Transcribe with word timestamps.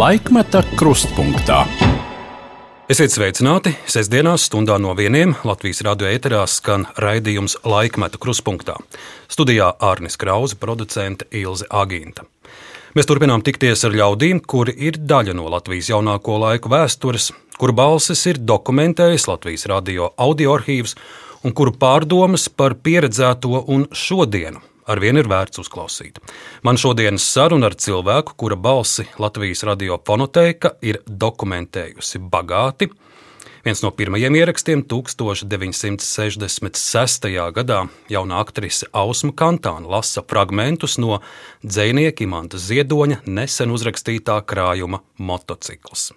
Laikmeta 0.00 0.62
krustpunktā. 0.80 1.58
Esiet 2.88 3.12
sveicināti! 3.12 3.74
Sestdienās, 3.90 4.46
stundā 4.48 4.78
no 4.80 4.94
vieniem 4.96 5.34
Latvijas 5.44 5.82
radio 5.84 6.08
ēterā 6.08 6.46
skan 6.48 6.86
raidījums 7.04 7.58
Laikmeta 7.68 8.16
krustpunktā. 8.22 8.78
Studijā 9.28 9.66
Ārnis 9.90 10.16
Krause, 10.16 10.56
producente 10.56 11.28
Ilze 11.36 11.68
Agīnta. 11.68 12.24
Mēs 12.96 13.10
turpinām 13.10 13.44
tikties 13.44 13.84
ar 13.84 13.98
ļaudīm, 14.00 14.40
kuri 14.40 14.72
ir 14.88 14.96
daļa 14.96 15.36
no 15.36 15.50
Latvijas 15.52 15.92
jaunāko 15.92 16.38
laiku 16.46 16.72
vēstures, 16.72 17.28
kuru 17.60 17.76
balsis 17.82 18.24
ir 18.30 18.40
dokumentējis 18.40 19.28
Latvijas 19.28 19.68
radio 19.68 20.14
audio 20.16 20.56
arhīvs 20.56 20.96
un 21.44 21.52
kuru 21.52 21.76
pārdomas 21.76 22.48
par 22.48 22.78
pieredzēto 22.80 23.66
un 23.68 23.84
šodienu 23.92 24.69
arvien 24.86 25.20
ir 25.20 25.28
vērts 25.30 25.62
uzklausīt. 25.62 26.18
Man 26.62 26.80
šodienas 26.80 27.26
saruna 27.26 27.70
ar 27.70 27.76
cilvēku, 27.76 28.36
kura 28.36 28.56
balsi 28.56 29.06
Latvijas 29.18 29.64
radio 29.68 30.00
fonoteka 30.06 30.76
ir 30.82 31.02
dokumentējusi 31.06 32.18
bagāti. 32.30 32.90
Viens 33.60 33.82
no 33.84 33.90
pirmajiem 33.92 34.32
ierakstiem 34.40 34.80
1966. 34.88 37.28
gadā 37.52 37.92
jauna 38.08 38.40
aktrise 38.40 38.88
Ausma 38.96 39.36
Kantāna 39.36 39.84
lasa 39.84 40.24
fragmentus 40.24 40.96
no 40.96 41.20
dzinieka 41.60 42.24
Imanta 42.24 42.56
Ziedoņa 42.56 43.28
nesen 43.28 43.68
uzrakstītā 43.76 44.40
krājuma 44.48 45.04
motocikls. 45.18 46.16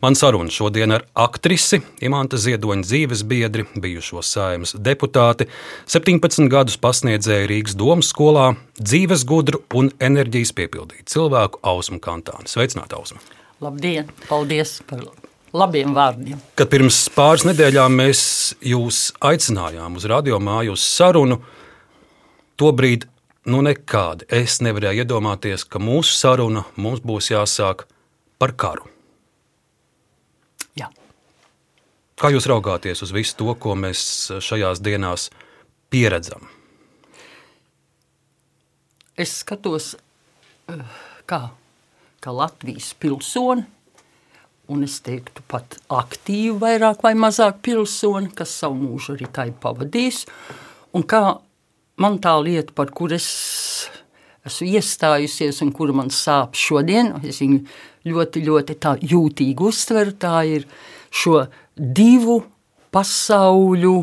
Man 0.00 0.14
saruna 0.16 0.50
šodien 0.50 0.94
ar 0.96 1.02
aktrisi 1.12 1.82
Imanta 2.00 2.38
Ziedoņa 2.40 2.86
dzīves 2.88 3.20
biedri, 3.28 3.66
bijušo 3.76 4.22
saimnes 4.24 4.72
deputāti, 4.80 5.44
17 5.92 6.48
gadus 6.48 6.78
pasniedzēju 6.80 7.50
Rīgas 7.50 7.76
domas 7.76 8.08
skolā, 8.14 8.54
dzīves 8.80 9.26
gudru 9.28 9.60
un 9.76 9.90
enerģijas 10.00 10.54
piepildītu 10.56 11.04
cilvēku 11.12 11.60
Ausmu 11.60 12.00
Kantānu. 12.00 12.48
Sveicināti, 12.48 12.96
Ausma! 12.96 13.20
Labdien! 13.60 14.08
Paldies 14.28 14.78
par 14.88 15.04
labiem 15.52 15.92
vārdiem. 15.92 16.40
Kad 16.56 16.70
pirms 16.72 17.02
pāris 17.12 17.44
nedēļām 17.50 17.98
mēs 18.00 18.22
jūs 18.64 19.10
aicinājām 19.20 19.98
uz 20.00 20.06
radiomāju 20.08 20.78
uz 20.78 20.86
sarunu, 20.86 21.42
tobrīd 22.56 23.04
nu 23.52 23.60
nekādi 23.66 24.28
es 24.40 24.62
nevarēju 24.64 25.04
iedomāties, 25.04 25.66
ka 25.68 25.82
mūsu 25.82 26.16
saruna 26.16 26.64
mums 26.80 27.04
būs 27.04 27.30
jāsāk 27.34 27.84
par 28.40 28.56
karu. 28.56 28.88
Jā. 30.78 30.88
Kā 32.20 32.28
jūs 32.28 32.44
raugāties 32.50 33.00
uz 33.00 33.14
visu 33.16 33.32
to, 33.38 33.52
ko 33.56 33.72
mēs 33.80 34.00
šajās 34.44 34.82
dienās 34.84 35.30
pieredzam? 35.88 36.42
Es 39.16 39.38
skatos, 39.40 39.94
eh, 40.68 40.82
kā, 41.24 41.40
kā 42.20 42.34
Latvijas 42.36 42.92
pilsoni 43.00 43.64
un 44.68 44.84
es 44.84 44.98
teiktu 45.00 45.42
pat 45.48 45.78
aktīvi, 45.88 46.58
vairāk 46.60 47.00
vai 47.02 47.14
mazāk 47.18 47.62
pilsoni, 47.64 48.30
kas 48.36 48.52
savu 48.62 48.76
mūžu 48.82 49.16
arī 49.16 49.30
tā 49.32 49.48
ir 49.48 49.56
pavadījis. 49.62 50.26
Un 50.94 51.02
kā 51.02 51.22
man 51.96 52.20
tā 52.22 52.36
lieta, 52.44 52.74
par 52.76 52.92
kur 52.94 53.12
es 53.16 53.88
esmu 54.46 54.68
iestājusies 54.76 55.62
un 55.64 55.72
kura 55.72 55.96
man 55.96 56.12
sāp 56.14 56.52
šodien, 56.52 57.14
es 57.24 57.40
viņu 57.42 57.64
ļoti, 58.12 58.44
ļoti 58.46 58.78
jūtīgi 59.10 59.68
uztveru, 59.72 60.16
tā 60.20 60.36
ir 60.46 60.68
šo 61.10 61.48
divu 61.80 62.42
pasauļu 62.92 63.94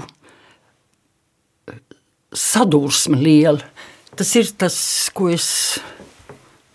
sadursme 2.33 3.19
liela. 3.21 3.61
Tas 4.17 4.33
ir 4.39 4.49
tas, 4.57 4.77
ko 5.13 5.29
es 5.29 5.77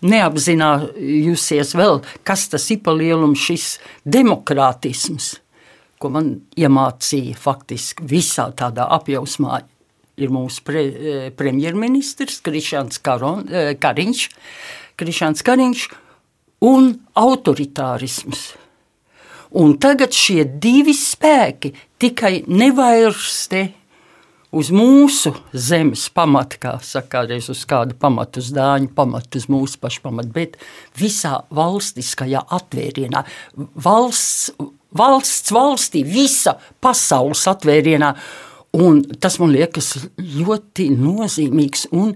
neapzinājusies 0.03 1.73
vēl, 1.75 1.99
kas 2.27 2.47
tas 2.51 2.69
ir 2.71 2.79
pa 2.85 2.93
lielumu 2.95 3.35
šis 3.39 3.77
demokrātisms, 4.07 5.33
ko 5.99 6.11
man 6.15 6.33
iemācīja 6.59 7.35
faktiski 7.39 8.07
visā 8.07 8.49
tādā 8.55 8.87
apjausmā. 8.95 9.61
Ir 10.23 10.29
mūsu 10.29 10.61
pre, 10.63 10.81
eh, 10.85 11.29
premjerministrs 11.33 12.41
Krišāns 12.45 12.99
eh, 13.01 13.73
Kariņš, 13.75 14.29
Krišāns 14.95 15.41
Kariņš 15.41 15.87
un 16.61 16.99
autoritārisms. 17.17 18.62
Un 19.53 19.75
tagad 19.77 20.15
šie 20.17 20.43
divi 20.45 20.95
spēki 20.97 21.73
tikai 22.01 22.41
nevairste 22.49 23.67
uz 24.53 24.69
mūsu 24.73 25.33
zemes 25.53 26.07
pamata, 26.13 26.59
kā 26.61 26.73
saka, 26.85 27.09
kādreiz 27.19 27.49
uz 27.53 27.63
kādu 27.69 27.97
pamatu, 27.99 28.41
uz 28.41 28.51
dāņu 28.53 28.91
pamatu, 28.97 29.41
uz 29.41 29.49
mūsu 29.49 29.81
pašu 29.81 30.03
pamatu, 30.05 30.33
bet 30.33 30.57
visā 30.97 31.39
valstiskajā 31.53 32.43
atvērienā, 32.57 33.23
valsts, 33.85 34.51
valsts 34.93 35.53
valstī, 35.53 36.03
visa 36.05 36.57
pasaules 36.83 37.45
atvērienā. 37.49 38.13
Un 38.73 39.03
tas 39.21 39.37
man 39.41 39.53
liekas 39.53 39.95
ļoti 40.17 40.87
nozīmīgs 40.97 41.91
un, 41.93 42.15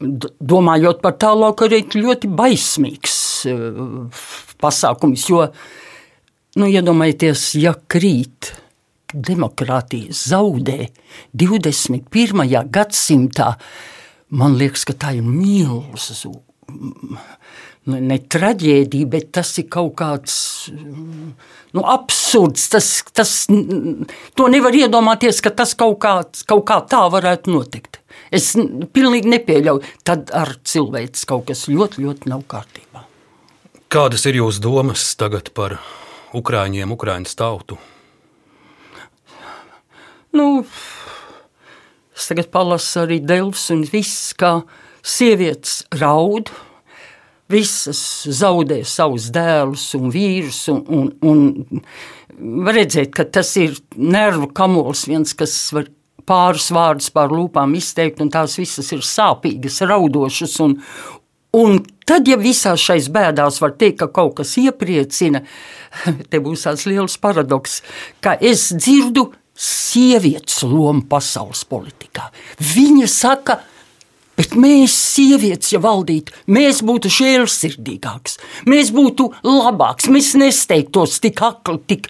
domājot 0.00 1.02
par 1.04 1.16
tālāk, 1.20 1.64
arī 1.66 1.82
ļoti 1.94 2.30
baismīgs 2.32 3.16
uh, 3.52 4.24
pasākums. 4.62 5.28
Jo, 5.30 5.46
nu, 6.58 6.68
iedomājieties, 6.68 7.46
ja 7.62 7.74
krīt 7.88 8.52
demokrātija 9.12 10.12
zaudē 10.16 10.88
21. 11.36 12.46
gadsimtā, 12.72 13.54
man 14.32 14.56
liekas, 14.60 14.86
ka 14.88 14.96
tā 14.96 15.16
ir 15.18 15.26
milzu. 15.26 16.32
Nu, 17.82 17.98
ne 17.98 18.16
traģēdija, 18.30 19.08
bet 19.10 19.32
tas 19.34 19.48
ir 19.58 19.66
kaut 19.72 19.96
kāds 19.98 20.34
nu, 20.70 21.82
absurds. 21.82 22.68
Tas, 22.70 22.90
tas, 23.10 23.32
to 24.38 24.46
nevar 24.52 24.76
iedomāties, 24.78 25.40
ka 25.42 25.50
tas 25.50 25.74
kaut 25.78 25.98
kā, 26.04 26.14
kaut 26.48 26.62
kā 26.68 26.78
tā 26.86 27.02
varētu 27.12 27.50
notikt. 27.52 27.98
Es 28.32 28.52
pilnīgi 28.94 29.32
nepieļauju. 29.34 29.82
Tad 30.06 30.30
ar 30.36 30.54
cilvēku 30.62 31.26
kaut 31.28 31.48
kas 31.50 31.66
ļoti, 31.68 32.06
ļoti 32.06 32.30
nav 32.32 32.46
kārtībā. 32.48 33.02
Kādas 33.92 34.24
ir 34.30 34.38
jūsu 34.38 34.62
domas 34.64 35.10
tagad 35.20 35.50
par 35.52 35.80
Ukrāņiem, 36.32 36.92
Ukrāņu 36.94 37.34
tautu? 37.36 37.76
Nu, 40.32 40.64
es 42.16 42.28
tagad 42.30 42.48
palasu 42.54 43.02
arī 43.02 43.18
Delfs 43.20 43.66
un 43.74 43.82
viss, 43.84 44.32
kā 44.32 44.62
sievietes 45.04 45.82
raud. 46.00 46.48
Visas 47.52 48.00
zaudē 48.32 48.80
savus 48.88 49.28
dēlus 49.34 49.90
un 49.98 50.08
vīrus. 50.14 50.62
Un, 50.72 50.80
un, 50.88 51.10
un 51.20 51.82
var 52.64 52.78
redzēt, 52.80 53.12
ka 53.12 53.28
tas 53.28 53.50
ir 53.60 53.76
nervu 53.92 54.48
kamols, 54.56 55.04
viens, 55.10 55.36
kas 55.36 55.56
var 55.76 55.90
pāris 56.24 56.70
vārdus 56.72 57.10
pār 57.12 57.34
lūpām 57.34 57.74
izteikt, 57.76 58.22
un 58.24 58.32
tās 58.32 58.56
visas 58.56 58.88
ir 58.94 59.04
sāpīgas, 59.04 59.82
raudošas. 59.90 60.56
Un, 60.64 60.78
un 61.56 61.82
tad, 62.08 62.28
ja 62.28 62.38
visās 62.40 62.82
šais 62.82 63.08
bēdās 63.12 63.60
var 63.62 63.76
teikt, 63.78 64.00
ka 64.02 64.10
kaut 64.12 64.38
kas 64.40 64.56
iepriecina, 64.60 65.42
te 66.30 66.42
būs 66.42 66.66
tāds 66.68 66.86
liels 66.88 67.18
paradoks, 67.22 67.80
ka 68.24 68.36
es 68.40 68.70
dzirdu 68.76 69.30
sievietes 69.52 70.62
loma 70.64 71.04
pasaules 71.08 71.64
politikā. 71.68 72.30
Viņa 72.72 73.08
saka, 73.10 73.58
bet 74.38 74.56
mēs, 74.58 74.94
sievietes, 75.12 75.74
ja 75.74 75.80
valdītu, 75.82 76.34
mēs 76.52 76.80
būtu 76.86 77.12
žēlsirdīgākas, 77.12 78.38
mēs 78.68 78.92
būtu 78.94 79.28
labāks, 79.46 80.08
mēs 80.12 80.32
nesteigtos 80.40 81.20
tik 81.22 81.44
akli, 81.44 81.82
tik 81.92 82.08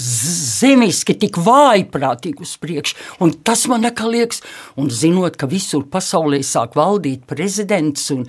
zemiski, 0.00 1.14
tik 1.20 1.36
vājprātīgi 1.44 2.44
uz 2.44 2.56
priekšu. 2.60 2.96
Un 3.24 3.34
tas 3.44 3.66
man 3.68 3.84
liekas, 3.84 4.40
un 4.80 4.88
zinot, 4.90 5.36
ka 5.36 5.46
visur 5.46 5.84
pasaulē 5.84 6.40
sāk 6.42 6.76
valdīt 6.78 7.26
prezidents. 7.28 8.10
Un, 8.14 8.24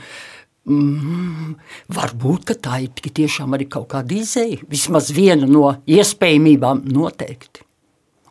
Mm, 0.64 1.58
varbūt 1.92 2.54
tā 2.64 2.78
ir 2.86 3.12
tiešām 3.12 3.52
arī 3.58 3.68
kaut 3.68 3.90
kāda 3.92 4.16
izēja. 4.16 4.62
Vismaz 4.72 5.10
viena 5.12 5.48
no 5.50 5.74
iespējamībām 5.84 6.86
noteikti. 6.88 7.66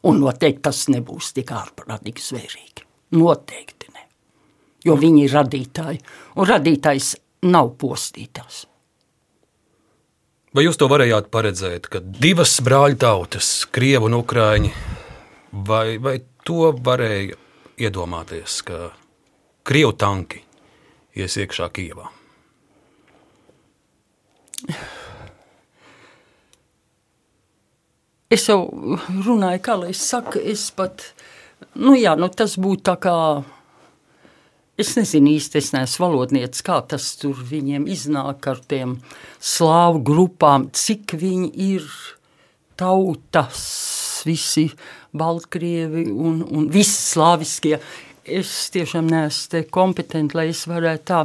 Un 0.08 0.22
noteikti 0.22 0.64
tas 0.64 0.86
nebūs 0.88 1.34
tik 1.36 1.52
ārprātīgi 1.52 2.24
zvērīgi. 2.24 2.86
Noteikti 3.20 3.92
ne. 3.92 4.06
Jo 4.88 4.96
viņi 4.96 5.26
ir 5.26 5.34
radītāji, 5.36 6.00
un 6.40 6.48
radītājs 6.48 7.10
nav 7.52 7.74
postītājs. 7.78 8.64
Vai 10.56 10.64
jūs 10.64 10.80
to 10.80 10.88
varējāt 10.88 11.28
paredzēt, 11.32 11.86
ka 11.92 12.00
divas 12.00 12.58
brāļu 12.64 12.98
tautas, 13.00 13.52
krievi 13.72 14.08
un 14.08 14.18
ukrāņi, 14.18 14.72
vai, 15.68 16.00
vai 16.00 16.16
to 16.48 16.72
varēja 16.80 17.36
iedomāties, 17.80 18.58
ka 18.64 18.88
krievu 19.68 19.94
tanki 20.00 20.42
ies 21.16 21.36
iekšā 21.40 21.68
Kijavā? 21.72 22.08
Es 28.32 28.48
jau 28.48 28.62
runāju, 29.26 29.60
kā 29.60 29.74
lai 29.76 29.90
es 29.92 30.00
saku, 30.08 30.40
es 30.40 30.70
pat, 30.72 31.04
nu 31.76 31.92
jā, 31.98 32.14
nu 32.16 32.30
tas 32.32 32.56
būtu 32.56 32.82
tā 32.88 32.96
kā 33.02 33.16
Es 34.80 34.94
nezinu 34.96 35.34
īsti, 35.36 35.60
es 35.60 35.66
neesmu 35.74 36.06
valodnieks, 36.06 36.62
kā 36.64 36.78
tas 36.88 37.10
tur 37.20 37.36
viņiem 37.36 37.84
iznāk 37.92 38.46
ar 38.48 38.60
tiem 38.64 38.94
slāvu 39.36 40.00
grupām, 40.08 40.64
cik 40.72 41.12
viņi 41.20 41.50
ir 41.60 41.84
tautas, 42.80 43.60
visi 44.24 44.70
Baltkrievi 45.12 46.06
un, 46.08 46.40
un 46.48 46.70
visi 46.72 46.96
slāviskie. 47.12 47.76
Es 48.24 48.54
tiešām 48.72 49.10
neesmu 49.12 49.60
kompetenti, 49.74 50.38
lai 50.38 50.48
es 50.54 50.64
varētu 50.70 51.04
tā 51.12 51.20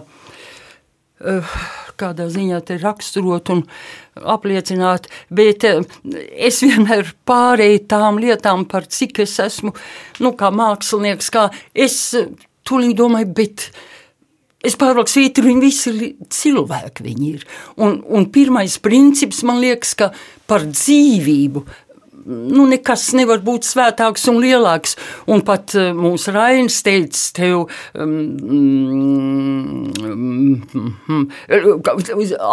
kādā 1.98 2.28
ziņā 2.30 2.60
te 2.68 2.78
raksturot 2.82 3.50
un 3.54 3.64
apliecināt, 4.22 5.08
bet 5.34 5.66
uh, 5.66 5.82
es 6.38 6.62
vienmēr 6.66 7.14
pārēju 7.28 7.84
tām 7.90 8.22
lietām, 8.22 8.68
par 8.70 8.86
cik 8.92 9.24
es 9.26 9.38
esmu, 9.42 9.74
nu, 10.22 10.34
kā 10.38 10.52
mākslinieks, 10.54 11.32
kā 11.34 11.48
es 11.74 12.00
tūlīt 12.68 12.98
domāju, 13.00 13.32
bet 13.38 13.70
es 14.66 14.78
pārvalku 14.78 15.12
svītru, 15.12 15.48
viņi 15.48 15.64
visi 15.64 15.90
ir 15.94 16.30
cilvēki 16.34 17.16
ir. 17.32 17.46
Un, 17.82 18.02
un 18.06 18.30
pirmais 18.34 18.78
princips 18.84 19.44
man 19.48 19.62
liekas, 19.64 19.94
ka 19.98 20.12
par 20.50 20.66
dzīvību 20.70 21.66
nu, 22.28 22.66
nekas 22.70 23.10
nevar 23.18 23.42
būt 23.46 23.68
svētāks 23.68 24.28
un 24.32 24.42
lielāks. 24.44 24.98
Un 25.32 25.44
pat 25.48 25.76
uh, 25.78 25.92
mūsu 25.98 26.34
Rainis 26.36 26.82
teica, 26.86 27.24
tev 27.38 27.66
um, 27.96 28.14
um, 31.08 31.28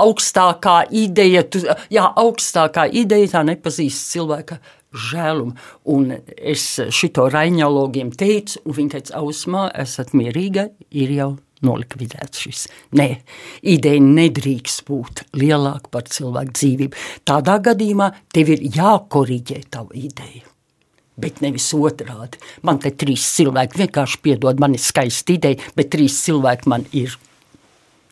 augstākā 0.05 0.79
ideja, 1.05 1.45
tu, 1.45 1.65
jā, 1.93 2.07
augstākā 2.25 2.89
ideja 2.93 3.37
tā 3.37 3.45
nepazīst 3.51 4.15
cilvēka 4.15 4.61
žēlumu. 5.11 5.57
Un 5.91 6.13
es 6.37 6.69
šito 6.95 7.29
raiņologiem 7.33 8.15
teicu, 8.15 8.63
un 8.65 8.79
viņi 8.79 8.95
teica, 8.97 9.19
ausmā, 9.23 9.69
esat 9.85 10.15
mierīga, 10.17 10.71
ir 10.95 11.19
jau 11.19 11.35
nolikvidēts 11.65 12.45
šis. 12.45 12.65
Nē, 12.99 13.09
ideja 13.75 14.03
nedrīkst 14.03 14.85
būt 14.89 15.25
lielāka 15.39 15.93
par 15.95 16.09
cilvēku 16.11 16.57
dzīvību. 16.59 17.05
Tādā 17.29 17.59
gadījumā 17.69 18.11
tev 18.35 18.55
ir 18.57 18.65
jākoriģē 18.75 19.61
tava 19.75 19.95
ideja. 19.99 20.45
Bet 21.21 21.39
nevis 21.45 21.69
otrādi. 21.77 22.41
Man 22.67 22.81
te 22.83 22.91
trīs 22.91 23.27
cilvēki 23.37 23.85
vienkārši 23.85 24.19
piedod, 24.25 24.59
man 24.59 24.75
ir 24.75 24.83
skaista 24.83 25.37
ideja, 25.37 25.63
bet 25.79 25.93
trīs 25.95 26.19
cilvēki 26.27 26.73
man 26.73 26.89
ir 26.91 27.15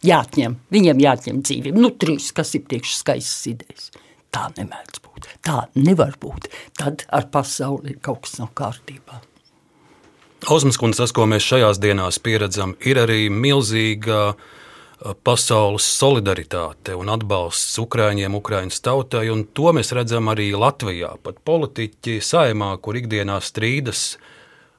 jāatņem. 0.06 0.55
Viņiem 0.71 1.03
jāatņem 1.03 1.43
dzīvību. 1.43 1.83
Nu, 1.83 1.91
trīs, 1.99 2.31
kas 2.37 2.55
ir 2.59 2.62
priekš 2.69 2.94
skaistas 3.00 3.50
idejas. 3.50 3.91
Tā 4.33 4.47
nemēdz 4.55 5.03
būt. 5.03 5.29
Tā 5.44 5.67
nevar 5.75 6.15
būt. 6.23 6.49
Tad 6.79 7.05
ar 7.11 7.29
pasauli 7.35 7.99
kaut 8.00 8.25
kas 8.25 8.39
nav 8.39 8.55
kārtībā. 8.59 9.21
Osmas 10.50 10.77
kundze, 10.77 11.05
tas, 11.05 11.12
ko 11.15 11.23
mēs 11.31 11.44
šajās 11.47 11.79
dienās 11.79 12.19
pieredzam, 12.19 12.73
ir 12.83 12.99
arī 12.99 13.29
milzīga 13.31 14.33
pasaules 15.23 15.87
solidaritāte 15.99 16.97
un 16.99 17.12
atbalsts 17.15 17.79
Ukrāņiem, 17.83 18.35
Ukrāņas 18.39 18.83
tautai, 18.83 19.29
un 19.31 19.44
to 19.55 19.71
mēs 19.75 19.94
redzam 19.94 20.31
arī 20.33 20.50
Latvijā. 20.59 21.15
Pat 21.23 21.39
politiķi 21.47 22.19
saimā, 22.23 22.73
kur 22.83 22.99
ikdienā 22.99 23.39
strīdas 23.43 24.17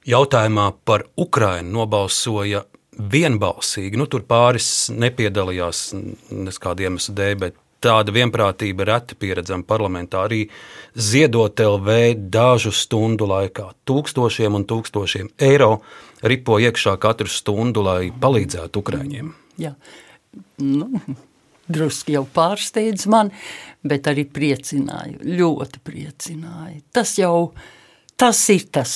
jautājumā 0.08 0.70
par 0.84 1.08
Ukrāņu, 1.16 1.72
nobalsoja 1.80 2.66
vienbalsīgi. 3.00 3.98
Nu, 4.00 4.08
tur 4.12 4.28
pāris 4.28 4.90
nepiedalījās 4.92 5.94
neskādiem 5.96 6.94
iemeslu 6.94 7.16
dēļ, 7.18 7.38
bet 7.40 7.63
tāda 7.84 8.14
vienprātība 8.16 8.88
reti 8.88 9.18
pieredzama 9.20 9.66
parlamentā. 9.68 10.24
Arī 10.28 10.46
ziedot 10.96 11.60
LV 11.60 12.16
dažu 12.34 12.72
stundu 12.76 13.28
laikā 13.30 13.70
tūkstošiem 13.88 14.58
un 14.60 14.66
tūkstošiem 14.70 15.34
eiro 15.44 15.76
ripo 16.24 16.60
iekšā 16.64 16.96
katru 17.04 17.30
stundu, 17.32 17.84
lai 17.86 18.10
palīdzētu 18.12 18.84
Ukraiņiem. 18.84 19.36
Jā. 19.62 19.76
Nu, 20.64 20.90
Druski 21.74 22.18
jau 22.18 22.26
pārsteidz 22.28 23.06
man, 23.08 23.30
bet 23.88 24.10
arī 24.12 24.26
priecināja. 24.28 25.16
Ļoti 25.24 25.80
priecināja. 25.88 26.82
Tas 26.92 27.16
jau 27.20 27.54
tas 28.20 28.42
ir 28.52 28.68
tas 28.72 28.92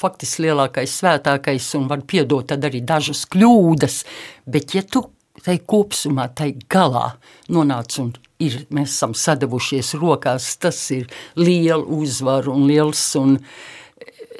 faktiski 0.00 0.46
lielākais, 0.46 0.92
svētākais, 1.00 1.66
un 1.78 1.88
var 1.90 2.04
piedot 2.08 2.54
arī 2.54 2.80
dažas 2.86 3.26
kļūdas. 3.30 4.02
Bet, 4.48 4.76
ja 4.78 4.84
tu 4.86 5.04
tai 5.44 5.58
kopumā, 5.66 6.28
tai 6.34 6.52
galā 6.70 7.14
nonāca 7.52 8.02
un 8.04 8.12
ir, 8.40 8.64
mēs 8.72 8.94
esam 8.94 9.14
sadavušies 9.16 9.94
rokās, 10.00 10.54
tas 10.60 10.78
ir 10.94 11.06
liela 11.38 11.84
uzvara 11.84 12.52
un 12.52 12.66
liels. 12.70 13.02
Un 13.20 13.38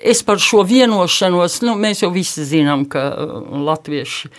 es 0.00 0.22
par 0.24 0.40
šo 0.40 0.62
vienošanos, 0.64 1.60
nu, 1.66 1.74
mēs 1.80 2.02
jau 2.04 2.10
visi 2.14 2.44
zinām, 2.48 2.86
ka 2.90 3.02
uh, 3.10 3.32
latvieši 3.66 4.30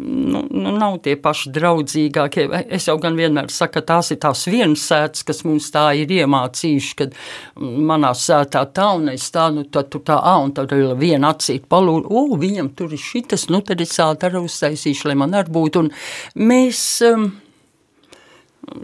nu, 0.00 0.42
nu, 0.48 0.72
nav 0.78 0.98
tie 1.04 1.16
paši 1.20 1.52
draudzīgākie. 1.54 2.46
Es 2.72 2.88
jau 2.88 2.96
gan 3.02 3.18
vienmēr 3.18 3.50
saku, 3.52 3.78
ka 3.78 3.84
tās 3.92 4.10
ir 4.14 4.20
tās 4.22 4.46
vienas 4.50 4.86
sētas, 4.88 5.26
kas 5.28 5.44
mums 5.44 5.68
tā 5.74 5.90
ir 6.00 6.12
iemācījuši, 6.20 6.96
kad 7.02 7.14
manā 7.60 8.14
sētā 8.16 8.64
tā 8.74 8.88
un 8.96 9.12
es 9.12 9.28
tā, 9.34 9.50
nu 9.54 9.66
tad 9.68 9.92
tu 9.92 10.00
tā, 10.04 10.16
ā, 10.16 10.38
un 10.44 10.54
tad 10.56 10.72
ir 10.76 10.96
viena 11.00 11.34
acīt 11.34 11.68
palūd, 11.70 12.08
o, 12.08 12.26
viņam 12.40 12.72
tur 12.78 12.96
ir 12.96 13.04
šitas, 13.04 13.50
nu 13.52 13.62
tad 13.66 13.84
es 13.84 13.94
tā 13.98 14.08
arī 14.14 14.42
uztaisīšu, 14.46 15.10
lai 15.10 15.20
man 15.20 15.36
arī 15.36 15.56
būtu. 15.60 15.86
Un 15.86 15.94
mēs... 16.48 16.82
Um, 17.10 17.30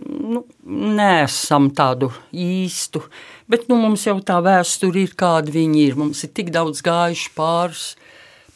nu, 0.07 0.43
nesam 0.67 1.71
tādu 1.77 2.11
īstu, 2.33 3.03
bet 3.49 3.69
nu, 3.71 3.79
mums 3.81 4.07
jau 4.09 4.19
tā 4.21 4.41
vēsture 4.45 5.07
ir, 5.07 5.15
kāda 5.19 5.55
viņi 5.55 5.87
ir. 5.87 5.97
Mums 6.01 6.25
ir 6.27 6.35
tik 6.37 6.53
daudz 6.55 6.83
gājuši 6.87 7.33
pāris 7.37 7.89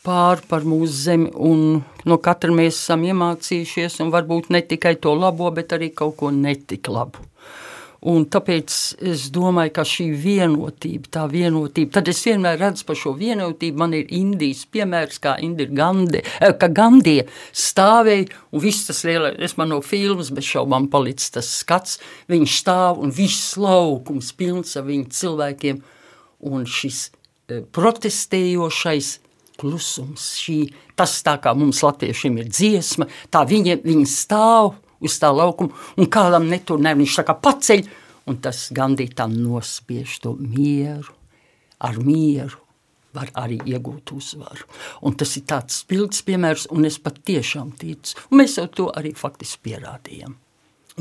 pāri 0.04 0.46
par 0.48 0.64
mūsu 0.64 0.92
zemi, 0.96 1.30
un 1.36 1.82
no 2.08 2.18
katra 2.24 2.52
mēs 2.56 2.78
esam 2.78 3.04
iemācījušies, 3.08 4.00
un 4.04 4.12
varbūt 4.14 4.48
ne 4.54 4.62
tikai 4.64 4.96
to 4.96 5.12
labo, 5.16 5.50
bet 5.52 5.76
arī 5.76 5.90
kaut 5.92 6.16
ko 6.20 6.32
netik 6.32 6.88
labu. 6.88 7.29
Un 8.08 8.24
tāpēc 8.32 8.74
es 9.10 9.26
domāju, 9.28 9.74
ka 9.76 9.82
šī 9.84 10.06
vienotība, 10.22 11.10
tā 11.12 11.26
vienotība, 11.28 11.98
tad 11.98 12.08
es 12.08 12.22
vienmēr 12.24 12.56
redzu 12.62 12.86
par 12.88 12.96
šo 12.96 13.12
vienotību. 13.18 13.76
Man 13.82 13.92
ir 13.98 14.08
Indijas 14.16 14.62
piemērs, 14.72 15.20
kā 15.20 15.34
Indija 15.44 15.68
Gandhi, 15.68 16.22
eh, 16.40 16.54
ka 16.56 16.70
Gandija 16.72 17.26
stāvēja 17.52 18.30
un 18.52 18.64
viss 18.64 18.88
tas 18.88 19.04
lielais, 19.04 19.36
es 19.38 19.56
man 19.58 19.68
no 19.68 19.82
filmas 19.84 20.32
bez 20.32 20.48
šaubām 20.48 20.88
palicis 20.88 21.30
tas 21.30 21.52
skats, 21.60 21.98
viņš 22.28 22.56
stāv 22.64 23.04
un 23.04 23.12
viss 23.12 23.56
laukums 23.60 24.32
pilns 24.32 24.76
ar 24.76 24.88
viņu 24.88 25.12
cilvēkiem 25.12 25.82
un 26.40 26.64
šis 26.64 27.10
eh, 27.50 27.60
protestējošais 27.60 29.18
klusums, 29.60 30.38
šī, 30.40 30.72
tas 30.96 31.20
tā 31.20 31.36
kā 31.36 31.52
mums 31.52 31.82
latviešiem 31.84 32.38
ir 32.40 32.48
dziesma, 32.48 33.10
tā 33.28 33.44
viņi, 33.44 33.82
viņi 33.84 34.06
stāv 34.08 34.78
uz 35.00 35.18
tā 35.20 35.30
laukuma, 35.34 35.74
un 35.96 36.10
kādam 36.12 36.48
netur 36.50 36.80
ne, 36.82 36.94
viņš 36.98 37.20
tā 37.20 37.26
kā 37.28 37.36
paceļ, 37.36 37.84
un 38.30 38.40
tas 38.44 38.68
gandīt 38.76 39.16
tā 39.18 39.26
nospiež 39.30 40.18
to 40.24 40.34
mieru, 40.38 41.14
ar 41.80 41.98
mieru 42.04 42.60
var 43.16 43.30
arī 43.42 43.58
iegūt 43.66 44.12
uzvaru. 44.14 44.68
Un 45.06 45.16
tas 45.18 45.32
ir 45.38 45.46
tāds 45.50 45.80
spilgts 45.82 46.22
piemērs, 46.26 46.68
un 46.70 46.86
es 46.86 47.00
pat 47.02 47.18
tiešām 47.26 47.72
ticu, 47.80 48.14
un 48.30 48.42
mēs 48.42 48.60
jau 48.60 48.68
to 48.70 48.86
arī 48.94 49.12
faktiski 49.18 49.64
pierādījām. 49.70 50.36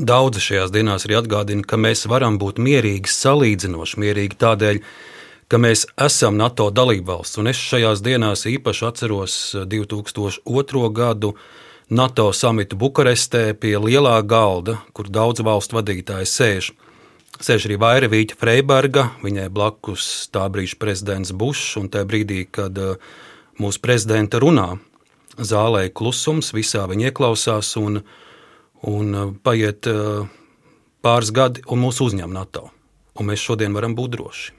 Daudzi 0.00 0.40
šajās 0.40 0.70
dienās 0.72 1.04
arī 1.04 1.18
atgādina, 1.18 1.66
ka 1.66 1.76
mēs 1.76 2.06
varam 2.08 2.38
būt 2.40 2.60
mierīgi, 2.62 3.10
salīdzinoši 3.10 4.00
mierīgi 4.00 4.38
tādēļ, 4.40 4.78
ka 5.50 5.58
mēs 5.58 5.84
esam 6.00 6.38
NATO 6.38 6.68
dalībvalsts. 6.72 7.40
Un 7.42 7.50
es 7.50 7.58
šajās 7.60 8.02
dienās 8.06 8.46
īpaši 8.48 8.86
atceros 8.86 9.34
2002. 9.68 10.84
gadu, 10.96 11.34
NATO 11.90 12.28
samitu 12.30 12.76
Bukarestē 12.78 13.50
pie 13.58 13.72
lielā 13.82 14.20
galda, 14.22 14.76
kur 14.94 15.08
daudz 15.10 15.42
valstu 15.42 15.74
vadītāji 15.74 16.28
sēž. 16.30 16.68
Sēž 17.42 17.66
arī 17.66 17.78
Vairevīķa 17.82 18.36
Freiberga, 18.38 19.08
viņai 19.24 19.48
blakus 19.50 20.04
tā 20.30 20.44
brīža 20.54 20.78
prezidents 20.78 21.34
Bušs, 21.34 21.72
un 21.80 21.88
tajā 21.90 22.06
brīdī, 22.06 22.44
kad 22.46 22.78
uh, 22.78 22.94
mūsu 23.58 23.82
prezidenta 23.82 24.38
runā, 24.38 24.68
zālē 25.34 25.88
klusums, 25.90 26.52
visā 26.54 26.84
viņa 26.86 27.10
ieklausās, 27.10 27.72
un, 27.82 28.04
un 28.86 29.10
uh, 29.10 29.34
paiet 29.42 29.90
uh, 29.90 30.30
pāris 31.02 31.34
gadi, 31.34 31.66
un 31.66 31.82
mūs 31.82 31.98
uzņem 32.06 32.30
NATO. 32.30 32.68
Un 33.18 33.32
mēs 33.32 33.42
šodien 33.42 33.74
varam 33.74 33.98
būt 33.98 34.14
droši. 34.14 34.58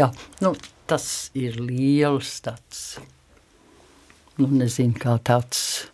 Jā, 0.00 0.08
nu, 0.40 0.56
tas 0.88 1.28
ir 1.36 1.60
liels 1.60 2.38
tāds, 2.40 2.84
nu, 4.40 4.48
nezinu, 4.48 4.96
kā 4.96 5.20
tāds 5.20 5.89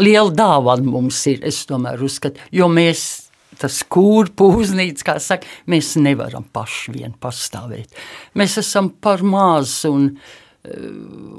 liela 0.00 0.30
dāvana 0.32 0.86
mums 0.86 1.18
ir. 1.30 1.42
Es 1.46 1.64
tomēr 1.68 2.02
uzskatu, 2.02 2.40
jo 2.54 2.68
mēs 2.72 3.28
tas 3.60 3.82
kūrpu 3.92 4.48
uznīca, 4.58 5.06
kā 5.06 5.18
saka, 5.22 5.48
mēs 5.70 5.94
nevaram 6.00 6.46
paši 6.52 6.94
vien 6.96 7.12
pastāvēt. 7.20 7.92
Mēs 8.38 8.58
esam 8.62 8.90
par 9.02 9.22
maz 9.22 9.82
un, 9.86 10.08
eh, 10.64 10.88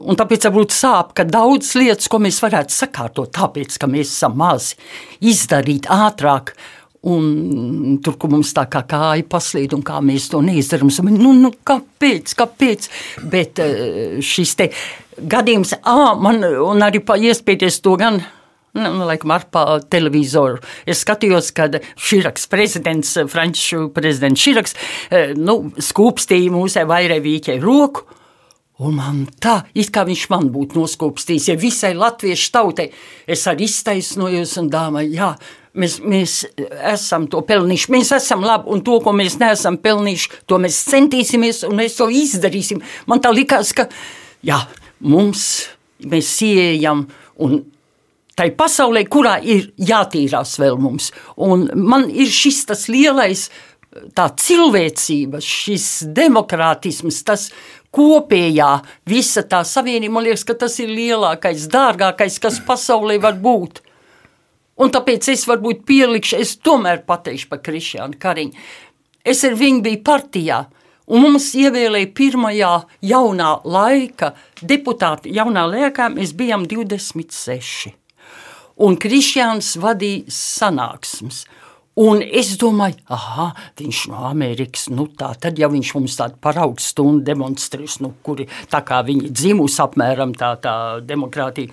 un 0.05 0.15
tāpēc 0.15 0.47
varbūt 0.47 0.71
sāp, 0.71 1.13
ka 1.13 1.23
daudz 1.23 1.73
lietas, 1.75 2.07
ko 2.07 2.19
mēs 2.19 2.39
varētu 2.39 2.71
sakārtot, 2.71 3.33
tāpēc, 3.33 3.79
ka 3.79 3.87
mēs 3.87 4.13
esam 4.13 4.37
mazi, 4.37 4.75
izdarīt 5.21 5.89
ātrāk 5.89 6.55
Un 7.03 7.97
tur, 7.99 8.15
kur 8.15 8.31
mums 8.31 8.53
tā 8.55 8.63
kā 8.71 8.79
kāja 8.87 9.25
paslīd, 9.27 9.73
un 9.75 9.81
kā 9.83 9.97
mēs 9.99 10.29
to 10.31 10.39
neizdarām, 10.39 10.87
nu, 11.11 11.33
nu, 11.35 11.49
kāpēc, 11.67 12.31
kāpēc? 12.39 12.87
Bet 13.27 13.59
eh, 13.59 14.21
šis 14.23 14.55
te 14.55 14.69
gadījums, 15.19 15.73
ah, 15.83 16.13
man, 16.15 16.39
un 16.63 16.85
arī 16.85 17.03
iespējas 17.03 17.81
to 17.83 17.97
gan. 17.99 18.21
Nu, 18.73 18.89
nu, 18.89 19.05
laikam, 19.05 19.29
ar 19.35 19.43
televizoru. 19.93 20.57
Es 20.89 21.03
skatījos, 21.03 21.51
kad 21.53 21.77
Širaks, 21.93 22.47
prezidents, 22.49 23.11
Franču 23.29 23.91
prezidents 23.93 24.41
Širaks, 24.41 24.73
eh, 25.13 25.33
nu, 25.37 25.69
skūpstīja 25.77 26.49
mūsē 26.49 26.87
vairēvīķei 26.89 27.59
roku. 27.61 28.07
Un 28.81 28.95
man 28.97 29.19
tā, 29.37 29.59
it 29.77 29.91
kā 29.93 30.01
viņš 30.07 30.23
man 30.31 30.47
būtu 30.49 30.79
noskūpstījis, 30.79 31.51
ja 31.51 31.55
visai 31.55 31.91
latviešu 31.93 32.47
tautai 32.55 32.87
es 33.29 33.45
arī 33.47 33.67
iztaisnojos 33.69 34.55
un 34.57 34.71
domāju, 34.73 35.13
jā, 35.13 35.27
mēs, 35.77 35.99
mēs 36.01 36.33
esam 36.95 37.27
to 37.29 37.43
pelnījuši, 37.45 37.91
mēs 37.93 38.11
esam 38.17 38.41
labi, 38.41 38.71
un 38.73 38.81
to, 38.81 38.97
ko 39.05 39.13
mēs 39.13 39.37
neesam 39.37 39.77
pelnījuši, 39.77 40.31
to 40.49 40.57
mēs 40.57 40.81
centīsimies 40.89 41.61
un 41.69 41.77
mēs 41.77 41.99
to 42.01 42.09
izdarīsim. 42.09 42.81
Man 43.05 43.21
tā 43.21 43.29
likās, 43.29 43.75
ka 43.77 43.85
jā, 44.41 44.57
mums, 45.05 45.67
mēs 46.09 46.33
ieejam 46.41 47.05
un 47.37 47.61
tai 48.37 48.49
pasaulē, 48.57 49.05
kurā 49.09 49.37
ir 49.41 49.69
jātīrās 49.77 50.57
vēl 50.61 50.79
mums. 50.81 51.11
Un 51.37 51.67
man 51.75 52.09
ir 52.09 52.31
šis 52.33 52.63
tas 52.69 52.87
lielais, 52.91 53.47
tā 54.17 54.27
cilvēcība, 54.39 55.41
šis 55.43 55.87
demokrātisms, 56.17 57.21
tas 57.27 57.47
kopējā 57.93 58.71
visa 59.09 59.43
tā 59.45 59.61
savienība, 59.67 60.17
man 60.17 60.27
liekas, 60.27 60.45
ka 60.47 60.57
tas 60.65 60.79
ir 60.81 60.89
lielākais, 60.89 61.67
dārgākais, 61.71 62.39
kas 62.41 62.61
pasaulē 62.65 63.19
var 63.21 63.37
būt. 63.41 63.83
Un 64.81 64.89
tāpēc 64.89 65.29
es 65.29 65.45
varbūt 65.45 65.83
pielikšu, 65.85 66.39
es 66.41 66.55
tomēr 66.57 67.03
pateikšu 67.05 67.51
par 67.51 67.61
Krišānu 67.61 68.17
Kariņu. 68.21 68.63
Es 69.23 69.43
ar 69.45 69.53
viņu 69.55 69.83
biju 69.85 70.01
partijā, 70.03 70.63
un 71.13 71.27
mums 71.27 71.51
ievēlēja 71.55 72.09
pirmajā 72.17 72.73
jaunā 73.13 73.51
laika 73.63 74.33
deputātu, 74.59 75.29
jaunā 75.29 75.67
laikā 75.69 76.09
mēs 76.17 76.33
bijām 76.35 76.65
26. 76.67 77.93
Un 78.81 78.97
Krišāns 78.97 79.75
vadīja 79.77 80.31
sanāksmes. 80.33 81.43
Un 82.01 82.23
es 82.25 82.55
domāju, 82.57 82.97
ah, 83.13 83.51
viņš 83.77 83.97
no 84.09 84.23
Amerikas, 84.25 84.87
nu 84.89 85.05
tā 85.13 85.29
tad 85.37 85.59
jau 85.61 85.69
viņš 85.69 85.91
mums 85.93 86.15
tādu 86.17 86.39
paraugu 86.41 86.81
stundu 86.81 87.21
demonstrēs, 87.27 87.99
nu, 88.01 88.15
kuri 88.25 88.47
tā 88.71 88.81
kā 88.81 89.03
viņi 89.05 89.29
dzimus 89.29 89.77
apmēram 89.83 90.33
tā, 90.33 90.55
tā 90.57 90.73
demokrātija. 91.05 91.69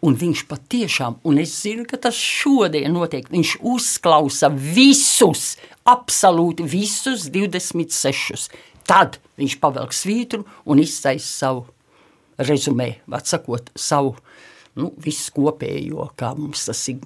Un 0.00 0.14
viņš 0.16 0.44
patiešām, 0.48 1.18
un 1.26 1.40
es 1.42 1.52
zinu, 1.58 1.84
ka 1.84 1.98
tas 2.00 2.16
šodien 2.16 2.94
notiek, 2.94 3.28
viņš 3.28 3.58
uzklausa 3.66 4.48
visus, 4.48 5.58
absolūti 5.84 6.64
visus 6.64 7.26
26. 7.34 8.48
Tad 8.88 9.18
viņš 9.36 9.58
pavelk 9.60 9.92
svītru 9.92 10.46
un 10.64 10.80
iztaisa 10.80 11.28
savu 11.28 11.66
rezumē, 12.38 12.94
atsakot 13.10 13.68
savu, 13.76 14.14
nu, 14.76 14.92
visu 15.04 15.32
kopējo, 15.36 16.10
kā 16.18 16.34
mums 16.36 16.68
tas 16.68 16.84
ir 16.92 17.00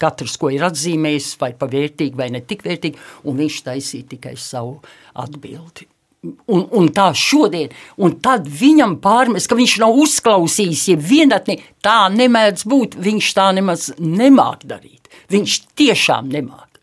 katrs, 0.00 0.36
ko 0.40 0.50
ir 0.52 0.64
atzīmējis, 0.66 1.34
vai 1.40 1.52
pa 1.58 1.68
vērtīgi, 1.70 2.18
vai 2.18 2.30
ne 2.34 2.42
tik 2.44 2.64
vērtīgi, 2.66 3.00
un 3.28 3.38
viņš 3.40 3.58
taisīja 3.68 4.10
tikai 4.14 4.34
savu 4.40 4.78
atbildi. 5.22 5.88
Un, 6.24 6.62
un 6.72 6.86
tā 6.96 7.10
šodien, 7.12 7.72
un 8.00 8.14
tad 8.24 8.46
viņam 8.48 8.96
pārmest, 9.04 9.50
ka 9.50 9.58
viņš 9.58 9.74
nav 9.82 9.98
uzklausījis, 10.06 10.84
ja 10.94 10.96
vienatni 10.96 11.58
tā 11.84 12.06
nemēdz 12.14 12.64
būt, 12.70 12.96
viņš 12.96 13.32
tā 13.36 13.50
nemaz 13.58 13.90
nemāk 14.00 14.64
darīt. 14.68 15.10
Viņš 15.32 15.58
tiešām 15.76 16.32
nemāk. 16.32 16.74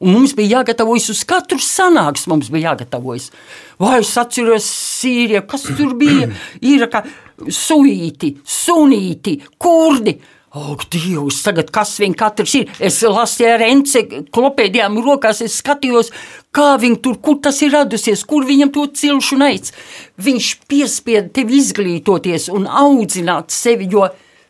Un 0.00 0.14
mums 0.16 0.32
bija 0.32 0.60
jāgatavojas 0.60 1.10
uz 1.12 1.18
katru 1.28 1.58
sanāksmu, 1.60 2.32
mums 2.32 2.48
bija 2.52 2.70
jāgatavojas. 2.70 3.26
Vai 3.80 3.98
es 4.00 4.12
atceros 4.20 4.68
Sīriju, 4.68 5.42
kas 5.48 5.66
tur 5.76 5.92
bija? 6.00 6.30
Ir 6.72 6.86
kā 6.92 7.02
suīti, 7.48 8.34
sunīti, 8.44 9.38
kurdi. 9.58 10.18
Ak, 10.50 10.88
Dievs, 10.90 11.44
tagad 11.46 11.68
kas 11.70 11.92
viņam 12.02 12.16
katrs 12.18 12.56
ir? 12.58 12.70
Es 12.82 12.96
lasīju 13.06 13.50
ar 13.52 13.62
ence 13.68 14.00
klopēdījām 14.34 14.96
rokās, 15.06 15.44
es 15.46 15.60
skatījos, 15.60 16.10
kā 16.50 16.72
viņi 16.82 16.98
tur, 17.04 17.20
kur 17.22 17.38
tas 17.44 17.60
ir 17.62 17.70
radusies, 17.76 18.24
kur 18.26 18.42
viņam 18.48 18.72
to 18.74 18.88
cilšu 18.98 19.38
neic. 19.38 19.70
Viņš 20.18 20.48
piespieda 20.66 21.30
tevi 21.38 21.60
izglītoties 21.62 22.48
un 22.50 22.66
audzināt 22.66 23.54
sevi, 23.54 23.86
jo 23.94 24.08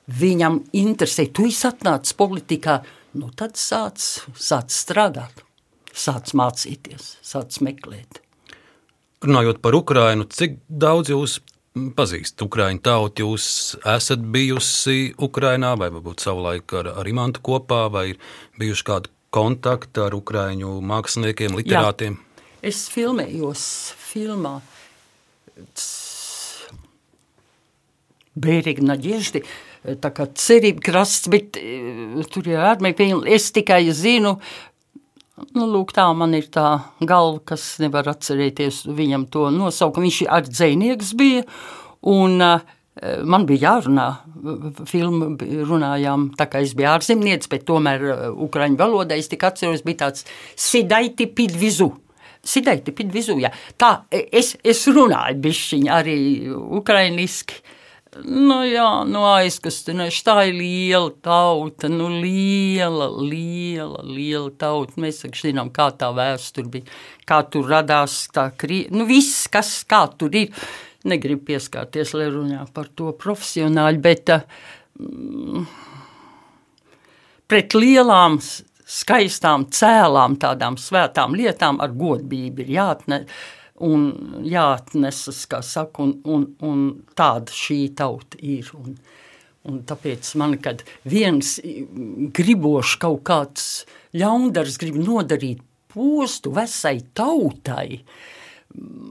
viņam 0.09 0.63
interesē. 0.81 1.29
Tu 1.29 1.51
esi 1.51 1.69
atnācis 1.69 2.17
politikā, 2.17 2.81
nu 3.21 3.29
tad 3.37 3.61
sāc, 3.61 4.01
sāc 4.41 4.73
strādāt, 4.73 5.45
sāc 5.93 6.33
mācīties, 6.33 7.19
sāc 7.21 7.61
meklēt. 7.61 8.23
Runājot 9.21 9.61
par 9.61 9.77
Ukrainu, 9.77 10.25
cik 10.33 10.63
daudz 10.65 11.13
jūs 11.13 11.43
pazīstat 11.75 12.43
Ukrāņu 12.47 12.83
tautu. 12.83 13.27
Jūs 13.27 13.47
esat 13.87 14.23
bijusi 14.35 15.13
Ukrajinā, 15.23 15.77
vai 15.79 15.91
varbūt 15.95 16.25
savulaik 16.25 16.75
ar, 16.81 16.91
ar 17.01 17.09
Imantu 17.09 17.43
kopā, 17.47 17.85
vai 17.93 18.11
ir 18.15 18.21
bijuši 18.61 18.87
kādi 18.89 19.13
kontakti 19.35 20.03
ar 20.03 20.17
Ukrāņu 20.19 20.81
māksliniekiem, 20.83 21.57
literātiem? 21.61 22.19
Jā. 22.19 22.47
Es 22.71 22.85
filmējos 22.93 23.63
filmā 24.11 24.59
Bērīgi 28.41 28.85
Naģieždi, 28.85 29.43
tā 30.01 30.11
kā 30.15 30.27
cerība 30.39 30.85
krasts, 30.91 31.29
bet 31.33 31.57
eh, 31.61 32.21
tur 32.33 32.51
ir 32.51 32.61
ārmīgi, 32.63 33.13
es 33.33 33.49
tikai 33.57 33.83
zinu, 33.97 34.37
Nu, 35.57 35.67
lūk, 35.71 35.95
tā 35.97 36.05
man 36.17 36.35
ir 36.37 36.49
tā 36.53 36.67
galva, 37.01 37.41
kas 37.53 37.65
nevar 37.83 38.09
atcerēties 38.13 38.85
viņam 38.97 39.27
to 39.33 39.49
nosaukumu. 39.55 40.09
Viņš 40.09 40.21
ar 40.31 40.45
dzēnieks 40.49 41.15
bija, 41.19 41.45
un 42.11 42.37
uh, 42.45 42.63
man 43.25 43.47
bija 43.49 43.71
jārunā. 43.71 44.09
Filmu 44.89 45.33
runājām, 45.69 46.31
tā 46.39 46.47
kā 46.51 46.63
es 46.65 46.77
biju 46.79 46.93
ārzemnieks, 46.93 47.51
bet 47.53 47.67
tomēr 47.69 48.07
uh, 48.07 48.23
ukraiņu 48.47 48.79
valodā 48.81 49.19
es 49.21 49.31
tik 49.33 49.45
atceros, 49.49 49.85
bija 49.87 50.07
tāds 50.07 50.29
sidaiti 50.59 51.29
pidvizu. 51.29 51.91
Sidaiti 52.47 52.95
pidvizu, 52.97 53.37
jā. 53.43 53.51
Tā, 53.81 53.93
es, 54.11 54.55
es 54.65 54.87
runāju 54.89 55.43
bišķiņ 55.45 55.91
arī 55.93 56.17
ukrainiski. 56.81 57.61
Nu, 58.11 58.57
jā, 58.67 59.05
nu 59.07 59.21
aizkustinoši. 59.23 60.23
Tā 60.27 60.35
ir 60.49 60.57
liela 60.59 61.13
tauta, 61.23 61.87
nu 61.93 62.09
liela, 62.11 63.07
liela, 63.07 64.03
liela 64.03 64.51
tauta. 64.59 64.99
Mēs 64.99 65.23
zinām, 65.39 65.71
kā 65.71 65.93
tā 65.95 66.09
vēsture 66.17 66.67
bija, 66.73 66.97
kā 67.29 67.39
tur 67.47 67.71
radās 67.71 68.25
tā 68.35 68.49
krīze. 68.59 68.91
Nu, 68.91 69.07
viss, 69.07 69.47
kas 69.53 69.85
kā 69.87 70.09
tur 70.19 70.35
ir. 70.35 70.51
Negribu 71.07 71.47
pieskārties, 71.49 72.11
lai 72.13 72.27
runā 72.29 72.67
par 72.75 72.91
to 72.99 73.15
profesionāļi, 73.17 74.03
bet 74.05 74.35
mm, 74.35 75.63
pret 77.49 77.77
lielām, 77.79 78.37
skaistām, 78.85 79.65
cēlām, 79.73 80.37
tādām 80.43 80.77
svētām 80.77 81.39
lietām 81.39 81.81
ar 81.81 81.95
godbību 81.97 82.67
ir 82.67 82.75
jāatnes 82.75 83.41
un 83.87 84.45
jāatnesas, 84.47 85.45
kā 85.51 85.63
saka, 85.65 86.05
un, 86.05 86.15
un, 86.25 86.47
un 86.67 86.85
tāda 87.17 87.55
šī 87.55 87.81
tauta 87.97 88.41
ir. 88.41 88.69
Un, 88.77 88.95
un 89.69 89.81
tāpēc 89.85 90.35
man, 90.41 90.57
kad 90.63 90.85
viens 91.05 91.59
gribošs 92.37 92.97
kaut 93.03 93.25
kāds 93.29 93.67
ļaundars 94.17 94.79
grib 94.81 94.97
nodarīt 95.01 95.61
postu 95.91 96.53
vesai 96.55 97.01
tautai, 97.17 98.01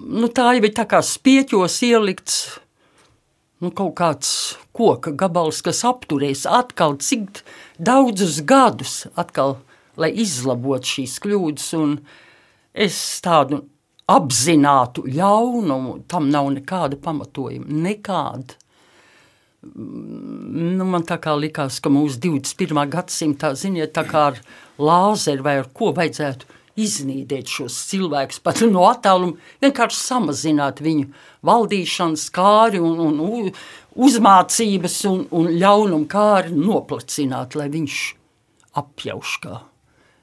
nu 0.09 0.29
tā 0.31 0.53
jau 0.55 0.63
ir 0.63 0.73
tā 0.73 0.87
kā 0.89 1.03
spieķos 1.03 1.81
ielikts 1.85 2.39
nu, 3.59 3.71
kaut 3.75 3.95
kāds 3.99 4.29
koka 4.75 5.11
gabals, 5.15 5.61
kas 5.65 5.83
apturēs 5.87 6.45
atkal 6.47 6.95
cik 7.03 7.43
daudzus 7.75 8.39
gadus 8.47 9.03
atkal, 9.19 9.57
lai 9.99 10.13
izlabotu 10.23 10.95
šīs 10.95 11.17
kļūdas, 11.23 11.67
un 11.79 11.97
es 12.73 12.95
tādu 13.25 13.65
apzinātu 14.09 15.05
ļaunumu, 15.09 15.99
tam 16.09 16.29
nav 16.33 16.49
nekāda 16.55 16.97
pamatojuma. 17.01 17.67
Nekāda. 17.85 18.57
Nu, 19.59 20.85
man 20.87 21.03
tā 21.07 21.19
kā 21.19 21.33
likās, 21.35 21.81
ka 21.83 21.91
mūsu 21.91 22.21
21. 22.23 22.79
gadsimtā, 22.93 23.51
ziniet, 23.59 23.91
tā 23.97 24.05
kā 24.07 24.29
ar 24.31 24.39
lāzeru 24.79 25.45
vai 25.45 25.57
ar 25.59 25.67
ko 25.75 25.91
vajadzētu 25.97 26.55
iznīdēt 26.79 27.51
šos 27.51 27.75
cilvēkus, 27.89 28.39
pat 28.39 28.63
no 28.71 28.85
attāluma 28.87 29.35
vienkārši 29.59 29.99
samazināt 29.99 30.79
viņu 30.85 31.09
valdīšanas 31.45 32.29
kāri 32.35 32.79
un, 32.79 33.01
un 33.03 33.51
uzmācības 33.99 34.99
un, 35.11 35.25
un 35.35 35.51
ļaunumu 35.59 36.07
kāri 36.09 36.55
noplacināt, 36.55 37.59
lai 37.59 37.67
viņš 37.73 38.03
apjauš 38.79 39.39
kā. 39.43 39.63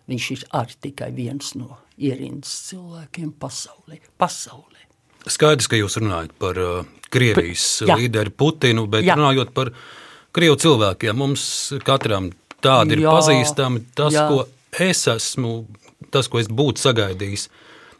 Viņš 0.08 0.30
ir 0.32 0.46
arī 0.56 0.80
tikai 0.86 1.10
viens 1.12 1.52
no 1.58 1.74
ierindas 1.98 2.52
cilvēkiem 2.70 3.32
pasaulē. 3.40 4.00
pasaulē. 4.18 4.82
Skaidrs, 5.26 5.66
ka 5.66 5.78
jūs 5.78 5.98
runājat 5.98 6.34
par 6.38 6.58
uh, 6.58 6.84
Krievijas 7.10 7.82
Jā. 7.86 7.96
līderi 7.98 8.30
Putinu, 8.30 8.86
bet 8.90 9.04
Jā. 9.06 9.16
runājot 9.18 9.50
par 9.56 9.72
Krievu 10.36 10.58
cilvēkiem, 10.60 11.16
mums 11.16 11.72
katram 11.86 12.30
tādi 12.62 12.98
ir 12.98 13.06
Jā. 13.06 13.14
pazīstami. 13.16 13.82
Tas, 13.96 14.14
Jā. 14.14 14.28
ko 14.30 14.46
es 14.78 15.06
esmu 15.10 15.66
tas, 16.12 16.28
ko 16.28 16.38
es 16.42 16.48
būtu 16.48 16.84
sagaidījis. 16.84 17.48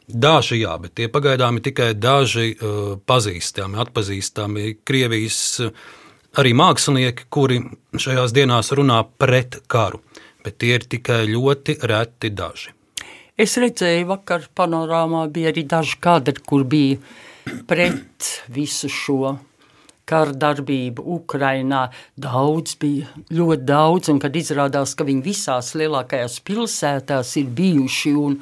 Daži 0.07 0.61
jā, 0.61 0.77
bet 0.79 0.95
tie 0.95 1.09
pagaidām 1.11 1.59
ir 1.59 1.67
tikai 1.67 1.91
daži 1.99 2.53
uh, 2.55 2.95
pazīstami, 3.03 3.81
atpazīstami 3.83 4.77
Krievijas 4.87 5.41
uh, 5.65 5.73
arī 6.39 6.53
mākslinieki, 6.55 7.27
kuri 7.33 7.59
šajās 7.99 8.35
dienās 8.37 8.71
runā 8.77 9.01
pret 9.19 9.63
karu, 9.67 10.03
bet 10.45 10.61
tie 10.63 10.77
ir 10.79 10.87
tikai 10.87 11.25
ļoti 11.33 11.81
reti 11.91 12.31
daži. 12.31 12.76
Es 13.37 13.59
redzēju, 13.61 14.07
vakar 14.09 14.47
panorāmā 14.57 15.27
bija 15.29 15.51
arī 15.53 15.67
daži 15.69 15.99
kadri, 16.01 16.41
kur 16.41 16.63
bija 16.65 16.97
pret 17.69 18.31
visu 18.49 18.89
šo 18.89 19.35
kara 20.09 20.33
darbību 20.33 21.03
Ukrainā. 21.19 21.83
Daudz 22.17 22.79
bija, 22.81 23.11
ļoti 23.29 23.67
daudz, 23.69 24.09
un 24.13 24.23
kad 24.23 24.37
izrādās, 24.39 24.95
ka 24.97 25.05
viņi 25.05 25.25
visās 25.25 25.75
lielākajās 25.77 26.39
pilsētās 26.47 27.35
ir 27.43 27.51
bijuši 27.59 28.15
un, 28.17 28.39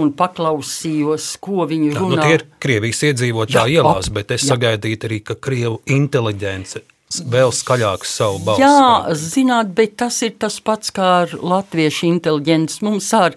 un 0.00 0.12
paklausījos, 0.16 1.26
ko 1.42 1.66
viņi 1.68 1.90
Tā, 1.92 2.00
runā. 2.00 2.16
nu, 2.16 2.22
tie 2.22 2.38
ir 2.38 2.46
Krievijas 2.62 3.02
iedzīvotāji 3.10 3.76
ielās, 3.82 4.08
bet 4.14 4.32
es 4.38 4.46
jā. 4.46 4.54
sagaidītu 4.54 5.10
arī, 5.10 5.18
ka 5.26 5.36
Krievu 5.36 5.82
inteliģence 5.92 6.84
vēl 7.28 7.52
skaļāk 7.52 8.08
savu 8.08 8.40
balsi. 8.46 8.64
Jā, 8.64 9.12
zināt, 9.18 9.74
bet 9.76 9.98
tas 10.00 10.22
ir 10.24 10.38
tas 10.40 10.56
pats 10.64 10.94
kā 10.96 11.10
ar 11.26 11.36
latviešu 11.36 12.08
inteliģents. 12.08 12.80
Mums 12.86 13.10
ar 13.18 13.36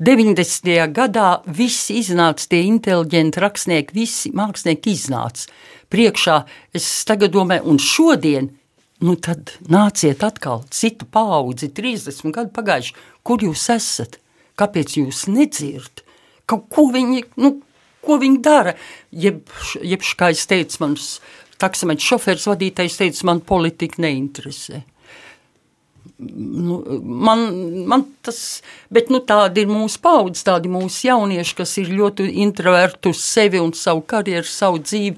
90. 0.00 0.64
gadā 0.96 1.42
visi 1.44 1.98
iznāca 2.00 2.46
tie 2.48 2.62
inteliģenti 2.64 3.40
rakstnieki, 3.42 3.92
visi 3.92 4.30
mākslinieki 4.32 4.94
iznāca 4.96 5.50
priekšā. 5.92 6.36
Es 6.72 6.86
tagad 7.04 7.34
domāju, 7.34 7.66
un 7.68 7.80
šodien, 7.84 8.48
nu 9.04 9.16
tad 9.20 9.52
nāciet 9.68 10.24
atkal 10.24 10.62
citu 10.72 11.04
paudzi, 11.04 11.68
30 11.76 12.32
gadu 12.32 12.48
pagājuši, 12.56 12.96
kur 13.20 13.44
jūs 13.44 13.66
esat, 13.76 14.16
kāpēc 14.56 14.96
jūs 15.02 15.26
nedzirdat, 15.28 16.00
ko 16.48 16.86
viņi, 16.96 17.26
nu, 17.44 17.58
ko 18.00 18.16
viņi 18.24 18.40
dara. 18.40 18.72
Jeb, 19.12 19.52
jeb 19.84 20.08
kā 20.16 20.32
es 20.32 20.46
teicu, 20.48 20.80
mans 20.80 21.10
taksometrs 21.60 22.08
šofērs 22.08 22.48
vadītājs 22.48 22.96
teica, 23.02 23.28
man 23.28 23.44
politika 23.44 24.00
neinteresē. 24.00 24.80
Nu, 26.20 26.82
man, 27.00 27.46
man 27.88 28.02
tas, 28.22 28.60
bet 28.92 29.08
nu, 29.08 29.22
tādi 29.24 29.62
ir 29.64 29.70
mūsu 29.72 30.00
paudze, 30.04 30.42
tādi 30.44 30.68
mūsu 30.68 31.06
jaunieši, 31.08 31.54
kas 31.56 31.72
ir 31.80 31.88
ļoti 31.96 32.26
introverti 32.44 33.08
uz 33.14 33.22
sevi 33.24 33.60
un 33.62 33.72
savu 33.72 34.02
karjeru, 34.04 34.44
savu 34.44 34.82
dzīvi. 34.84 35.16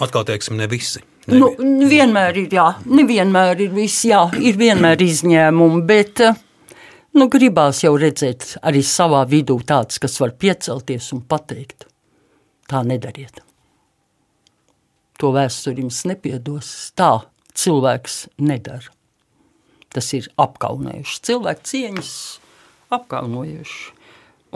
Atkal 0.00 0.24
teiksim, 0.24 0.56
ne 0.56 0.66
visi. 0.70 1.02
Ne 1.28 1.36
Nu, 1.42 1.50
vi- 1.58 1.90
vienmēr 1.92 2.38
ir, 2.40 2.48
jā, 2.56 2.64
nevienmēr 2.88 3.60
ir 3.66 3.74
viss, 3.76 4.04
jā, 4.08 4.22
ir 4.40 4.56
vienmēr 4.56 5.02
izņēmumi, 5.04 5.82
bet 5.86 6.20
eh, 6.24 6.38
nu, 7.20 7.28
gribās 7.28 7.82
jau 7.84 7.92
redzēt 8.00 8.54
arī 8.62 8.80
savā 8.80 9.20
vidū 9.28 9.58
tāds, 9.68 10.00
kas 10.00 10.16
var 10.22 10.32
piecelties 10.40 11.12
un 11.12 11.20
pateikt, 11.20 11.84
tā 12.70 12.80
nedariet. 12.88 13.42
To 15.20 15.34
vēsturi 15.36 15.84
jums 15.84 16.00
nepiedos, 16.08 16.92
tā 16.96 17.18
cilvēks 17.60 18.22
nedara. 18.40 18.88
Tas 19.90 20.12
ir 20.14 20.28
apkaunojuši, 20.38 21.22
cilvēku 21.26 21.66
cieņas 21.66 22.12
apkaunojuši. 22.94 23.96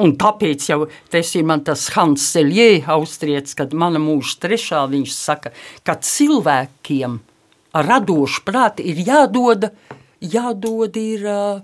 Un 0.03 0.17
tāpēc 0.19 0.65
jau 0.67 0.81
tas 1.11 1.29
ir 1.39 1.51
tas 1.67 1.85
Hans 1.95 2.23
Seljē, 2.35 2.83
austrietis, 2.91 3.55
kad 3.55 3.75
mana 3.75 4.01
mūža 4.03 4.41
trešā 4.43 4.83
viņš 4.91 5.13
saka, 5.15 5.53
ka 5.87 5.95
cilvēkiem 5.95 7.21
ar 7.75 7.87
radošu 7.91 8.43
prātu 8.47 8.83
ir 8.83 8.99
jādod, 9.07 9.71
jādod 10.19 10.99
ir 10.99 11.27
uh, 11.31 11.63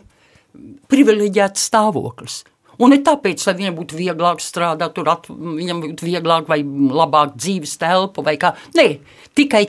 privileģēts 0.91 1.67
stāvoklis. 1.71 2.45
Un 2.81 2.95
ne 2.95 3.01
tāpēc, 3.05 3.43
lai 3.45 3.57
viņam 3.59 3.77
būtu 3.77 3.99
vieglāk 3.99 4.41
strādāt, 4.41 4.95
tur 4.97 5.11
at, 5.13 5.27
viņam 5.29 5.83
būtu 5.83 6.07
vieglāk 6.07 6.49
vai 6.49 6.63
labāk 6.65 7.35
dzīves 7.37 7.75
telpa 7.83 8.25
vai 8.25 8.39
kā. 8.41 8.55
Nē, 8.79 8.87
tikai 9.37 9.67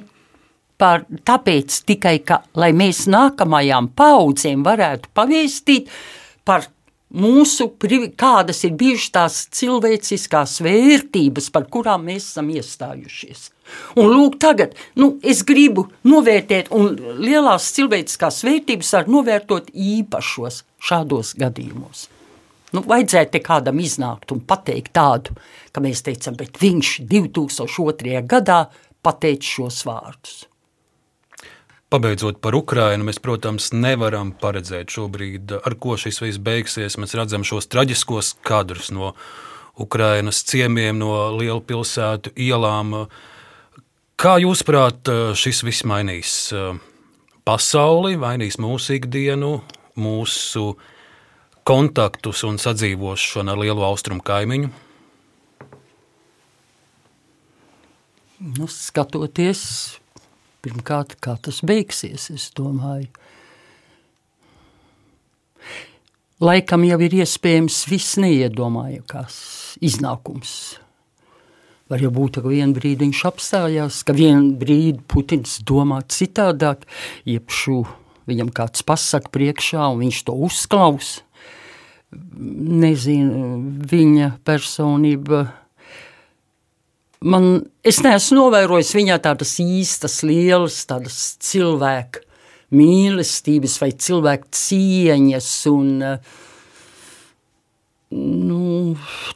par, 0.81 1.05
tāpēc 1.27 1.81
tikai, 1.87 2.17
ka, 2.25 2.41
lai 2.57 2.71
mēs 2.73 3.05
nākamajām 3.11 3.91
paudzēm 3.97 4.65
varētu 4.65 5.11
pavēstīt 5.17 5.91
par 6.47 6.65
mūsu, 7.11 7.67
kādas 8.19 8.63
ir 8.67 8.75
bijušas 8.79 9.11
tās 9.15 9.39
cilvēciskās 9.57 10.59
vērtības, 10.65 11.49
par 11.53 11.67
kurām 11.71 12.07
mēs 12.09 12.31
esam 12.31 12.51
iestājušies. 12.53 13.49
Un 14.01 14.09
lūk, 14.11 14.37
tagad 14.41 14.75
nu, 14.99 15.13
es 15.23 15.43
gribu 15.47 15.87
novērtēt, 16.07 16.71
un 16.75 16.95
lielās 17.21 17.69
cilvēciskās 17.75 18.41
vērtības 18.47 18.93
var 18.97 19.11
novērtot 19.11 19.71
īpašos 19.71 20.63
šādos 20.81 21.35
gadījumos. 21.39 22.07
Nu, 22.71 22.83
vajadzētu 22.87 23.41
kādam 23.43 23.81
iznākt 23.83 24.31
un 24.31 24.43
pateikt 24.47 24.93
tādu, 24.95 25.35
ka 25.75 25.83
mēs 25.83 26.03
teicam, 26.07 26.37
bet 26.39 26.59
viņš 26.59 27.01
2002. 27.11 28.23
gadā 28.31 28.63
pateica 29.03 29.55
šos 29.57 29.83
vārdus. 29.87 30.37
Pabeidzot 31.91 32.37
par 32.39 32.55
Ukrajinu, 32.55 33.03
mēs, 33.03 33.17
protams, 33.19 33.73
nevaram 33.75 34.29
paredzēt 34.39 34.93
šobrīd, 34.95 35.51
ar 35.59 35.73
ko 35.75 35.97
šis 35.99 36.21
viss 36.23 36.39
beigsies. 36.39 36.95
Mēs 36.95 37.17
redzam 37.19 37.43
šos 37.43 37.67
traģiskos 37.67 38.37
kadrus 38.47 38.93
no 38.95 39.09
Ukrajinas 39.75 40.39
ciemiemiem, 40.47 40.95
no 41.01 41.11
lielu 41.35 41.59
pilsētu 41.67 42.31
ielām. 42.39 42.95
Kā 44.15 44.37
jūsuprāt, 44.39 45.11
šis 45.35 45.59
viss 45.67 45.83
mainīs 45.83 46.31
eh, 46.55 46.79
pasauli, 47.43 48.15
mainīs 48.21 48.55
mūsu 48.61 48.95
ikdienu, 48.95 49.57
mūsu 49.99 50.69
kontaktus 51.67 52.45
un 52.47 52.55
sadzīvošanu 52.61 53.51
ar 53.51 53.65
lielu 53.65 53.83
austrumu 53.83 54.23
kaimiņu? 54.23 54.71
Nu, 58.41 58.71
skatoties, 58.71 59.99
pirmkārt, 60.65 61.17
kā 61.23 61.37
tas 61.41 61.61
beigsies, 61.65 62.29
es 62.33 62.49
domāju. 62.57 63.09
Laikam 66.41 66.85
jau 66.87 66.97
ir 67.05 67.19
iespējams 67.21 67.83
viss 67.89 68.17
neiedomājamākās 68.21 69.35
iznākums. 69.85 70.53
Var 71.91 72.01
jau 72.01 72.09
būt, 72.15 72.39
ka 72.39 72.49
vienā 72.49 72.73
brīdī 72.73 73.03
viņš 73.03 73.23
apstājās, 73.29 73.99
ka 74.07 74.15
vienā 74.15 74.55
brīdī 74.57 75.03
Putins 75.11 75.59
domā 75.67 75.99
citādāk, 76.09 76.87
iepšu 77.29 77.83
viņam 78.31 78.49
kāds 78.55 78.85
pasaka 78.87 79.29
priekšā, 79.33 79.91
un 79.91 80.05
viņš 80.05 80.23
to 80.29 80.37
uzklausa. 80.47 81.25
Nezinu, 82.11 83.59
viņa 83.91 84.33
personība 84.47 85.45
man, 87.21 87.47
es 87.85 88.01
neesmu 88.03 88.37
novērojis 88.39 88.93
viņā 88.97 89.17
tādas 89.23 89.55
īstas, 89.63 90.21
lielas 90.27 90.81
tādas 90.89 91.19
cilvēku 91.43 92.25
mīlestības 92.75 93.75
vai 93.81 93.91
cilvēku 93.91 94.47
cieņas. 94.55 95.49
Un, 95.71 95.91
nu, 98.11 98.63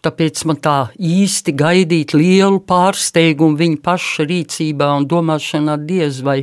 tāpēc 0.05 0.45
man 0.49 0.61
tā 0.63 0.77
īsti 0.95 1.55
gaidīt 1.55 2.15
lielu 2.15 2.61
pārsteigumu 2.67 3.59
viņa 3.59 3.83
paša 3.85 4.27
rīcībā 4.31 4.89
un 4.99 5.07
domāšanā 5.11 5.77
diez 5.83 6.23
vai 6.25 6.41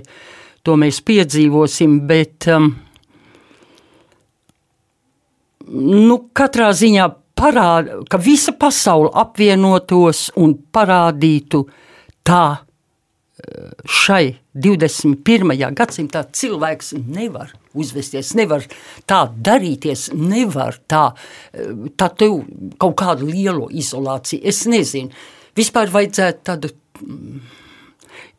to 0.63 0.77
mēs 0.79 1.01
piedzīvosim, 1.03 1.99
bet 2.07 2.47
um, 2.53 2.71
nu, 5.73 6.19
katrā 6.37 6.71
ziņā 6.77 7.09
parāda, 7.43 8.03
ka 8.11 8.21
visa 8.23 8.55
pasaule 8.55 9.11
apvienotos 9.23 10.29
un 10.41 10.55
parādītu 10.75 11.65
tā 12.27 12.45
eh, 12.55 13.73
šai 13.83 14.25
21. 14.55 15.55
gadsimtā 15.75 16.25
cilvēks 16.39 16.93
nevar 17.01 17.55
uzvesties, 17.75 18.35
nevar 18.37 18.67
tā 19.09 19.23
darīties, 19.49 20.11
nevar 20.15 20.79
tā, 20.91 21.09
eh, 21.55 21.73
tā 21.97 22.11
tev 22.15 22.43
kaut 22.79 22.97
kādu 23.01 23.31
lielu 23.31 23.71
izolāciju. 23.83 24.45
Es 24.45 24.65
nezinu, 24.71 25.11
vispār 25.59 25.91
vajadzētu 25.93 26.47
tādu 26.47 26.73
mm, 27.01 27.43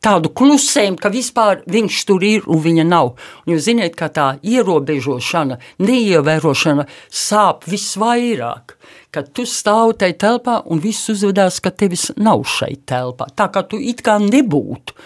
tādu 0.03 0.31
klusējumu, 0.35 0.99
ka 0.99 1.11
vispār 1.13 1.61
viņš 1.69 1.99
tur 2.09 2.23
ir 2.27 2.47
un 2.51 2.61
viņa 2.63 2.85
nav. 2.87 3.13
Un 3.45 3.55
jūs 3.55 3.67
zināt, 3.67 3.95
ka 3.99 4.09
tā 4.13 4.27
ierobežošana, 4.43 5.59
neievērošana 5.83 6.87
sāp 7.09 7.67
visvairāk. 7.69 8.77
Kad 9.13 9.29
tu 9.37 9.45
stāvi 9.47 9.97
tajā 10.01 10.17
telpā 10.25 10.57
un 10.73 10.81
viss 10.83 11.11
uzvedās, 11.13 11.59
ka 11.63 11.71
tevis 11.71 12.09
nav 12.17 12.43
šeit 12.49 12.83
telpā. 12.89 13.29
Tā 13.35 13.49
kā 13.53 13.63
tu 13.69 13.79
it 13.79 14.01
kā 14.05 14.17
nebūtu. 14.21 14.97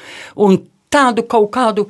Un 0.47 0.61
tādu 0.93 1.27
kaut 1.27 1.51
kādu, 1.55 1.89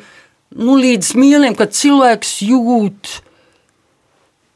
nu, 0.58 0.76
līdz 0.82 1.14
mieliem, 1.20 1.56
kad 1.58 1.76
cilvēks 1.78 2.40
jūt, 2.48 3.20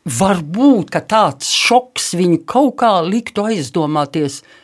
varbūt, 0.10 0.90
ka 0.90 1.04
tāds 1.06 1.52
šoks 1.54 2.16
viņu 2.18 2.42
kaut 2.50 2.80
kā 2.82 2.96
liktu 3.06 3.46
aizdomāties, 3.46 4.42
ko 4.42 4.61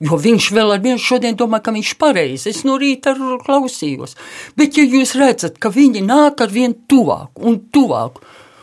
Jo 0.00 0.16
viņš 0.20 0.50
vēl 0.56 0.72
ar 0.76 0.82
vienu 0.84 1.00
šodien 1.02 1.36
domā, 1.36 1.60
ka 1.60 1.74
viņš 1.74 1.92
ir 1.92 1.98
pareizs. 2.00 2.46
Es 2.48 2.62
no 2.64 2.78
rīta 2.80 3.14
klausījos. 3.44 4.16
Bet, 4.56 4.78
ja 4.78 4.84
jūs 4.84 5.14
redzat, 5.20 5.58
ka 5.60 5.72
viņi 5.72 6.04
nāk 6.06 6.40
ar 6.44 6.52
vien 6.52 6.74
tuvāk 6.88 7.36
un 7.36 7.58
tuvāk, 7.72 8.22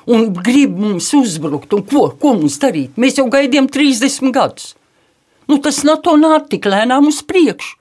un 0.10 0.32
grib 0.34 0.73
mums 0.80 1.12
uzbrukt. 1.17 1.73
Un 1.73 1.86
ko, 1.86 2.08
ko 2.19 2.34
mums 2.39 2.58
darīt? 2.62 2.97
Mēs 2.97 3.21
jau 3.21 3.30
gaidījām 3.32 3.69
30 3.71 4.34
gadus. 4.34 4.73
Nu, 5.49 5.60
tas 5.62 5.84
NATO 5.86 6.15
nāk 6.17 6.49
tik 6.52 6.69
lēnām 6.71 7.10
uz 7.12 7.21
priekšu. 7.28 7.80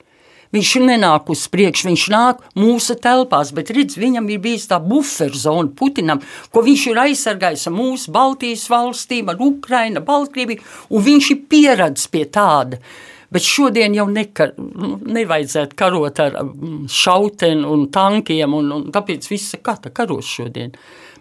Viņš 0.52 0.70
nenāk 0.84 1.30
uz 1.32 1.46
priekšu, 1.48 1.86
viņš 1.88 2.02
nāk 2.12 2.42
mūsu 2.60 2.98
telpās, 3.00 3.54
bet 3.56 3.70
redz, 3.72 3.96
viņam 3.96 4.26
ir 4.28 4.42
bijis 4.44 4.66
tā 4.68 4.76
buferzona 4.84 5.72
Putinam, 5.72 6.20
ko 6.52 6.60
viņš 6.66 6.82
ir 6.90 7.00
aizsargājis 7.06 7.70
ar 7.70 7.72
mūsu 7.72 8.12
Baltijas 8.12 8.66
valstīm, 8.68 9.30
ar 9.32 9.40
Ukrainu, 9.40 10.02
Baltkrieviju, 10.04 10.60
un 10.92 11.06
viņš 11.08 11.30
ir 11.32 11.40
pieradis 11.48 12.04
pie 12.12 12.26
tāda. 12.28 12.82
Bet 13.32 13.46
šodien 13.48 13.94
jau 13.96 14.04
nekar, 14.12 14.52
nu, 14.58 14.98
nevajadzētu 15.00 15.76
karot 15.78 16.20
ar 16.20 16.36
mm, 16.42 16.84
šauteni 16.92 17.64
un 17.68 17.86
tankiem, 17.94 18.56
un, 18.58 18.68
un 18.76 18.84
tāpēc 18.92 19.28
viss 19.30 19.56
ir 19.56 19.62
katra 19.64 19.92
karos 19.94 20.28
šodien. 20.28 20.74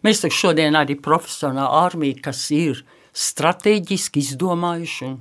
Mēs 0.04 0.24
taču 0.24 0.48
šodien 0.48 0.76
arī 0.76 0.98
profesionāli 1.00 1.86
armija, 1.86 2.20
kas 2.28 2.44
ir 2.56 2.84
strateģiski 3.16 4.24
izdomājuši 4.26 5.08
un 5.08 5.18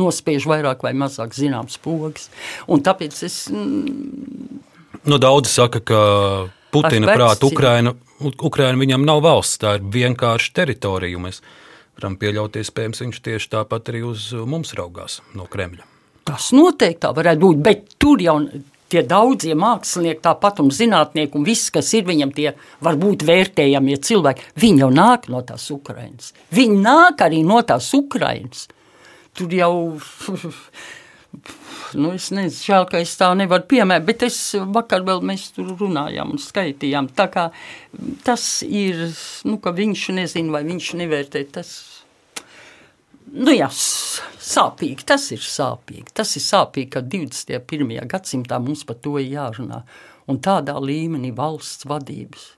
nospiež 0.00 0.46
vairāk 0.48 0.84
vai 0.86 0.94
mazāk 0.96 1.36
zināms 1.36 1.76
pogas. 1.82 2.30
Un 2.70 2.84
tāpēc 2.84 3.22
es. 3.28 3.38
Mm, 3.52 4.62
nu, 5.04 5.20
daudzi 5.20 5.52
saka, 5.52 5.84
ka 5.84 6.02
Putina 6.72 7.12
prāta 7.12 7.44
Ukraina, 7.44 7.92
Ukraina 8.32 8.80
viņam 8.80 9.04
nav 9.04 9.20
valsts, 9.26 9.60
tā 9.60 9.76
ir 9.76 9.88
vienkārši 9.92 10.54
teritorija. 10.56 11.20
Mēs 11.20 11.42
varam 11.98 12.16
pieļaut, 12.16 12.56
iespējams, 12.56 13.04
viņš 13.04 13.24
tieši 13.28 13.56
tāpat 13.58 13.92
arī 13.92 14.06
uz 14.08 14.30
mums 14.48 14.72
raugās 14.78 15.20
no 15.36 15.44
Kremļa. 15.50 15.91
Tas 16.28 16.52
noteikti 16.54 17.02
tā 17.02 17.14
varētu 17.16 17.42
būt, 17.42 17.62
bet 17.64 17.96
tur 17.98 18.22
jau 18.22 18.36
tie 18.92 19.00
daudzie 19.08 19.56
mākslinieki, 19.56 20.20
tāpat 20.22 20.60
un 20.60 20.68
zinātnieki, 20.74 21.38
un 21.38 21.46
viss, 21.48 21.70
kas 21.72 21.88
ir 21.96 22.04
viņam 22.04 22.34
tie 22.36 22.52
varbūt 22.84 23.24
vērtējamie 23.24 23.96
cilvēki, 24.04 24.52
viņi 24.60 24.84
jau 24.84 24.90
nāk 24.92 25.30
no 25.32 25.40
tās 25.48 25.70
Ukrainas. 25.72 26.34
Viņi 26.52 26.78
nāk 26.84 27.24
arī 27.24 27.40
no 27.46 27.62
tās 27.66 27.88
Ukrainas 27.96 28.68
tur 29.34 29.52
jau. 29.52 29.74
Nu, 31.92 32.10
es 32.16 32.26
nezinu, 32.32 32.60
žēl, 32.60 32.84
ka 32.88 33.00
es 33.04 33.10
tā 33.20 33.26
nevaru 33.36 33.64
piemērt, 33.68 34.04
bet 34.04 34.22
es 34.24 34.36
vakar 34.72 35.02
vēl 35.04 35.22
mēs 35.28 35.46
tur 35.52 35.70
runājām 35.76 36.30
un 36.34 36.40
skaitījām. 36.40 37.10
Tā 37.16 37.26
kā 37.32 37.44
tas 38.24 38.44
ir, 38.64 39.00
nu, 39.48 39.58
ka 39.60 39.72
viņš 39.76 40.02
nezina 40.16 40.54
vai 40.54 40.62
viņš 40.68 40.88
nevērtē, 41.00 41.42
tas, 41.52 41.72
nu 43.32 43.52
jā, 43.52 43.68
sāpīgi, 44.52 45.06
tas 45.08 45.30
ir 45.34 45.42
sāpīgi. 45.44 46.12
Tas 46.14 46.36
ir 46.38 46.44
sāpīgi, 46.44 46.90
ka 46.94 47.02
21. 47.04 47.98
gadsimtā 48.10 48.60
mums 48.62 48.84
par 48.88 49.00
to 49.02 49.16
ir 49.20 49.30
jārunā. 49.32 49.82
Un 50.30 50.38
tādā 50.42 50.76
līmenī 50.78 51.32
valsts 51.34 51.86
vadības. 51.90 52.52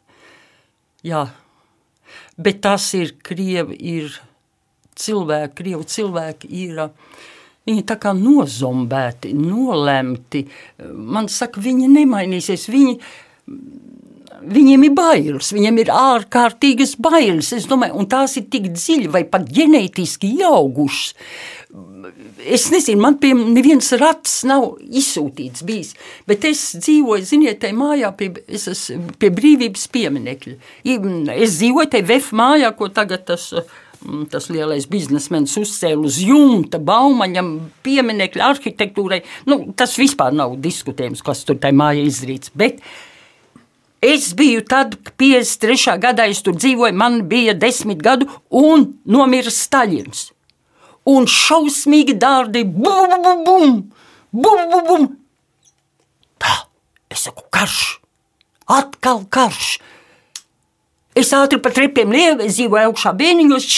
Jā, 1.05 1.25
bet 2.37 2.61
tas 2.65 2.87
ir, 2.97 3.15
Krievi 3.25 3.77
ir, 3.95 4.15
cilvēki, 4.99 5.55
krievu 5.59 5.87
cilvēki 5.89 6.51
ir. 6.65 6.83
Viņi 7.65 7.85
tā 7.89 7.97
kā 8.01 8.13
nozombēti, 8.17 9.33
nolemti. 9.39 10.45
Man 10.85 11.31
saka, 11.33 11.63
viņi 11.65 11.89
nemainīsies. 11.95 12.67
Viņi, 12.73 12.99
viņiem 14.43 14.87
ir 14.89 14.95
bailes, 14.97 15.53
viņiem 15.55 15.83
ir 15.85 15.93
ārkārtīgas 15.95 16.97
bailes. 17.03 17.53
Es 17.57 17.69
domāju, 17.71 17.99
un 18.01 18.09
tās 18.11 18.37
ir 18.41 18.49
tik 18.53 18.71
dziļi 18.75 19.11
vai 19.13 19.25
pat 19.29 19.47
ģenētiski 19.55 20.35
ieaugušas. 20.41 21.15
Es 22.45 22.69
nezinu, 22.71 23.01
man 23.01 23.17
pie 23.19 23.33
nevienas 23.35 23.89
rats 23.99 24.43
nav 24.47 24.75
izsūtīts 24.85 25.65
bijis, 25.67 25.95
bet 26.29 26.45
es 26.47 26.61
dzīvoju, 26.77 27.25
ziniet, 27.27 27.63
tajā 27.63 27.75
mājā 27.79 28.11
pie, 28.19 28.29
pie 29.19 29.31
brīvības 29.35 29.89
pieminekļa. 29.95 30.59
Es 31.35 31.57
dzīvoju 31.59 31.91
tajā 31.95 32.07
VF 32.11 32.37
mājā, 32.37 32.71
ko 32.79 32.93
tagad 32.95 33.27
tas 33.31 33.51
tas 34.29 34.51
lielais 34.53 34.85
biznesmenis 34.91 35.55
uzcēla 35.57 36.05
uz 36.05 36.19
jumta, 36.21 36.77
baumaņam, 36.77 37.55
pieminiekļa 37.87 38.51
arhitektūrai. 38.53 39.23
Nu, 39.49 39.63
tas 39.77 39.97
vispār 39.97 40.35
nav 40.37 40.59
diskutējums, 40.61 41.25
kas 41.25 41.41
tur 41.49 41.57
tajā 41.63 41.79
mājā 41.79 42.05
izdarīts. 42.11 42.53
Bet 42.53 42.83
es 44.05 44.31
biju 44.37 44.63
tad, 44.69 44.97
53. 45.21 45.97
gadā, 46.03 46.29
es 46.31 46.43
tur 46.45 46.57
dzīvoju, 46.59 46.97
man 46.97 47.23
bija 47.31 47.55
desmit 47.57 48.03
gadu, 48.05 48.29
un 48.51 48.91
nomira 49.05 49.53
Staļins. 49.53 50.29
Un 51.09 51.29
šausmīgi 51.29 52.17
dārdi, 52.21 52.65
bum, 52.65 53.13
bum, 53.25 53.43
bum, 53.45 53.75
bum, 54.33 54.63
bum, 54.71 54.87
bum. 54.89 55.09
Tā, 56.41 56.55
es 57.13 57.27
saku, 57.27 57.45
karš, 57.53 57.83
atkal 58.71 59.25
karš. 59.29 59.77
Es 61.15 61.31
ātri 61.37 61.61
pa 61.63 61.71
trepiem 61.71 62.11
lieku, 62.11 62.49
dzīvoju 62.49 62.91
augšā 62.91 63.13
bēniņos, 63.19 63.69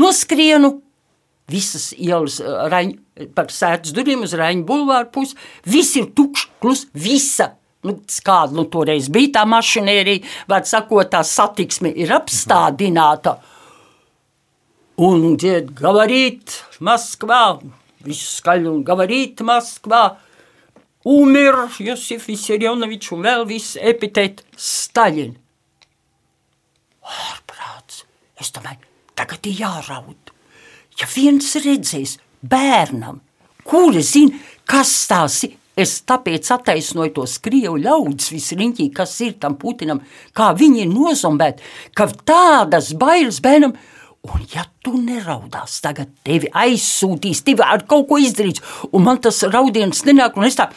noskrienu. 0.00 0.74
Visas 1.52 1.90
ielas 1.98 2.40
raņ, 2.42 2.94
par 3.36 3.50
sēdus 3.52 3.94
durvīm 3.94 4.24
uz 4.24 4.32
Raņa 4.38 4.64
bulvāru 4.66 5.10
pusi. 5.14 5.36
Viss 5.68 5.98
ir 6.00 6.08
tukšs, 6.16 6.48
klus, 6.62 6.86
visa. 6.94 7.52
Nu, 7.82 7.96
kāda 8.22 8.54
nu, 8.54 8.66
toreiz 8.70 9.08
bija 9.10 9.40
tā 9.40 9.42
mašinērija, 9.50 10.22
var 10.50 10.62
sakot, 10.68 11.08
tā 11.10 11.24
satiksme 11.26 11.90
ir 11.98 12.12
apstādināta. 12.14 13.36
Un 15.02 15.32
dzied, 15.40 15.72
gavarīt, 15.74 16.60
Maskvā, 16.84 17.56
viss 18.06 18.36
skaļi 18.38 18.68
un 18.70 18.84
gavarīt, 18.86 19.42
Maskvā. 19.46 20.04
Umir 21.10 21.56
Josif 21.82 22.28
Visarjonovičs 22.30 23.10
un 23.16 23.24
vēl 23.26 23.42
viss 23.48 23.74
epitēt 23.74 24.44
Staļin. 24.54 25.32
Ārprāts! 27.02 28.04
Es 28.38 28.52
domāju, 28.54 28.86
tagad 29.18 29.48
ir 29.50 29.64
jāraud. 29.64 30.30
Ja 31.00 31.08
viens 31.10 31.50
redzēs 31.58 32.20
bērnam, 32.46 33.18
kuri 33.66 34.04
zina, 34.06 34.38
kas 34.68 34.92
tās 35.10 35.40
ir, 35.48 35.56
es 35.76 35.94
tāpēc 36.08 36.50
attaisnoju 36.56 37.14
tos 37.20 37.38
krievu 37.44 37.78
ļaudis 37.82 38.32
visriņķī, 38.34 38.90
kas 38.96 39.14
ir 39.24 39.38
tam 39.42 39.56
Putinam, 39.60 40.02
kā 40.36 40.52
viņi 40.58 40.84
ir 40.84 40.92
nozombēti, 40.92 41.64
ka 41.96 42.08
tādas 42.28 42.92
bailes 42.98 43.40
bērnam, 43.44 43.74
un 44.22 44.44
ja 44.54 44.64
tu 44.84 44.94
neraudās, 45.00 45.80
tagad 45.82 46.12
tevi 46.26 46.50
aizsūtīs, 46.54 47.42
tevi 47.46 47.64
ar 47.66 47.86
kaut 47.90 48.06
ko 48.10 48.20
izdarīs, 48.22 48.62
un 48.92 49.06
man 49.06 49.18
tas 49.22 49.42
raudiens 49.48 50.04
nenāk, 50.06 50.36
un 50.38 50.46
es 50.46 50.58
tā 50.58 50.68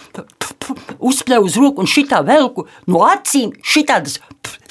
uzspļauju 0.99 1.49
uz 1.49 1.59
roku 1.61 1.83
un 1.83 1.89
šitā 1.89 2.23
velku 2.25 2.65
no 2.89 3.03
acīm 3.05 3.53
šitādas 3.61 4.17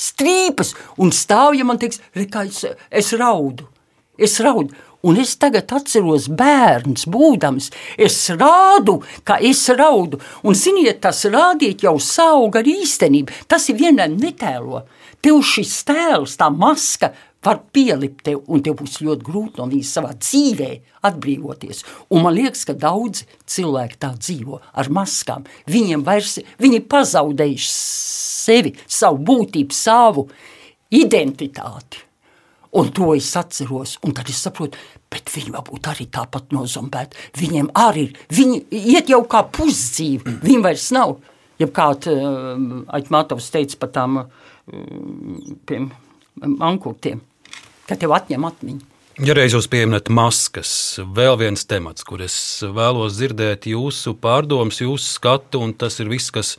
strīpas 0.00 0.74
un 0.98 1.14
stāvja 1.14 1.66
man 1.66 1.78
teiks, 1.78 2.00
kā 2.32 2.46
es, 2.48 2.64
es 2.90 3.12
raudu, 3.18 3.68
es 4.18 4.40
raudu. 4.42 4.74
Un 5.04 5.18
es 5.20 5.34
tagad 5.36 5.72
atceros 5.76 6.30
bērns, 6.32 7.04
būdams, 7.12 7.70
es 8.00 8.16
rādu, 8.32 9.00
ka 9.26 9.36
es 9.36 9.66
raudu. 9.76 10.20
Un, 10.42 10.56
ziniet, 10.56 11.02
tas 11.04 11.26
rādīt 11.28 11.84
jau 11.84 11.98
sauga 12.00 12.62
ar 12.62 12.70
īstenību. 12.70 13.44
Tas 13.48 13.68
ir 13.68 13.78
vienam 13.82 14.16
netēlo. 14.16 14.86
Tev 15.24 15.40
šis 15.44 15.76
tēls, 15.88 16.38
tā 16.40 16.50
maska 16.52 17.12
var 17.44 17.60
pielikt 17.72 18.22
tev, 18.24 18.40
un 18.48 18.62
tev 18.64 18.78
būs 18.80 19.02
ļoti 19.04 19.26
grūti 19.26 19.60
no 19.60 19.68
viņas 19.68 19.92
savā 19.98 20.14
dzīvē 20.16 20.70
atbrīvoties. 21.08 21.84
Un 22.12 22.24
man 22.24 22.36
liekas, 22.36 22.64
ka 22.68 22.76
daudzi 22.76 23.28
cilvēki 23.54 24.00
tā 24.00 24.14
dzīvo 24.16 24.60
ar 24.72 24.90
maskām. 24.92 25.44
Viņiem 25.68 26.04
vairs, 26.06 26.38
viņi 26.60 26.80
pazaudējuši 26.88 27.70
sevi, 27.74 28.74
savu 28.88 29.20
būtību, 29.28 29.76
savu 29.76 30.28
identitāti. 30.94 32.03
Un 32.74 32.88
to 32.94 33.12
es 33.14 33.28
atceros, 33.38 33.98
un 34.02 34.14
tad 34.16 34.30
es 34.32 34.40
saprotu, 34.42 34.80
bet 35.12 35.30
viņi 35.30 35.52
varbūt 35.54 35.90
arī 35.92 36.08
tāpat 36.10 36.54
nozombēti. 36.56 37.28
Viņiem 37.38 37.70
arī 37.78 38.08
ir, 38.08 38.16
viņi 38.34 38.64
iet 38.96 39.12
jau 39.12 39.22
kā 39.30 39.44
pusdzīvi, 39.54 40.40
viņi 40.42 40.64
vairs 40.64 40.88
nav. 40.96 41.20
Ja 41.62 41.68
kāds 41.70 42.10
uh, 42.10 42.56
Aitmātovs 42.98 43.52
teica 43.54 43.78
par 43.78 43.92
tām 43.94 44.18
uh, 44.24 45.86
mankūtiem 46.34 47.22
ka 47.88 47.96
tev 47.98 48.14
atņem 48.16 48.48
atmiņu. 48.48 48.90
Ja 49.24 49.36
reiz 49.36 49.54
jūs 49.54 49.68
pieminat 49.70 50.08
maskas, 50.10 50.98
vēl 50.98 51.36
viens 51.38 51.62
temats, 51.70 52.02
kur 52.06 52.24
es 52.24 52.36
vēlos 52.66 53.14
dzirdēt 53.14 53.68
jūsu 53.70 54.16
pārdomas, 54.18 54.80
jūsu 54.82 55.06
skatu, 55.06 55.60
un 55.62 55.74
tas 55.78 56.00
ir 56.02 56.10
viss, 56.10 56.32
kas 56.34 56.56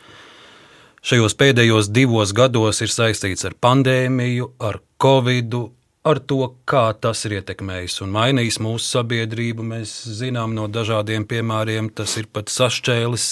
šajos 1.05 1.35
pēdējos 1.35 1.91
divos 1.91 2.31
gados 2.35 2.79
ir 2.85 2.93
saistīts 2.93 3.43
ar 3.49 3.57
pandēmiju, 3.59 4.53
ar 4.63 4.79
covidu, 5.01 5.67
ar 6.05 6.19
to, 6.29 6.39
kā 6.69 6.83
tas 7.01 7.23
ir 7.25 7.39
ietekmējis 7.39 7.97
un 8.05 8.11
mainījis 8.13 8.59
mūsu 8.61 8.85
sabiedrību. 8.99 9.65
Mēs 9.65 9.93
zinām 10.19 10.53
no 10.57 10.67
dažādiem 10.71 11.25
piemēriem, 11.29 11.89
tas 11.97 12.13
ir 12.21 12.29
pat 12.33 12.51
sašķēlis 12.53 13.27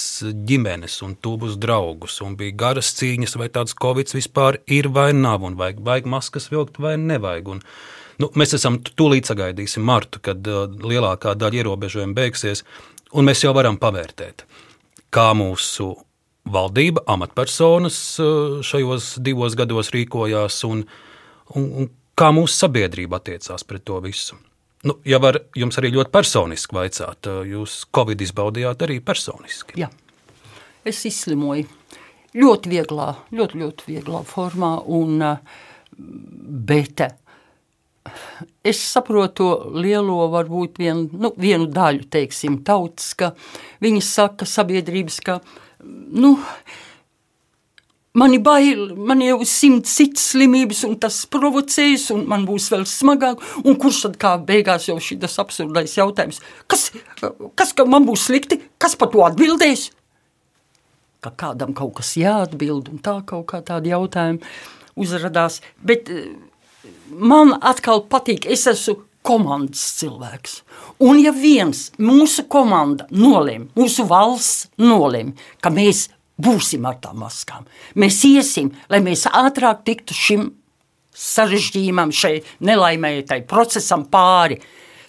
ģimenes 0.48 0.98
un 1.06 1.14
tuvus 1.22 1.54
draugus. 1.60 2.18
Un 2.26 2.34
bija 2.40 2.56
garas 2.64 2.90
cīņas, 2.98 3.36
vai 3.40 3.50
tāds 3.54 3.76
covid 3.78 4.10
vispār 4.16 4.58
ir 4.66 4.90
vai 4.94 5.12
nav, 5.14 5.46
un 5.46 5.58
vajag, 5.60 5.84
vajag 5.86 6.10
maskas 6.16 6.50
vilkt 6.50 6.82
vai 6.82 6.96
nevajag. 7.00 7.54
Un, 7.54 7.62
nu, 8.22 8.32
mēs 8.34 8.56
esam 8.58 8.80
tūlīt 8.82 9.30
sagaidīsim 9.30 9.86
martu, 9.86 10.22
kad 10.24 10.42
uh, 10.50 10.66
lielākā 10.66 11.36
daļa 11.38 11.62
ierobežojumu 11.62 12.18
beigsies, 12.18 12.66
un 13.14 13.30
mēs 13.30 13.46
jau 13.46 13.54
varam 13.54 13.78
pavērtēt, 13.78 14.48
kā 15.14 15.30
mūsu 15.38 15.92
valdība, 16.50 17.06
amatpersonas 17.06 17.98
uh, 18.18 18.62
šajos 18.66 19.14
divos 19.24 19.54
gados 19.56 19.94
rīkojās 19.94 20.64
un, 20.66 20.88
un, 21.54 21.68
un 21.84 21.94
kā 22.18 22.30
mūsu 22.34 22.64
sabiedrība 22.64 23.20
attiecās 23.20 23.66
pret 23.66 23.84
to 23.86 24.00
visu. 24.04 24.38
Nu, 24.84 24.98
ja 25.08 25.18
var 25.22 25.38
jums 25.56 25.78
arī 25.80 25.94
ļoti 25.94 26.12
personiski 26.12 26.76
vaicāt, 26.76 27.30
jūs 27.48 27.84
Covid 27.94 28.20
izbaudījāt 28.20 28.84
arī 28.84 28.98
personiski. 29.04 29.78
Jā, 29.80 29.88
es 30.84 31.00
izslimoju 31.08 31.64
ļoti 32.36 32.72
vieglā, 32.72 33.10
ļoti, 33.32 33.60
ļoti 33.62 33.88
vieglā 33.88 34.20
formā, 34.28 34.76
un, 34.92 35.22
bet 36.68 37.04
es 38.64 38.80
saprotu 38.82 39.48
lielo, 39.78 40.18
varbūt 40.32 40.80
vien, 40.82 41.06
nu, 41.12 41.32
vienu 41.40 41.68
daļu, 41.72 42.08
teiksim, 42.12 42.60
tautas, 42.66 43.12
ka 43.16 43.32
viņi 43.84 44.02
saka 44.04 44.48
sabiedrības, 44.48 45.20
ka, 45.24 45.38
nu, 45.84 46.34
Mani 48.14 48.38
bail, 48.38 48.92
man 48.94 49.18
jau 49.24 49.40
ir 49.42 49.48
simts 49.50 49.96
citas 49.98 50.28
slimības, 50.30 50.84
un 50.86 50.92
tas 51.02 51.16
provocēs, 51.26 52.04
un 52.14 52.20
man 52.30 52.44
būs 52.46 52.68
vēl 52.70 52.84
smagāk. 52.86 53.42
Un 53.66 53.74
kurš 53.82 54.04
tad 54.04 54.14
kā 54.22 54.36
beigās 54.38 54.86
jau 54.86 55.00
šis 55.02 55.34
absurdais 55.42 55.96
jautājums? 55.98 56.38
Kas, 56.70 56.92
kas 57.58 57.74
ka 57.74 57.88
man 57.90 58.06
būs 58.06 58.28
slikti? 58.28 58.60
Kas 58.78 58.94
par 59.00 59.10
to 59.10 59.24
atbildēs? 59.26 59.88
Ka 61.26 61.34
kādam 61.42 61.74
kaut 61.74 61.96
kas 61.98 62.14
jāatbild, 62.20 62.92
un 62.92 63.02
tā 63.02 63.16
kaut 63.26 63.48
kā 63.50 63.64
tādi 63.66 63.90
jautājumi 63.90 64.38
uzrādās. 64.94 65.58
Bet 65.82 66.06
eh, 66.14 66.30
man 67.10 67.56
atkal 67.58 68.06
patīk, 68.06 68.46
es 68.46 68.68
esmu 68.70 69.00
komandas 69.26 69.82
cilvēks. 69.98 70.60
Un 71.02 71.18
ja 71.18 71.34
viens 71.34 71.88
mūsu 71.98 72.46
komanda 72.46 73.08
nolēma, 73.10 73.72
mūsu 73.74 74.06
valsts 74.06 74.68
nolēma, 74.78 75.34
ka 75.58 75.74
mēs 75.74 76.12
būsim 76.40 76.86
ar 76.88 76.98
tām 77.02 77.22
maskām. 77.22 77.66
Mēs 77.94 78.22
iesim, 78.28 78.72
lai 78.90 79.00
mēs 79.04 79.26
ātrāk 79.30 79.84
tiktu 79.86 80.16
šim 80.16 80.48
sarežģījumam, 81.14 82.12
šai 82.14 82.40
nelaimētai 82.64 83.44
procesam 83.48 84.08
pāri. 84.10 84.58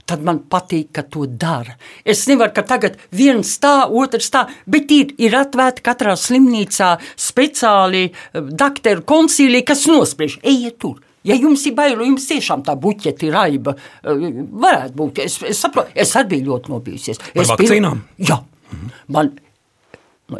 Tad 0.06 0.22
man 0.22 0.44
patīk, 0.46 0.92
ka 0.94 1.02
to 1.10 1.24
dara. 1.26 1.74
Es 2.06 2.28
nevaru, 2.30 2.54
ka 2.54 2.62
tagad 2.70 3.00
viens 3.10 3.56
tā, 3.58 3.88
otrs 3.90 4.30
tā, 4.30 4.44
bet 4.70 4.92
ir, 4.94 5.16
ir 5.18 5.34
atvērta 5.34 5.82
katrā 5.88 6.14
slimnīcā 6.14 6.92
speciāli 7.18 8.04
eh, 8.12 8.38
doktoru 8.38 9.02
koncīlī, 9.02 9.64
kas 9.66 9.88
nospriež, 9.90 10.38
ejiet 10.46 10.78
tur. 10.84 11.02
Ja 11.26 11.34
jums 11.34 11.64
ir 11.66 11.74
bail, 11.74 11.98
jums 12.06 12.28
tiešām 12.30 12.62
tā 12.68 12.76
buķeti 12.78 13.32
raiba, 13.34 13.74
eh, 14.06 14.28
varētu 14.68 14.94
būt. 15.02 15.24
Es, 15.26 15.40
es 15.42 15.66
saprotu, 15.66 15.90
es 15.98 16.14
arī 16.22 16.36
biju 16.36 16.52
ļoti 16.52 16.76
nobijusies. 16.76 17.24
Par 17.26 17.42
es 17.42 17.56
vakcīnām? 17.56 18.06
Pil... 18.14 18.30
Jā. 18.30 18.40
Mhm. 18.76 18.94
Man, 19.18 19.34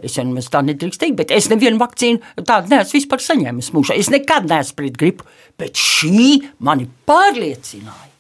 es 0.02 0.18
jau 0.18 0.26
tā 0.52 0.64
nedrīkst 0.66 1.02
teikt, 1.02 1.20
bet 1.20 1.32
es 1.36 1.50
nevienu 1.52 1.80
vakcīnu 1.82 2.46
tādu 2.48 2.74
neesmu 2.74 2.98
vispār 2.98 3.22
saņēmis 3.22 3.72
mūžā. 3.76 3.98
Es 4.00 4.10
nekad 4.14 4.50
neesmu 4.50 4.80
pret 4.82 4.98
gripu, 5.00 5.28
bet 5.62 5.78
šī 5.78 6.42
mani 6.66 6.90
pārliecināja. 7.08 8.12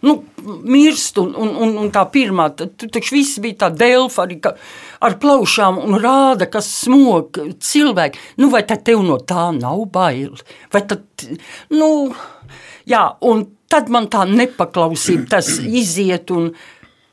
Nu, 0.00 0.24
mirst, 0.62 1.18
un, 1.18 1.32
un, 1.34 1.48
un, 1.58 1.72
un 1.82 1.88
tā 1.90 2.04
pirmā, 2.14 2.52
tur 2.54 2.90
taču 2.94 3.16
viss 3.16 3.40
bija 3.42 3.64
tā 3.64 3.68
delfa 3.74 4.22
arī 4.28 4.36
ka, 4.44 4.52
ar 5.02 5.16
plaušām 5.18 5.80
un 5.82 5.98
rāda, 5.98 6.46
kas 6.46 6.68
smog 6.84 7.40
cilvēki. 7.58 8.22
Nu, 8.38 8.52
vai 8.54 8.62
tad 8.68 8.84
tev 8.86 9.02
no 9.02 9.18
tā 9.18 9.48
nav 9.56 9.82
bail? 9.90 10.38
Vai 10.74 10.84
tad, 10.86 11.02
nu, 11.74 11.90
jā, 12.86 13.02
un 13.26 13.42
tad 13.68 13.90
man 13.90 14.06
tā 14.12 14.22
nepaklausība 14.30 15.32
tas 15.34 15.50
iziet 15.66 16.30
un, 16.30 16.52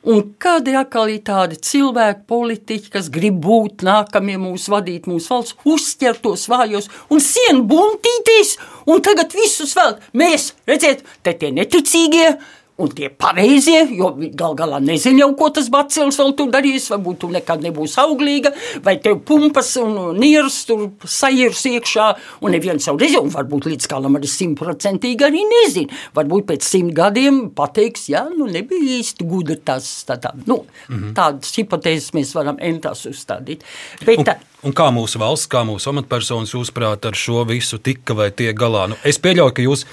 Un 0.05 0.21
kad 0.37 0.67
ir 0.69 0.75
atkal 0.77 1.09
tādi 1.25 1.57
cilvēki, 1.65 2.27
politiķi, 2.29 2.91
kas 2.93 3.07
grib 3.13 3.39
būt 3.41 3.81
nākamie 3.87 4.35
mūsu 4.37 4.75
vadīt 4.75 5.07
mūsu 5.09 5.31
valsts, 5.33 5.55
uzķert 5.65 6.21
tos 6.21 6.43
vājos 6.51 6.91
un 7.09 7.23
sienu 7.25 7.63
buntīties, 7.71 8.51
un 8.85 9.01
tagad 9.05 9.33
visus 9.33 9.73
vēl 9.73 9.97
mēs, 10.13 10.51
redziet, 10.69 11.01
te 11.25 11.33
tie 11.33 11.49
neticīgie, 11.55 12.35
Un 12.75 12.89
tie 12.91 13.07
pareizie, 13.07 13.85
jo 13.95 14.09
gal 14.35 14.55
galā 14.59 14.81
nezinu 14.83 15.21
jau, 15.21 15.29
ko 15.39 15.47
tas 15.55 15.69
bacils 15.71 16.17
vēl 16.19 16.33
tur 16.35 16.49
darīs, 16.51 16.89
varbūt 16.91 17.21
tu 17.21 17.29
nekad 17.31 17.61
nebūsi 17.63 18.01
auglīga, 18.01 18.51
vai 18.83 18.97
tev 18.99 19.21
pumpas 19.23 19.69
un 19.79 20.17
nieras 20.19 20.57
tur 20.67 20.89
sajirs 21.07 21.61
iekšā, 21.69 22.07
un 22.43 22.51
neviens 22.51 22.83
jau 22.83 22.97
nezinu, 22.99 23.29
un 23.29 23.31
varbūt 23.31 23.69
līdz 23.71 23.87
galam 23.93 24.17
arī 24.19 24.27
simtprocentīgi 24.27 25.23
arī 25.23 25.45
nezinu. 25.53 26.01
Varbūt 26.19 26.49
pēc 26.49 26.67
simt 26.67 26.91
gadiem 26.97 27.45
pateiks, 27.55 28.09
jā, 28.11 28.25
nu 28.35 28.49
nebija 28.51 28.97
īsti 28.97 29.29
gudri 29.29 29.55
tas, 29.63 29.87
tā, 30.03 30.19
tā, 30.19 30.33
nu, 30.43 30.65
mm 30.65 30.95
-hmm. 30.97 31.15
tādas 31.15 31.55
hipotēzes 31.55 32.11
mēs 32.11 32.35
varam 32.35 32.59
entās 32.59 33.05
uzstādīt. 33.07 33.63
Bet, 34.03 34.19
un, 34.19 34.35
un 34.67 34.73
kā 34.73 34.91
mūsu 34.91 35.23
valsts, 35.23 35.47
kā 35.47 35.63
mūsu 35.63 35.89
amatpersonas, 35.95 36.51
jūsuprāt, 36.51 37.07
ar 37.07 37.15
šo 37.15 37.47
visu 37.47 37.77
tika 37.77 38.13
vai 38.13 38.31
tiek 38.31 38.55
galā? 38.59 38.89
Nu, 38.89 38.95
es 39.03 39.17
pieļauju, 39.17 39.53
ka 39.53 39.61
jūs 39.61 39.85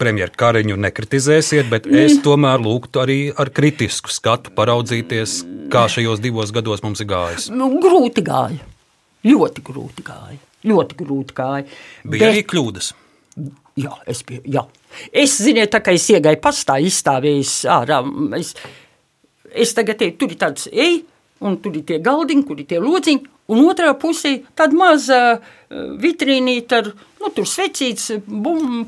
premjeru 0.00 0.34
Kariņu 0.40 0.78
nekritizēsiet, 0.80 1.68
bet 1.70 1.86
es 1.86 2.18
tomēr 2.24 2.62
lūgtu 2.64 3.02
arī 3.02 3.18
ar 3.30 3.52
kritisku 3.54 4.12
skatu 4.12 4.54
paraudzīties, 4.56 5.40
kā 5.72 5.86
šajos 5.92 6.22
divos 6.24 6.52
gados 6.56 6.82
mums 6.86 7.02
ir 7.04 7.10
gājis. 7.12 7.50
Nu, 7.54 7.70
grūti 7.82 8.24
gāja. 8.26 8.64
Ļoti 9.26 9.64
grūti 9.66 10.04
gāja. 10.06 10.40
Ļoti 10.70 10.96
grūti 10.98 11.36
gāja. 11.36 11.66
Bija 12.04 12.16
bet... 12.16 12.28
arī 12.32 12.44
kļūdas. 12.48 12.92
Jā, 13.80 13.94
es 14.10 14.24
biju. 14.26 14.42
Jā. 14.50 14.64
Es 15.12 15.36
zinu, 15.40 15.62
tā 15.70 15.80
kā 15.84 15.94
es 15.96 16.08
iegāju 16.12 16.40
pastā, 16.42 16.80
izstāvējis 16.84 17.54
ārā. 17.70 18.00
Es, 18.36 18.52
es 19.52 19.72
tagad 19.76 20.00
teiktu, 20.00 20.24
tur 20.24 20.34
ir 20.34 20.40
tāds 20.40 20.66
ej, 20.72 21.02
un 21.40 21.56
tur 21.62 21.76
ir 21.78 21.86
tie 21.88 21.98
galdiņi, 22.04 22.46
kur 22.46 22.60
ir 22.60 22.68
tie 22.70 22.80
lodziņi, 22.82 23.22
un 23.50 23.64
otrā 23.66 23.92
pusē 23.98 24.36
tāda 24.58 24.76
maza 24.76 25.20
uh, 25.34 25.58
vitrīnīte 26.00 26.78
ar 26.78 26.90
nu, 26.92 27.32
tur 27.34 27.48
svecīts, 27.48 28.10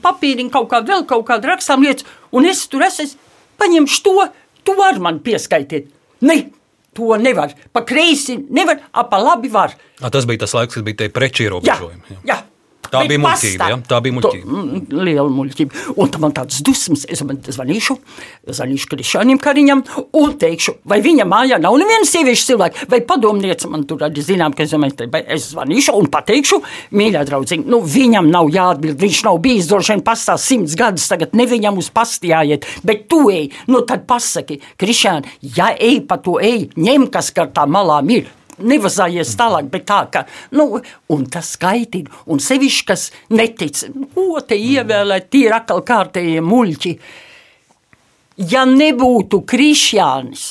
papīriņš, 0.04 0.52
kaut 0.54 0.70
kāda 0.72 0.94
vēl 0.94 1.06
kaut 1.10 1.26
kāda 1.28 1.54
rakstām 1.54 1.84
lietas, 1.84 2.08
un 2.32 2.48
es 2.48 2.64
tur 2.70 2.84
esmu, 2.86 3.08
paņemšu 3.60 4.02
to, 4.06 4.16
to 4.66 4.76
var 4.78 5.00
man 5.02 5.20
pieskaitiet. 5.24 5.90
Ne, 6.22 6.38
to 6.96 7.16
nevar. 7.18 7.54
Pa 7.72 7.82
kreisi 7.88 8.38
nevar, 8.50 8.82
a 8.92 9.04
pa 9.08 9.20
labi 9.22 9.50
var. 9.52 9.74
A, 10.00 10.10
tas 10.12 10.26
bija 10.28 10.44
tas 10.44 10.54
laiks, 10.56 10.76
kad 10.76 10.86
bija 10.86 11.02
tie 11.02 11.12
preču 11.12 11.46
ierobežojumi. 11.46 12.18
Jā, 12.22 12.22
jā. 12.28 12.38
Tā 12.92 13.02
bija 13.08 13.22
muļķība. 13.22 13.68
Ja? 13.72 13.78
Tā 13.88 13.98
bija 14.04 14.16
muļķība. 14.18 14.62
To, 14.90 15.00
liela 15.00 15.28
muļķība. 15.32 15.84
Un 15.96 16.10
tam 16.12 16.26
man 16.26 16.34
tādas 16.36 16.60
dusmas. 16.64 17.06
Es 17.08 17.22
zvanīšu, 17.22 17.96
zvanīšu 18.48 18.90
Krišānam 18.90 19.40
Kariņam 19.42 19.84
un 20.18 20.34
teikšu, 20.40 20.76
vai 20.88 21.00
viņa 21.04 21.26
mājā 21.28 21.58
nav 21.62 21.78
neviena 21.80 22.08
sieviešu 22.08 22.50
cilvēka, 22.50 22.88
vai 22.92 23.00
padomniece 23.08 23.70
man 23.72 23.86
tur 23.88 24.04
arī 24.06 24.24
zinām, 24.24 24.54
ka 24.56 24.66
es, 24.66 24.74
es 25.22 25.48
zvanīšu 25.54 25.94
un 25.98 26.10
pateikšu, 26.12 26.60
mīļā 26.98 27.24
draudziņa, 27.28 27.66
nu 27.72 27.80
viņam 27.94 28.28
nav 28.32 28.52
jāatbild, 28.52 29.00
viņš 29.00 29.22
nav 29.28 29.40
bijis 29.44 29.70
droši 29.70 29.96
vien 29.96 30.04
pastā 30.06 30.36
simts 30.40 30.76
gadus, 30.78 31.08
tagad 31.10 31.36
ne 31.38 31.48
viņam 31.48 31.80
uz 31.80 31.88
pasti 31.94 32.32
jāiet, 32.32 32.68
bet 32.86 33.08
tu 33.12 33.24
ej, 33.32 33.48
nu 33.72 33.82
tad 33.88 34.06
pasaki, 34.10 34.60
Krišān, 34.80 35.26
ja 35.56 35.72
ej 35.72 36.02
pa 36.08 36.20
to 36.22 36.38
ej, 36.42 36.68
ņem 36.76 37.08
kas, 37.12 37.32
ka 37.34 37.48
tā 37.54 37.66
malām 37.70 38.12
ir, 38.12 38.30
nevazājies 38.68 39.34
tālāk, 39.38 39.68
bet 39.72 39.86
tā, 39.88 40.00
ka, 40.12 40.24
nu, 40.56 40.80
un 41.12 41.26
tas 41.32 41.52
skaitina, 41.56 42.12
un 42.30 42.42
sevišķi, 42.42 42.86
kas 42.88 43.08
netic, 43.32 43.84
ko 44.14 44.40
te 44.46 44.58
ievēlēt, 44.58 45.28
tie 45.32 45.46
ir 45.48 45.56
atkal 45.56 45.84
kārtējie 45.86 46.42
muļķi. 46.44 46.94
Ja 48.52 48.64
nebūtu 48.68 49.42
Krišjānis, 49.48 50.46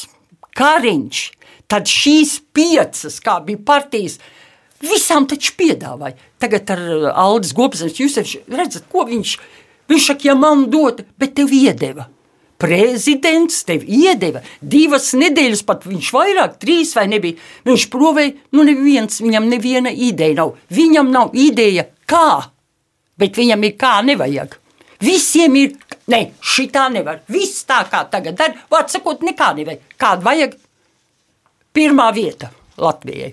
Kariņš, 0.57 1.23
tad 1.71 1.89
šīs 1.89 2.37
piecas, 2.53 3.17
kā 3.23 3.39
bija 3.45 3.61
partijas, 3.65 4.19
visām 4.83 5.27
taču 5.29 5.55
piedāvāja. 5.59 6.17
Tagad 6.41 6.73
ar 6.75 6.81
Aldis 7.25 7.55
Gopsens, 7.57 7.99
jūs 7.99 8.17
redzat, 8.51 8.87
ko 8.91 9.05
viņš, 9.09 9.35
viņš 9.91 10.09
saka, 10.11 10.31
ja 10.31 10.37
man 10.37 10.67
dot, 10.73 11.05
bet 11.21 11.37
tev 11.39 11.53
iedeva 11.55 12.09
prezidents 12.61 13.63
tev 13.65 13.83
iedeva 13.89 14.43
divas 14.61 15.11
nedēļas, 15.17 15.63
pat 15.65 15.85
viņš 15.89 16.11
vairāk, 16.13 16.57
trīs 16.61 16.93
vai 16.97 17.07
nebija. 17.09 17.39
Viņš 17.67 17.87
provēja, 17.93 18.35
nu 18.55 18.65
neviens, 18.67 19.21
viņam 19.23 19.49
neviena 19.49 19.91
ideja 19.91 20.37
nav. 20.43 20.55
Viņam 20.69 21.11
nav 21.13 21.35
ideja 21.37 21.87
kā, 22.09 22.43
bet 23.17 23.39
viņam 23.41 23.65
ir 23.65 23.77
kā 23.81 23.95
nevajag. 24.05 24.57
Visiem 25.01 25.55
ir, 25.57 25.77
ne, 26.13 26.27
šitā 26.45 26.85
nevar, 26.93 27.23
viss 27.33 27.65
tā 27.65 27.81
kā 27.89 28.03
tagad 28.11 28.37
dar, 28.37 28.53
vārds 28.69 28.93
sakot, 28.93 29.23
nekā 29.25 29.53
nevajag. 29.57 29.95
Kādu 29.97 30.27
vajag? 30.27 30.59
Pirmā 31.73 32.11
vieta 32.13 32.51
Latvijai. 32.81 33.31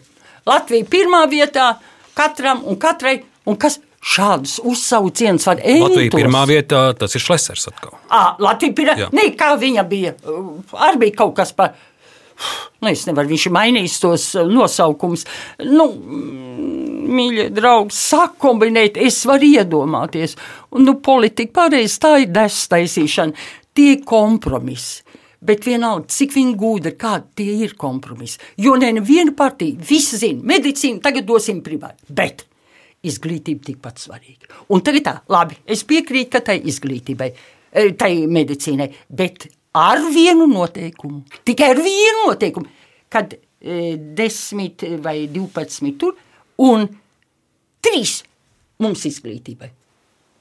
Latvija 0.48 0.86
pirmā 0.88 1.26
vietā 1.28 1.74
katram 2.16 2.62
un 2.64 2.78
katrai, 2.80 3.18
un 3.44 3.58
kas 3.60 3.76
Šādus 3.98 4.60
uzsaucienus 4.62 5.46
var 5.48 5.58
ēst. 5.58 5.82
Latvija 5.82 6.14
pirmā 6.14 6.44
vietā, 6.46 6.82
tas 6.98 7.16
ir 7.18 7.22
Šlesers 7.22 7.66
atkal. 7.72 7.96
À, 8.06 8.36
Latvija 8.38 8.76
pirmā, 8.78 9.08
ne, 9.14 9.24
kā 9.38 9.52
viņa 9.58 9.84
bija, 9.90 10.14
arī 10.86 11.00
bija 11.02 11.16
kaut 11.18 11.34
kas 11.40 11.50
par, 11.56 11.74
nu, 12.78 12.92
es 12.92 13.02
nevaru, 13.08 13.32
viņš 13.32 13.48
ir 13.48 13.54
mainījis 13.56 13.98
tos 14.04 14.28
nosaukumus. 14.46 15.26
Nu, 15.66 15.88
mīļie 17.18 17.48
draugi, 17.54 17.96
sakombinēt, 17.98 19.00
es 19.02 19.18
varu 19.26 19.50
iedomāties. 19.50 20.36
Un, 20.70 20.86
nu, 20.86 20.98
politika 21.02 21.64
pareizi, 21.64 21.98
tā 22.02 22.14
ir 22.22 22.30
destaisīšana, 22.34 23.48
tie 23.74 23.96
kompromisi. 24.06 25.02
Bet 25.38 25.66
vienalga, 25.66 26.08
cik 26.10 26.32
viņi 26.34 26.54
gudri, 26.58 26.94
kādi 26.98 27.28
tie 27.38 27.52
ir 27.66 27.76
kompromisi. 27.78 28.40
Jo 28.58 28.74
neviena 28.78 29.34
partija, 29.38 29.78
visi 29.90 30.18
zina, 30.18 30.42
medicīnu 30.54 31.02
tagad 31.02 31.28
dosim 31.28 31.60
privāti. 31.62 32.02
Bet 32.10 32.42
izglītība 33.06 33.68
tikpat 33.68 34.02
svarīga. 34.02 34.50
Un 34.74 34.82
tagad 34.84 35.06
tā, 35.06 35.14
labi, 35.30 35.58
es 35.70 35.84
piekrītu, 35.86 36.30
ka 36.34 36.42
tai 36.50 36.58
izglītībai, 36.70 37.28
e, 37.70 37.90
tai 37.98 38.12
medicīnai, 38.30 38.88
bet 39.08 39.48
ar 39.78 40.02
vienu 40.14 40.48
noteikumu, 40.50 41.22
tikai 41.46 41.72
ar 41.74 41.82
vienu 41.82 42.26
noteikumu, 42.26 42.70
kad 43.12 43.34
e, 43.34 43.96
desmit 44.18 44.84
vai 45.04 45.20
divpadsmit 45.30 45.98
tur 46.00 46.16
un 46.64 46.88
trīs 47.84 48.20
mums 48.82 49.04
izglītībai. 49.08 49.70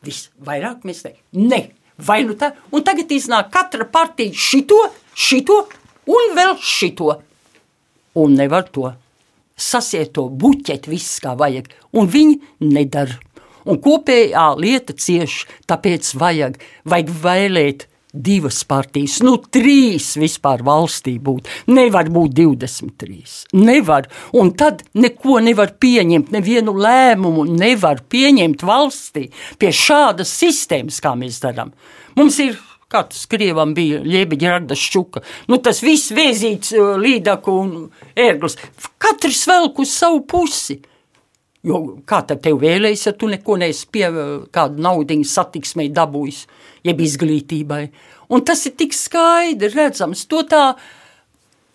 Viss, 0.05 0.29
vairāk 0.45 0.85
mēs 0.87 1.03
ne. 1.05 1.15
ne. 1.37 1.61
Vai 2.07 2.21
nu 2.27 2.35
tā, 2.37 2.51
un 2.73 2.83
tagad 2.85 3.09
iznāk 3.09 3.49
katra 3.53 3.87
partija 3.89 4.33
šito, 4.33 4.77
šito 5.17 5.63
un 6.13 6.35
vēl 6.37 6.53
šito. 6.61 7.15
Un 8.17 8.37
nevar 8.37 8.67
to 8.73 8.91
sasiet 9.57 10.13
to 10.15 10.27
buķeti, 10.29 10.91
viss 10.93 11.19
kā 11.23 11.35
vajag, 11.37 11.69
un 11.97 12.09
viņi 12.13 12.39
nedara. 12.69 13.19
Un 13.67 13.81
kopējā 13.83 14.47
lieta 14.55 14.95
cieš, 14.95 15.41
tāpēc 15.67 16.13
vajag, 16.15 16.55
vajag 16.87 17.09
vēlēt 17.23 17.87
divas 18.17 18.61
partijas, 18.67 19.19
nu 19.25 19.35
trīs 19.51 20.13
vispār 20.19 20.63
valstī 20.65 21.17
būt. 21.21 21.49
Nevar 21.69 22.09
būt 22.13 22.33
23. 22.37 23.19
Nevar. 23.59 24.07
Un 24.39 24.53
tad 24.57 24.85
neko 24.97 25.41
nevar 25.43 25.75
pieņemt, 25.81 26.31
nevienu 26.33 26.73
lēmumu 26.77 27.45
nevar 27.51 28.01
pieņemt 28.09 28.63
valstī 28.67 29.27
pie 29.59 29.73
šādas 29.75 30.31
sistēmas, 30.39 31.01
kā 31.03 31.13
mēs 31.19 31.41
darām. 31.43 31.75
Mums 32.17 32.39
ir 32.41 32.57
Kā 32.87 33.01
tas 33.03 33.25
Krievam 33.27 33.73
bija 33.75 33.99
Liebiņa 33.99 34.51
Ragdas 34.53 34.79
šķuka. 34.79 35.21
Nu, 35.51 35.57
tas 35.59 35.81
viss 35.83 36.13
vēzīts 36.15 36.71
uh, 36.77 36.93
līdaku 37.01 37.55
un 37.59 37.71
ērglis. 38.15 38.55
Katrs 39.01 39.41
velk 39.49 39.81
uz 39.83 39.91
savu 39.91 40.21
pusi. 40.29 40.77
Jo 41.67 41.81
kā 42.07 42.21
tad 42.29 42.39
tev 42.45 42.61
vēlējas, 42.61 43.09
ja 43.09 43.11
tu 43.19 43.27
neko 43.27 43.57
neesi 43.59 43.89
pie 43.91 44.05
uh, 44.07 44.29
kādu 44.55 44.79
naudiņu 44.85 45.27
satiksmei 45.27 45.89
dabūjis, 45.91 46.45
jeb 46.87 47.01
izglītībai. 47.03 47.81
Un 48.31 48.45
tas 48.47 48.63
ir 48.69 48.77
tik 48.79 48.95
skaidri 48.95 49.73
redzams, 49.73 50.23
to 50.31 50.45
tā 50.47 50.61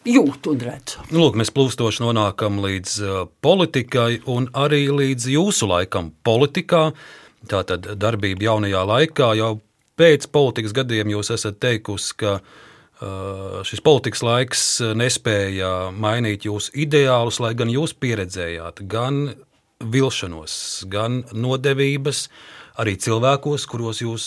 jūt 0.09 0.49
un 0.49 0.65
redz. 0.65 0.97
Nu, 1.11 1.27
lūk, 1.27 1.37
mēs 1.43 1.53
plūstoši 1.53 2.07
nonākam 2.07 2.57
līdz 2.65 2.95
uh, 3.05 3.19
politikai 3.45 4.23
un 4.33 4.49
arī 4.57 4.87
līdz 4.89 5.29
jūsu 5.35 5.69
laikam 5.69 6.09
politikā. 6.25 6.87
Tātad 7.53 7.91
darbība 8.01 8.49
jaunajā 8.49 8.87
laikā 8.89 9.29
jau 9.43 9.53
pēc 9.99 10.29
politikas 10.33 10.75
gadiem 10.77 11.13
jūs 11.13 11.33
esat 11.35 11.59
teikusi, 11.63 12.15
ka 12.23 12.39
uh, 12.39 13.61
šis 13.67 13.83
politikas 13.85 14.25
laiks 14.27 14.65
nespēja 14.99 15.93
mainīt 15.95 16.47
jūsu 16.49 16.75
ideālus, 16.85 17.41
lai 17.43 17.55
gan 17.59 17.73
jūs 17.73 17.95
pieredzējāt 17.99 18.85
gan 18.91 19.25
vilšanos, 19.83 20.57
gan 20.91 21.23
nodevības, 21.35 22.27
arī 22.83 22.97
cilvēkos, 23.03 23.67
kuros 23.71 24.03
jūs, 24.03 24.27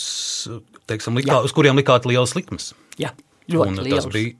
teiksim, 0.90 1.16
likā, 1.18 1.40
uz 1.46 1.54
kuriem 1.56 1.78
likāt 1.80 2.08
lielas 2.08 2.36
likmes. 2.36 2.74
Jā, 3.00 3.12
ļoti 3.52 3.86
Un 3.86 4.12
bija 4.12 4.34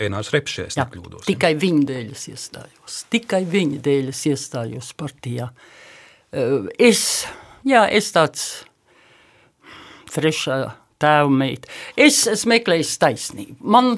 Enārs 0.00 0.30
Repšēs, 0.32 0.78
nekļūdos. 0.80 1.26
Tikai 1.28 1.52
viņa 1.60 1.84
dēļ 1.90 2.12
es 2.14 2.24
iestājos. 2.30 3.02
Tikai 3.12 3.42
viņa 3.48 3.80
dēļ 3.84 4.12
es 4.14 4.22
iestājos 4.30 4.94
partijā. 4.96 5.50
Uh, 6.30 6.70
es, 6.80 7.26
jā, 7.68 7.84
es 7.92 8.08
tāds 8.14 8.46
frešā 10.10 10.62
tēva 11.00 11.30
meita. 11.32 11.70
Es 11.96 12.24
esmu 12.30 12.54
meklējis 12.54 12.96
taisnību. 13.02 13.58
Man, 13.74 13.94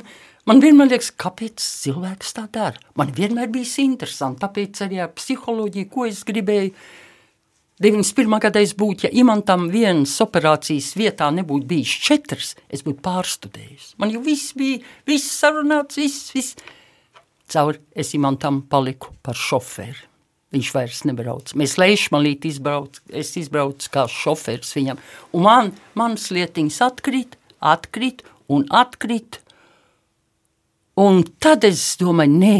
man 0.48 0.62
vienmēr 0.62 0.92
liekas, 0.94 1.12
kāpēc 1.18 1.62
cilvēks 1.62 2.36
tā 2.38 2.46
dara. 2.54 2.80
Man 2.98 3.14
vienmēr 3.16 3.50
bijis 3.52 3.78
interesanti, 3.82 4.42
tāpēc 4.44 4.84
arī 4.86 5.02
ar 5.04 5.14
psiholoģiju, 5.16 5.90
ko 5.92 6.06
es 6.10 6.22
gribēju. 6.28 6.74
91. 7.82 8.36
gadā 8.44 8.60
es 8.62 8.76
būtu, 8.78 9.08
ja 9.08 9.10
imantam 9.24 9.64
vienas 9.72 10.12
operācijas 10.22 10.92
vietā 10.94 11.32
nebūtu 11.34 11.66
bijis 11.66 11.96
četras, 12.04 12.52
es 12.70 12.84
būtu 12.86 13.02
pārstudējis. 13.02 13.96
Man 13.98 14.12
jau 14.14 14.22
viss 14.22 14.52
bija, 14.54 14.78
viss 15.08 15.32
sarunāts, 15.40 15.98
viss, 15.98 16.30
viss. 16.36 16.54
Caur 17.52 17.80
es 17.98 18.14
imantam 18.14 18.62
paliku 18.70 19.10
par 19.24 19.34
šoferi. 19.36 20.11
Viņš 20.52 20.70
vairs 20.74 21.00
nebrauc. 21.08 21.54
Mēs 21.56 21.78
lejšmalīt 21.80 22.44
izbrauc, 22.50 22.98
es 23.08 23.32
izbraucu 23.40 23.88
kā 23.92 24.04
šoferis 24.10 24.74
viņam. 24.76 25.00
Un 25.32 25.46
man, 25.46 25.70
manas 25.96 26.28
lietiņas 26.34 26.80
atkrīt, 26.90 27.38
atkrīt 27.72 28.20
un 28.52 28.66
atkrīt. 28.68 29.40
Un 31.00 31.22
tad 31.40 31.64
es 31.64 31.80
domāju, 32.00 32.36
nē, 32.36 32.56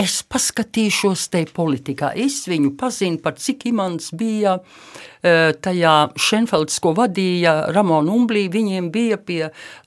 es 0.00 0.20
paskatīšos 0.30 1.28
te 1.32 1.44
politikā. 1.52 2.14
Es 2.16 2.44
viņu 2.48 2.74
pazinu 2.80 3.20
par 3.22 3.36
cik 3.40 3.66
imants 3.70 4.10
bija 4.16 4.56
eh, 4.56 5.50
tajā 5.60 5.94
Šenfelds, 6.20 6.78
ko 6.82 6.94
vadīja 6.96 7.54
Ramona 7.74 8.14
Umblī. 8.14 8.46
Viņiem 8.52 8.88
bija 8.94 9.18
pie 9.20 9.40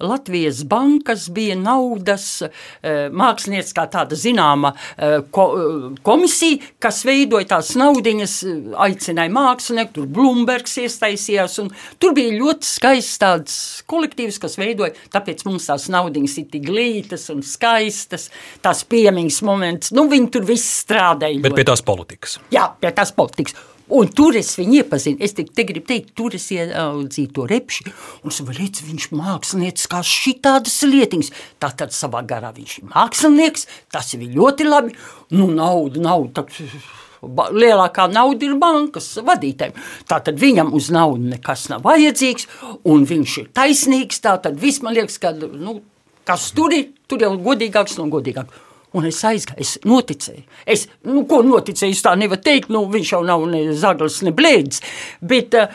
Latvijas 0.03 0.63
bankas, 0.69 1.25
bija 1.33 1.57
naudas 1.57 2.27
eh, 2.43 3.09
mākslinieckā 3.09 3.87
tāda 3.93 4.17
zināma 4.19 4.73
eh, 4.97 5.17
komisija, 5.33 6.73
kas 6.83 7.01
veidoja 7.07 7.49
tās 7.55 7.73
naudiņas, 7.79 8.37
aicināja 8.85 9.33
mākslinieku, 9.33 9.95
tur 9.97 10.11
Blumbergs 10.13 10.77
iesaistījās, 10.83 11.57
un 11.63 11.73
tur 12.01 12.13
bija 12.17 12.35
ļoti 12.37 12.69
skaists 12.69 13.21
tāds 13.23 13.57
kolektīvs, 13.89 14.39
kas 14.43 14.59
veidoja, 14.61 14.93
tāpēc 15.13 15.45
mums 15.47 15.69
tās 15.71 15.89
naudiņas 15.93 16.37
ir 16.43 16.49
tik 16.53 16.67
glītas 16.69 17.29
un 17.33 17.41
skaistas, 17.45 18.29
tās 18.63 18.85
piemiņas 18.89 19.41
moments. 19.47 19.93
Nu, 19.95 20.02
viņi 20.11 20.31
tur 20.33 20.47
viss 20.47 20.81
strādāja. 20.83 21.41
Bet 21.43 21.53
ļoti. 21.53 21.59
pie 21.59 21.67
tās 21.69 21.85
politikas. 21.85 22.39
Jā, 22.53 22.67
pie 22.79 22.91
tās 22.95 23.13
politikas. 23.15 23.55
Un 23.93 24.07
tur 24.15 24.37
es 24.39 24.53
viņu 24.55 24.79
iepazinu. 24.79 25.19
Es 25.23 25.35
te, 25.35 25.43
te 25.43 25.65
gribu 25.67 25.85
teikt, 25.89 26.13
tur 26.17 26.33
es 26.37 26.47
ieraudzīju 26.55 27.33
to 27.35 27.47
repši. 27.49 27.91
Un 28.23 28.31
es 28.31 28.39
redzu, 28.47 28.85
viņš 28.87 29.09
ir 29.09 29.17
mākslinieks, 29.19 29.89
kā 29.91 29.99
šitādas 30.07 30.79
lietiņas. 30.87 31.33
Tātad 31.61 31.93
savā 31.95 32.23
garā 32.27 32.53
viņš 32.55 32.77
ir 32.79 32.87
mākslinieks, 32.93 33.67
tas 33.91 34.13
ir 34.15 34.23
ļoti 34.33 34.69
labi. 34.69 34.95
Nu, 35.35 35.49
nauda, 35.51 36.01
nauda. 36.01 36.41
Tā, 36.41 36.63
lielākā 37.23 38.07
nauda 38.11 38.47
ir 38.47 38.57
bankas 38.59 39.13
vadītājiem. 39.23 39.75
Tātad 40.09 40.39
viņam 40.39 40.73
uz 40.75 40.89
naudu 40.93 41.33
nekas 41.35 41.67
nav 41.71 41.83
vajadzīgs, 41.85 42.47
un 42.89 43.07
viņš 43.09 43.37
ir 43.43 43.49
taisnīgs. 43.55 44.23
Tātad 44.23 44.59
viss 44.59 44.83
man 44.83 44.95
liekas, 44.97 45.19
ka 45.19 45.35
nu, 45.35 45.81
kas 46.27 46.51
tur 46.55 46.73
ir, 46.75 46.91
tur 47.07 47.23
jau 47.23 47.35
godīgāks 47.37 47.99
un 48.03 48.11
godīgāks. 48.13 48.71
Un 48.93 49.07
es 49.09 49.19
aizgāju, 49.25 49.57
es 49.63 49.77
noticēju. 49.89 50.43
Es, 50.69 50.85
nu, 51.07 51.23
ko 51.29 51.41
noticēju, 51.45 51.95
es 51.95 52.03
tā 52.05 52.13
nevaru 52.19 52.43
teikt, 52.45 52.69
nu, 52.73 52.83
viņš 52.93 53.13
jau 53.15 53.23
nav 53.25 53.45
ne 53.49 53.63
zaglis, 53.77 54.19
ne 54.25 54.33
blēdis. 54.35 54.83
Bet, 55.25 55.57
uh, 55.57 55.71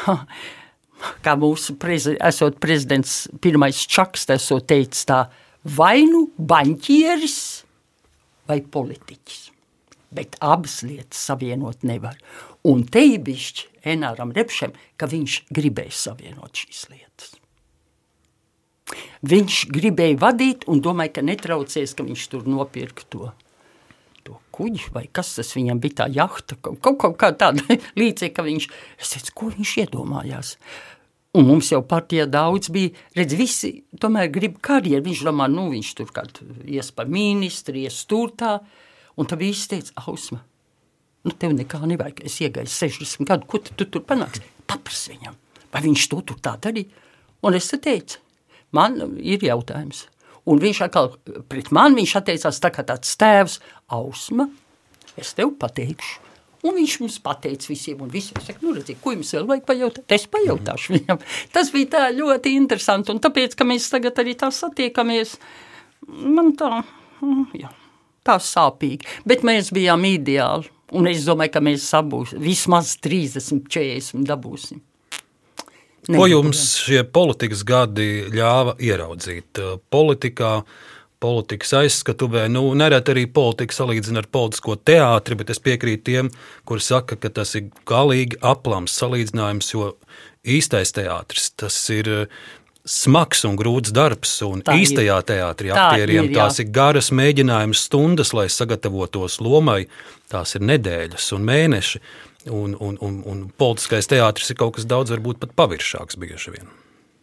kā 1.24 1.36
mūsu 1.38 1.76
prezi, 1.80 2.16
esot 2.30 2.58
prezidents, 2.62 3.22
pirmais 3.42 3.84
čaks, 3.90 4.26
esot 4.34 4.66
teicis 4.70 5.06
tā, 5.08 5.24
vai 5.76 6.02
nu 6.08 6.26
baņķieris 6.36 7.40
vai 8.50 8.60
politiķis. 8.66 9.42
Bet 10.10 10.34
abas 10.42 10.80
lietas 10.82 11.20
savienot 11.30 11.84
nevar. 11.86 12.16
Un 12.66 12.82
te 12.82 13.04
ir 13.06 13.22
bišķi 13.24 13.68
Enāram 13.92 14.34
Repšem, 14.36 14.74
ka 14.98 15.08
viņš 15.08 15.44
gribēja 15.54 15.94
savienot 15.96 16.64
šīs 16.64 16.88
lietas. 16.90 17.39
Viņš 19.30 19.60
gribēja 19.74 20.18
vadīt 20.20 20.66
un 20.70 20.80
domāja, 20.84 21.18
ka 21.18 21.24
netraucēs, 21.26 21.94
ka 21.96 22.06
viņš 22.06 22.26
tur 22.32 22.46
nopirka 22.48 23.06
to. 23.12 23.30
To 24.26 24.36
kuģi, 24.52 24.90
vai 24.94 25.06
kas 25.12 25.34
tas 25.38 25.52
viņam 25.56 25.80
bija, 25.80 26.02
tā 26.02 26.06
jahta, 26.12 26.56
kaut, 26.60 26.96
kaut 27.00 27.18
kā 27.20 27.32
tāda 27.36 27.64
līdzīga, 28.00 28.34
ka 28.36 28.46
viņš, 28.46 28.68
es 29.00 29.14
teicu, 29.14 29.36
ko 29.36 29.50
viņš 29.54 29.74
iedomājās. 29.84 30.54
Un 31.38 31.46
mums 31.46 31.68
jau 31.70 31.78
partijā 31.86 32.24
daudz 32.26 32.72
bija, 32.74 32.90
redz, 33.14 33.36
visi 33.38 33.70
tomēr 34.02 34.32
grib 34.34 34.56
karjeru. 34.66 35.04
Viņš 35.06 35.20
domā, 35.28 35.46
nu, 35.52 35.68
viņš 35.70 35.90
tur 36.00 36.08
kād 36.14 36.40
ies 36.66 36.90
par 36.90 37.10
ministri, 37.12 37.84
ies 37.86 38.00
tur 38.10 38.32
tā. 38.34 38.56
Un 39.20 39.28
tad 39.30 39.38
viss 39.38 39.68
teica, 39.70 39.94
Ausma, 40.02 40.40
nu, 41.26 41.34
tev 41.36 41.54
nekā 41.54 41.78
nevajag, 41.86 42.24
es 42.26 42.40
iegāju 42.42 42.72
60 42.72 43.28
gadu, 43.28 43.46
ko 43.46 43.60
tu, 43.62 43.76
tu 43.78 43.86
tur 43.86 44.02
panāks? 44.06 44.42
Papras 44.70 45.04
viņam, 45.12 45.36
vai 45.70 45.84
viņš 45.86 46.08
to 46.10 46.20
tur 46.26 46.40
tā 46.42 46.56
darīja? 46.62 46.90
Un 47.46 47.56
es 47.56 47.70
te 47.70 47.78
teicu, 47.82 48.18
man 48.76 48.98
ir 49.18 49.44
jautājums. 49.44 50.06
Un 50.48 50.60
viņš 50.62 50.80
atkal 50.86 51.12
pret 51.50 51.68
mani 51.74 52.06
atteicās 52.06 52.58
tā 52.62 52.72
kā 52.74 52.84
tāds 52.86 53.12
tēvs, 53.20 53.60
Ausma, 53.92 54.48
es 55.20 55.34
tev 55.36 55.54
pateikšu. 55.60 56.30
Un 56.60 56.76
viņš 56.76 56.94
mums 57.00 57.16
pateica 57.24 57.70
visiem, 57.70 58.00
un 58.04 58.10
visi 58.12 58.34
saka, 58.36 58.60
nu 58.60 58.74
redziet, 58.76 58.98
ko 59.00 59.14
jums 59.14 59.30
vēl 59.32 59.46
vajag 59.48 59.62
pajautāt? 59.68 60.04
Es 60.12 60.26
pajautāšu 60.28 60.92
viņam. 60.92 61.20
Tas 61.54 61.70
bija 61.72 61.88
tā 61.94 62.02
ļoti 62.12 62.52
interesanti, 62.58 63.14
un 63.14 63.20
tāpēc, 63.24 63.56
ka 63.56 63.64
mēs 63.64 63.88
tagad 63.92 64.20
arī 64.20 64.34
tā 64.36 64.50
satiekamies, 64.52 65.38
man 66.10 66.52
tā, 66.60 66.82
mm, 67.22 67.46
jā, 67.62 67.72
tā 68.28 68.36
sāpīgi. 68.44 69.08
Bet 69.24 69.46
mēs 69.46 69.72
bijām 69.72 70.04
ideāli, 70.04 70.68
un 70.92 71.08
es 71.08 71.24
domāju, 71.28 71.54
ka 71.56 71.64
mēs 71.64 71.88
sabūs 71.94 72.36
vismaz 72.36 72.92
30, 73.08 73.64
40 73.72 74.28
dabūsim. 74.28 74.84
Ko 76.08 76.26
jums 76.30 76.62
šie 76.80 77.02
politikas 77.04 77.64
gadi 77.66 78.24
ļāva 78.32 78.76
ieraudzīt? 78.80 79.60
Politikā, 79.92 80.52
politikas 81.20 81.74
aizskatuvē. 81.82 82.46
Nu, 82.52 82.62
nereti 82.78 83.12
arī 83.12 83.26
politika 83.28 83.76
salīdzina 83.76 84.22
ar 84.22 84.30
politisko 84.32 84.78
teātri, 84.80 85.36
bet 85.36 85.52
es 85.52 85.60
piekrītu 85.60 86.06
tiem, 86.08 86.30
kuri 86.68 86.84
saka, 86.84 87.18
ka 87.20 87.32
tas 87.40 87.52
ir 87.58 87.68
galīgi 87.88 88.40
aplams 88.40 88.96
salīdzinājums, 89.02 89.74
jo 89.74 89.92
īstais 90.48 90.94
teātris 90.96 91.50
tas 91.60 91.76
ir 91.92 92.08
eh, 92.08 92.40
smags 92.88 93.44
un 93.44 93.58
grūts 93.60 93.92
darbs. 93.92 94.38
Un 94.46 94.64
tā 94.64 94.78
īstajā 94.80 95.20
teātrī 95.28 95.74
aktieriem 95.74 96.30
ir, 96.30 96.32
jā. 96.32 96.46
tās 96.46 96.62
ir 96.64 96.72
garas 96.72 97.12
mēģinājuma 97.12 97.76
stundas, 97.76 98.32
lai 98.36 98.48
sagatavotos 98.48 99.40
lomai. 99.44 99.84
Tās 100.32 100.56
ir 100.56 100.64
nedēļas 100.64 101.32
un 101.36 101.46
mēneši. 101.46 102.02
Un, 102.48 102.72
un, 102.80 102.96
un, 103.04 103.20
un 103.28 103.40
politiskais 103.60 104.08
teātris 104.08 104.52
ir 104.52 104.56
kaut 104.56 104.78
kas 104.78 104.88
daudz, 104.88 105.12
varbūt 105.12 105.42
pat 105.42 105.52
paviršāks 105.60 106.16
bieži 106.20 106.54
vien. 106.54 106.70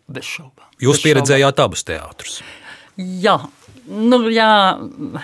Bez 0.07 0.27
šaubām. 0.29 0.67
Jūs 0.77 0.99
Bez 0.99 1.07
pieredzējāt 1.07 1.57
šaubām. 1.57 1.71
abus 1.71 1.87
teātrus. 1.87 2.41
Jā, 2.97 3.39
Nu, 3.87 4.17
jā, 4.27 4.75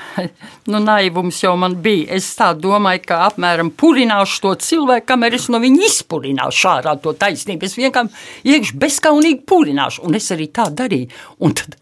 nu, 0.72 0.80
naivums 0.80 1.42
jau 1.44 1.52
man 1.60 1.76
bija. 1.84 2.16
Es 2.16 2.30
tā 2.38 2.54
domāju, 2.56 3.02
ka 3.10 3.20
apmēram 3.28 3.74
purināšu 3.76 4.40
to 4.46 4.54
cilvēku, 4.68 5.08
kamēr 5.12 5.36
es 5.36 5.50
no 5.52 5.60
viņa 5.60 5.90
izpurināšu 5.90 6.70
ārā 6.72 6.94
to 7.04 7.12
taisnību. 7.20 7.68
Es 7.68 7.76
vienkārši 7.80 8.54
iekšā 8.54 8.80
bezskaunīgi 8.80 9.44
purināšu, 9.50 10.06
un 10.08 10.16
es 10.20 10.32
arī 10.36 10.48
tā 10.56 10.70
darīju. 10.72 11.12
Un 11.44 11.58
tad 11.60 11.76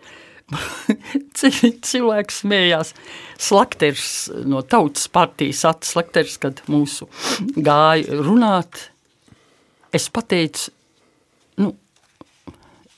cilvēks 1.89 2.41
smējās. 2.43 2.93
Slakters 3.41 4.07
no 4.47 4.61
tautas 4.61 5.07
partijas 5.11 5.63
atslakters, 5.69 6.37
kad 6.41 6.61
mūsu 6.71 7.07
gāja 7.57 8.21
runāt. 8.21 8.87
Es 9.95 10.07
pateicu, 10.13 10.71
nu, 11.59 11.73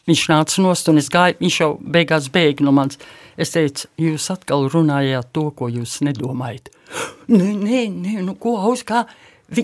viņš 0.10 0.24
nāca 0.30 0.64
nost 0.66 0.89
un 0.91 1.01
es 1.01 1.10
gāju, 1.14 1.39
viņš 1.41 1.60
jau 1.64 1.72
beigās 1.95 2.30
bēga 2.34 2.66
no 2.66 2.74
manis. 2.76 2.99
Es 3.39 3.54
teicu, 3.56 3.89
jūs 3.97 4.30
atkal 4.34 4.68
runājāt 4.70 5.32
to, 5.34 5.47
ko 5.58 5.70
jūs 5.74 6.01
nedomājat. 6.06 6.70
Nē, 7.34 7.54
nē, 7.56 7.86
nē 7.89 8.20
nu 8.26 8.36
ko 8.38 8.58
aus 8.62 8.84
kā. 8.86 9.06
Vi... 9.54 9.64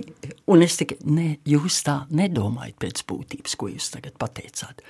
Un 0.49 0.63
es 0.65 0.77
tikai, 0.79 0.97
nē, 1.05 1.27
jūs 1.49 1.81
tā 1.85 1.99
nedomājat 2.15 2.77
pēc 2.81 3.03
būtības, 3.09 3.55
ko 3.59 3.69
jūs 3.69 3.91
tagad 3.93 4.15
pateicāt. 4.21 4.81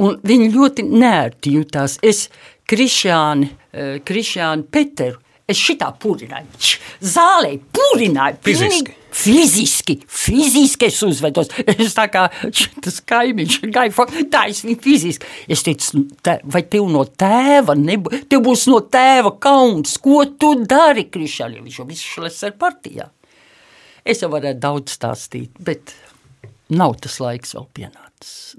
Un 0.00 0.16
viņi 0.24 0.48
ļoti 0.54 0.86
nērti 0.88 1.52
jutās. 1.58 1.98
Es 2.02 2.28
Krišāni, 2.68 3.50
uh, 3.50 3.98
Krišāni 4.06 4.64
Peteru, 4.72 5.20
es 5.48 5.60
šitā 5.60 5.90
purināju, 6.00 6.48
zālē 7.04 7.56
purināju. 7.74 8.40
Fiziski. 8.46 8.98
Fiziski, 9.12 9.98
fiziski 10.08 10.86
es 10.88 11.02
uzvedos. 11.04 11.50
Es 11.68 11.92
tā 11.92 12.06
kā 12.08 12.22
tas 12.84 13.00
kaimiņš, 13.12 13.58
gaifa, 13.74 14.06
tā 14.32 14.46
es 14.48 14.62
viņu 14.64 14.78
fiziski. 14.80 15.28
Es 15.52 15.64
teicu, 15.66 16.06
tā, 16.24 16.38
vai 16.48 16.62
tev 16.64 16.88
no 16.88 17.04
tēva, 17.04 17.76
nebū, 17.76 18.22
tev 18.30 18.40
būs 18.46 18.64
no 18.72 18.80
tēva 18.88 19.34
kauns, 19.42 19.98
ko 20.00 20.22
tu 20.40 20.54
dari, 20.64 21.10
Krišāļi, 21.12 21.60
viņš 21.66 21.76
jau 21.82 21.86
visu 21.90 22.14
šles 22.14 22.40
ar 22.48 22.56
partijā. 22.56 23.10
Es 24.02 24.24
jau 24.24 24.32
varētu 24.32 24.62
daudz 24.64 24.96
stāstīt, 24.96 25.60
bet 25.60 25.92
nav 26.72 26.96
tas 27.04 27.20
laiks 27.20 27.52
vēl 27.58 27.68
pienācis. 27.76 28.11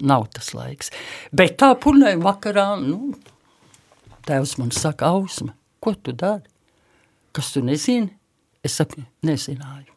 Nav 0.04 0.28
tas 0.34 0.52
laiks. 0.56 0.90
Bet 1.32 1.58
tā 1.62 1.72
purnējuma 1.80 2.26
vakarā, 2.26 2.66
nu, 2.82 3.14
tēvs 4.26 4.56
man 4.60 4.72
saka, 4.74 5.12
Ausma, 5.14 5.54
ko 5.82 5.94
tu 5.94 6.14
dari? 6.16 6.46
Kas 7.34 7.52
tu 7.54 7.62
nezini? 7.64 8.12
Es 8.64 8.78
saku, 8.80 9.02
nezināju. 9.26 9.90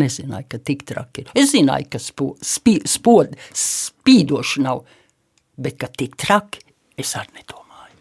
Nezināju, 0.00 0.46
ka 0.50 0.58
tik 0.62 0.84
traki 0.86 1.24
ir. 1.24 1.32
Es 1.38 1.52
zināju, 1.54 1.88
ka 1.90 1.98
spo, 2.02 2.32
spī, 2.46 2.76
spod, 2.88 3.34
spīdoši 3.58 4.62
nav, 4.64 4.84
bet 5.60 5.80
ka 5.80 5.90
tik 5.90 6.14
traki 6.20 6.62
es 7.00 7.16
arī 7.18 7.40
nedomāju. 7.40 7.98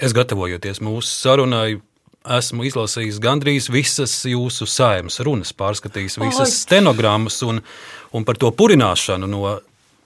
Es 0.00 0.14
gatavojoties 0.16 0.80
mūsu 0.84 1.12
sarunai, 1.12 1.78
esmu 2.38 2.66
izlasījis 2.68 3.20
gandrīz 3.22 3.68
visas 3.72 4.14
jūsu 4.28 4.66
saimas 4.68 5.20
runas, 5.24 5.52
pārskatījis 5.56 6.18
visas 6.20 6.48
Ai. 6.48 6.56
stenogrammas 6.56 7.40
un, 7.46 7.60
un 8.12 8.26
par 8.28 8.40
to 8.40 8.50
purināšanu 8.56 9.28
no 9.30 9.42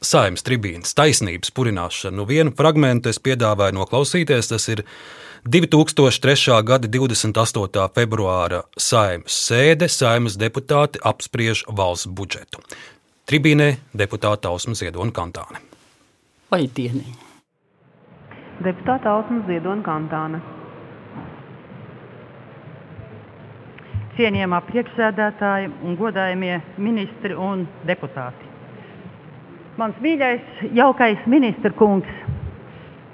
saimas 0.05 0.45
tribīnas, 0.47 0.95
taisnības 0.99 1.53
purināšanu. 1.55 2.21
Nu, 2.21 2.29
vienu 2.29 2.53
fragmentu 2.57 3.11
es 3.13 3.21
piedāvāju 3.23 3.77
noklausīties, 3.79 4.51
tas 4.53 4.69
ir 4.73 4.85
2003. 5.49 6.63
gada 6.67 6.89
28. 6.89 7.89
februāra 7.97 8.63
saimas 8.79 9.39
sēde, 9.49 9.89
saimas 9.89 10.39
deputāti 10.39 11.03
apspriež 11.03 11.65
valsts 11.69 12.11
budžetu. 12.11 12.63
Tribīnē 13.27 13.77
deputāta 13.95 14.51
Ausma 14.51 14.75
Ziedona 14.79 15.15
Kantāne. 15.15 15.63
Vai 16.51 16.67
dieniņa? 16.67 17.31
Deputāta 18.63 19.17
Ausma 19.17 19.47
Ziedona 19.49 19.83
Kantāne. 19.87 20.43
Cienījamā 24.13 24.59
priekšsēdētāja 24.69 25.71
un 25.89 25.97
godājamie 25.97 26.59
ministri 26.77 27.33
un 27.33 27.65
deputāti. 27.89 28.52
Mans 29.81 29.97
mīļais, 30.05 30.65
jaukais 30.77 31.23
ministra 31.33 31.73
kungs, 31.73 32.09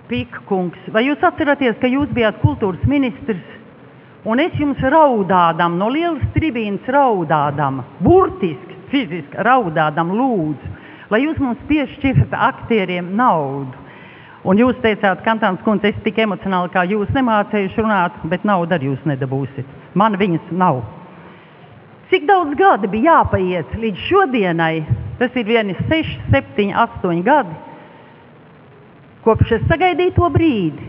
Pika 0.09 0.41
kungs, 0.49 0.89
vai 0.91 1.05
jūs 1.05 1.23
atceraties, 1.23 1.77
ka 1.79 1.87
jūs 1.87 2.11
bijāt 2.17 2.41
kultūras 2.43 2.83
ministrs? 2.91 3.45
Un 4.27 4.43
es 4.43 4.57
jums 4.59 4.81
raudādam, 4.83 5.77
no 5.79 5.87
lielas 5.93 6.25
tribīnas 6.35 6.89
raudādam, 6.91 7.85
burtiski, 8.03 8.75
fiziski 8.91 9.45
raudādam, 9.47 10.11
lūdzu, 10.19 10.73
lai 11.13 11.23
jūs 11.23 11.39
mums 11.39 11.63
piešķirat 11.71 12.35
aktieriem 12.49 13.13
naudu. 13.21 13.87
Un 14.49 14.59
jūs 14.59 14.81
teicāt, 14.83 15.23
Kantāns 15.23 15.63
kundze, 15.63 15.93
es 15.93 16.03
tik 16.03 16.19
emocionāli 16.25 16.73
kā 16.75 16.83
jūs 16.91 17.13
nemācējuši 17.15 17.85
runāt, 17.85 18.17
bet 18.33 18.47
naudu 18.49 18.75
arī 18.75 18.91
jūs 18.91 19.07
nedabūsiet. 19.07 19.77
Man 19.95 20.19
viņas 20.19 20.51
nav. 20.51 20.83
Cik 22.11 22.27
daudz 22.27 22.59
gadi 22.59 22.91
bija 22.91 23.21
jāpaiet 23.21 23.79
līdz 23.79 24.09
šodienai? 24.09 25.08
Tas 25.19 25.35
ir 25.35 25.49
vieni 25.49 25.75
6, 25.89 26.21
7, 26.31 26.71
8 26.75 27.25
gadi 27.27 27.65
kopš 29.29 29.59
es 29.59 29.65
sagaidīju 29.69 30.15
to 30.17 30.29
brīdi, 30.33 30.89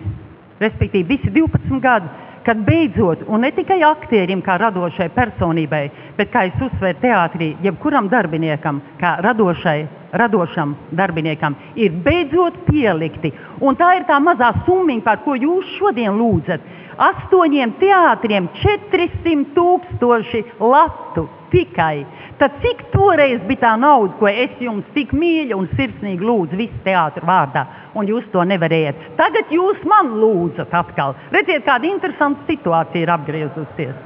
respektīvi 0.62 1.18
visi 1.18 1.32
12 1.36 1.80
gadi, 1.84 2.10
kad 2.46 2.62
beidzot, 2.66 3.26
un 3.28 3.44
ne 3.44 3.50
tikai 3.54 3.82
aktierim, 3.84 4.40
kā 4.42 4.56
radošai 4.62 5.10
personībai, 5.16 5.82
bet 6.18 6.32
kā 6.34 6.46
es 6.48 6.62
uzsveru 6.64 7.02
teātrī, 7.02 7.50
jebkuram 7.66 8.08
darbiniekam, 8.10 8.80
kā 9.02 9.18
radošai, 9.26 9.80
radošam 10.22 10.72
darbiniekam, 10.98 11.58
ir 11.76 11.98
beidzot 12.06 12.64
pielikti. 12.70 13.34
Un 13.62 13.78
tā 13.78 13.92
ir 14.00 14.08
tā 14.08 14.22
mazā 14.24 14.54
summa, 14.66 14.96
par 15.04 15.20
ko 15.26 15.36
jūs 15.38 15.76
šodien 15.76 16.16
lūdzat. 16.16 16.64
Astoņiem 17.10 17.76
teātriem 17.80 18.48
400 18.64 19.52
tūkstoši 19.56 20.46
latu 20.60 21.28
tikai. 21.52 22.06
Tad 22.40 22.56
cik 22.64 22.86
toreiz 22.94 23.42
bija 23.48 23.64
tā 23.66 23.74
nauda, 23.80 24.14
ko 24.20 24.30
es 24.32 24.54
jums 24.64 24.88
tik 24.96 25.12
mīļi 25.16 25.56
un 25.58 25.68
sirsnīgi 25.76 26.26
lūdzu 26.26 26.60
visu 26.60 26.82
teātru 26.86 27.28
vārdā, 27.28 27.66
un 27.98 28.08
jūs 28.08 28.28
to 28.34 28.44
nevarējat? 28.48 29.02
Tagad 29.20 29.52
jūs 29.54 29.82
man 29.90 30.14
lūdzat 30.22 30.74
atkal. 30.82 31.18
Redziet, 31.36 31.66
kāda 31.68 31.90
interesanta 31.90 32.48
situācija 32.48 33.04
ir 33.04 33.14
apgriezusies. 33.16 33.98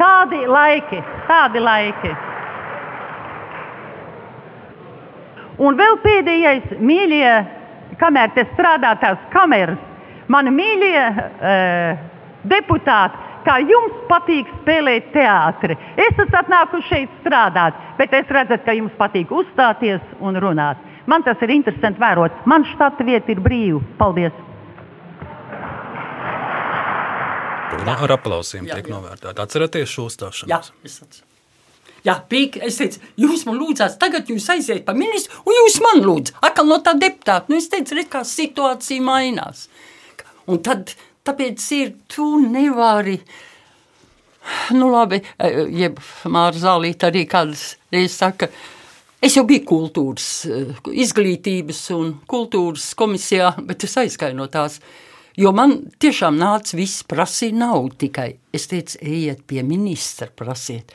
Tādi 0.00 0.44
laiki, 0.48 1.00
tādi 1.28 1.60
laiki. 1.60 2.12
Un 5.60 5.76
vēl 5.76 5.98
pēdējais, 6.00 6.70
mīļie, 6.80 7.32
kamēr 8.00 8.30
te 8.32 8.46
strādā 8.54 8.94
tās 9.02 9.20
kameras, 9.34 9.80
mani 10.32 10.54
mīļie 10.56 11.02
uh, 11.10 12.06
deputāti, 12.48 13.29
kā 13.46 13.56
jums 13.62 13.96
patīk 14.10 14.50
spēlēt 14.60 15.10
teātri. 15.14 15.76
Es 15.96 16.12
esmu 16.12 16.38
atnākusi 16.42 16.88
šeit 16.88 17.16
strādāt, 17.22 17.78
bet 17.98 18.14
es 18.16 18.30
redzu, 18.36 18.60
ka 18.64 18.76
jums 18.76 18.94
patīk 19.00 19.32
uzstāties 19.34 20.04
un 20.20 20.38
runāt. 20.42 20.80
Man 21.10 21.24
tas 21.26 21.40
ir 21.42 21.54
interesanti 21.54 22.00
vērot. 22.00 22.44
Man 22.50 22.66
štata 22.74 23.06
vieta 23.06 23.32
ir 23.32 23.40
brīva. 23.42 23.80
Paldies! 23.98 24.36
Runā 27.70 27.96
ar 28.04 28.14
aplausiem 28.18 28.68
jā, 28.68 28.78
tiek 28.78 28.90
novērtēta. 28.92 29.46
Atcerieties 29.46 29.90
šo 29.90 30.06
uzstāšanos. 30.10 30.50
Jā, 30.50 30.86
es 30.86 31.00
atceros. 31.00 31.26
Jā, 32.06 32.14
pīk, 32.30 32.56
es 32.64 32.78
teicu, 32.80 33.00
jūs 33.20 33.44
man 33.44 33.58
lūdzāt, 33.60 33.98
tagad 34.00 34.30
jūs 34.32 34.46
aiziet 34.54 34.86
pa 34.86 34.94
ministru, 34.96 35.42
un 35.44 35.56
jūs 35.58 35.76
man 35.84 36.00
lūdzat, 36.00 36.38
atkal 36.48 36.68
no 36.70 36.78
tā 36.84 36.94
deputāta. 36.96 37.52
Nu, 37.52 37.58
es 37.60 37.68
teicu, 37.72 37.98
redz, 37.98 38.08
kā 38.12 38.22
situācija 38.24 39.04
mainās. 39.04 39.66
Un 40.48 40.62
tad 40.64 40.94
Tāpēc 41.26 41.64
ir, 41.76 41.94
tu 42.08 42.26
nevari. 42.42 43.18
Nu, 44.72 44.88
labi, 44.88 45.20
jeb 45.76 45.98
Mārcis 46.32 46.64
Zālīte 46.64 47.10
arī 47.10 47.26
kādas 47.28 47.74
reizes 47.92 48.16
saka, 48.22 48.48
es 49.20 49.36
jau 49.36 49.44
biju 49.48 49.66
kultūras, 49.68 50.30
izglītības 50.88 51.82
un 51.98 52.14
kultūras 52.30 52.88
komisijā, 52.98 53.52
bet 53.68 53.84
es 53.84 53.98
aizgāju 54.00 54.38
no 54.38 54.48
tās. 54.52 54.80
Jo 55.36 55.52
man 55.54 55.76
tiešām 56.00 56.40
nāca 56.40 56.76
viss 56.76 57.04
prasīt 57.06 57.54
naudu 57.56 58.00
tikai. 58.06 58.30
Es 58.52 58.66
teicu, 58.72 58.96
ejiet 59.04 59.44
pie 59.48 59.62
ministra, 59.64 60.26
prasiet. 60.36 60.90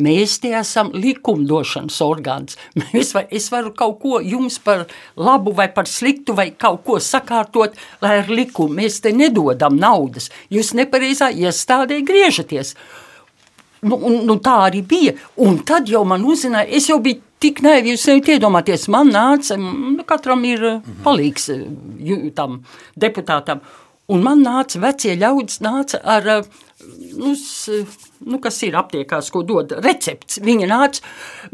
Mēs 0.00 0.38
te 0.42 0.52
esam 0.56 0.90
likumdošanas 0.96 2.00
orgāns. 2.04 2.58
Mēs 2.92 3.12
var, 3.16 3.26
es 3.30 3.50
varu 3.52 3.74
kaut 3.76 3.98
ko 4.02 4.20
jums 4.24 4.58
par 4.64 4.86
labu 5.16 5.54
vai 5.56 5.68
par 5.74 5.88
sliktu 5.90 6.36
vai 6.36 6.50
kaut 6.56 6.84
ko 6.86 6.98
sakārtot, 7.02 7.76
lai 8.02 8.18
ar 8.22 8.30
likumu 8.32 8.80
mēs 8.80 9.00
te 9.04 9.12
nedodam 9.12 9.76
naudas. 9.78 10.30
Jūs 10.52 10.72
nepareizā 10.78 11.30
iestādē 11.34 12.00
griežaties. 12.06 12.74
Nu, 13.82 13.96
un, 13.96 14.20
nu, 14.28 14.36
tā 14.44 14.56
arī 14.66 14.82
bija. 14.86 15.16
Un 15.40 15.60
tad 15.66 15.88
jau 15.88 16.02
man 16.08 16.24
uzzināja, 16.28 16.68
es 16.76 16.88
jau 16.90 16.98
biju 17.02 17.22
tik 17.40 17.62
naivi, 17.64 17.94
jūs 17.94 18.04
nevarat 18.10 18.32
iedomāties, 18.34 18.88
man 18.92 19.12
nāca, 19.14 19.56
nu, 19.56 20.04
katram 20.08 20.44
ir 20.44 20.66
mhm. 20.66 20.98
palīgs 21.06 21.48
tam 22.36 22.60
deputātam. 23.00 23.64
Un 24.10 24.24
man 24.26 24.42
nāca 24.42 24.80
vecie 24.82 25.14
ļaudis 25.16 25.60
nāca 25.62 26.00
ar, 26.02 26.28
nu, 27.20 27.34
nu, 28.26 28.40
kas 28.42 28.60
ir 28.66 28.76
aptiekās, 28.80 29.30
ko 29.32 29.42
dod 29.46 29.74
recepts. 29.84 30.40
Viņa 30.44 30.68
nāca, 30.70 31.04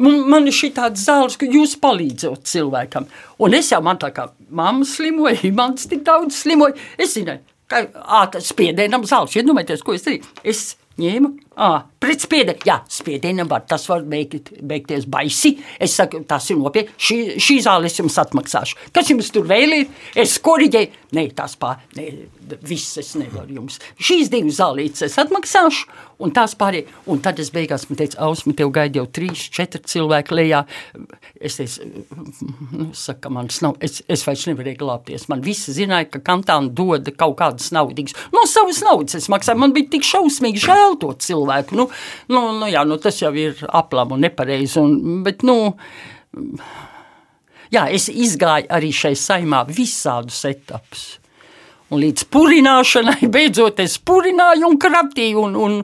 man, 0.02 0.22
man 0.30 0.48
ir 0.48 0.56
šī 0.56 0.72
tāds 0.76 1.04
zāles, 1.06 1.38
ka 1.40 1.48
jūs 1.50 1.76
palīdzot 1.82 2.46
cilvēkam. 2.48 3.08
Un 3.42 3.58
es 3.58 3.72
jau 3.72 3.82
man 3.84 4.00
tā 4.02 4.12
kā 4.16 4.28
mamma 4.48 4.86
slimoja, 4.88 5.52
mans 5.56 5.88
tik 5.90 6.04
daudz 6.06 6.38
slimoja. 6.42 6.76
Es 6.98 7.16
zināju, 7.16 7.44
ka, 7.70 7.84
ā, 7.86 8.24
ka 8.32 8.42
spiedienam 8.44 9.06
zāles, 9.08 9.36
iedomājieties, 9.38 9.84
ko 9.86 9.96
es 9.96 10.06
darīju. 10.06 10.34
Es 10.46 10.66
ņēmu 11.00 11.34
Ah, 11.56 11.86
pret 12.04 12.20
spiedienu. 12.20 12.60
Jā, 12.68 12.74
spiedienam 12.92 13.48
var 13.48 13.62
tas 13.64 13.86
var 13.88 14.02
beigt, 14.04 14.50
beigties 14.60 15.06
baisi. 15.08 15.54
Es 15.80 15.94
saku, 15.96 16.20
tas 16.28 16.50
ir 16.52 16.58
nopietni. 16.60 16.92
Šī, 17.00 17.16
šī 17.40 17.56
zāle 17.64 17.88
es 17.88 17.96
jums 17.96 18.18
atmaksāšu. 18.20 18.76
Kas 18.92 19.08
jums 19.08 19.32
tur 19.32 19.48
vēl 19.48 19.72
ir? 19.78 19.86
Es 20.20 20.36
koriģēju. 20.44 21.04
Nē, 21.16 21.24
tas 21.38 21.54
pār, 21.56 21.78
nē, 21.96 22.10
viss 22.66 22.98
es 23.00 23.14
nevaru 23.16 23.56
jums. 23.56 23.78
Šīs 23.96 24.28
divas 24.28 24.58
zālītes 24.58 25.06
es 25.06 25.16
atmaksāšu, 25.22 25.86
un 26.20 26.34
tās 26.36 26.52
pārējie. 26.60 26.90
Un 27.08 27.22
tad 27.24 27.40
es 27.40 27.48
beigās 27.54 27.86
man 27.88 28.02
teicu, 28.02 28.18
Ausma, 28.26 28.52
tev 28.58 28.74
gaida 28.76 29.00
jau 29.00 29.06
trīs, 29.08 29.46
četri 29.48 29.80
cilvēki 29.88 30.36
lejā. 30.36 30.60
Es 31.40 31.56
teicu, 31.56 31.88
nu, 32.74 32.90
saka, 32.92 33.32
manas 33.32 33.62
nav, 33.64 33.78
es, 33.80 34.02
es 34.12 34.26
vairs 34.28 34.44
nevarēju 34.50 34.82
glābties. 34.82 35.28
Man 35.32 35.46
visi 35.46 35.72
zināja, 35.78 36.10
ka 36.12 36.20
kantāni 36.26 36.74
dod 36.76 37.08
kaut 37.16 37.38
kādas 37.40 37.72
naudīgas. 37.72 38.18
No 38.36 38.44
savas 38.50 38.82
naudas 38.84 39.16
es 39.22 39.30
maksāju. 39.32 39.62
Man 39.62 39.72
bija 39.78 39.94
tik 39.96 40.04
šausmīgi 40.04 40.66
žēl 40.66 40.85
to 41.00 41.12
cilvēku. 41.26 41.76
Nu, 41.78 41.88
nu, 42.32 42.42
nu, 42.60 42.70
jā, 42.70 42.86
nu, 42.88 42.98
tas 43.02 43.20
jau 43.22 43.32
ir 43.36 43.58
aplam 43.68 44.16
un 44.16 44.26
nepareizi. 44.26 44.78
Un, 44.80 45.22
bet, 45.26 45.44
nu, 45.46 45.74
jā, 47.74 47.86
es 47.92 48.08
izgāju 48.12 48.70
arī 48.78 48.92
šai 48.94 49.14
saimā 49.18 49.64
visādus 49.68 50.42
etapus. 50.48 51.06
Un 51.86 52.02
līdz 52.02 52.26
purināšanai 52.34 53.28
beidzot 53.34 53.80
es 53.84 53.98
purināju 54.02 54.72
un 54.72 54.78
kraptīju, 54.82 55.46
un, 55.46 55.56
un, 55.66 55.78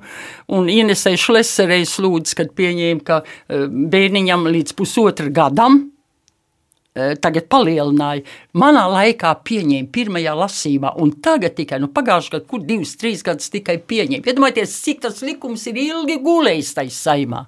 un 0.50 0.70
Inesēju 0.70 1.20
Šleserējas 1.28 1.98
lūdzu, 2.03 2.38
kad 2.40 2.55
pieņēma, 2.59 3.07
ka 3.07 3.22
eh, 3.22 3.66
bērniņam 3.68 4.48
līdz 4.50 4.78
pusotra 4.78 5.30
gadam 5.34 5.91
tagad 6.93 7.47
palielināja. 7.53 8.24
Manā 8.59 8.82
laikā 8.93 9.32
pieņēma 9.47 9.88
pirmajā 9.95 10.34
lasījumā, 10.36 10.93
un 11.01 11.14
tagad 11.24 11.57
tikai 11.57 11.80
nu, 11.80 11.88
pagājušajā 11.95 12.34
gadā, 12.36 12.49
kur 12.51 12.64
divus, 12.68 12.97
trīs 13.01 13.24
gadus 13.24 13.53
tikai 13.53 13.78
pieņēma. 13.80 14.26
Iedomājieties, 14.28 14.74
cik 14.84 15.01
tas 15.07 15.22
likums 15.24 15.64
ir 15.70 15.80
ilgi 15.80 16.18
gulējis 16.24 16.74
tajā 16.76 16.97
saimā. 16.99 17.47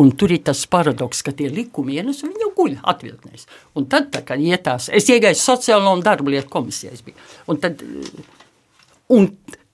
Un 0.00 0.12
tur 0.14 0.30
ir 0.30 0.44
tas 0.46 0.60
paradoks, 0.70 1.24
ka 1.26 1.32
tie 1.34 1.48
likumi 1.50 1.96
ienes 1.98 2.20
un 2.22 2.30
viņi 2.30 2.44
jau 2.44 2.50
guļ 2.60 2.76
atvilknēs. 2.92 3.48
Un 3.74 3.88
tad, 3.90 4.12
tā, 4.14 4.20
kad 4.26 4.38
ietās, 4.38 4.86
es 4.94 5.08
iegāju 5.10 5.38
sociālo 5.40 5.90
un 5.96 6.04
darba 6.06 6.30
lietu 6.30 6.52
komisijā, 6.52 6.94
un 7.50 7.58
tad, 7.58 7.82
un 9.10 9.26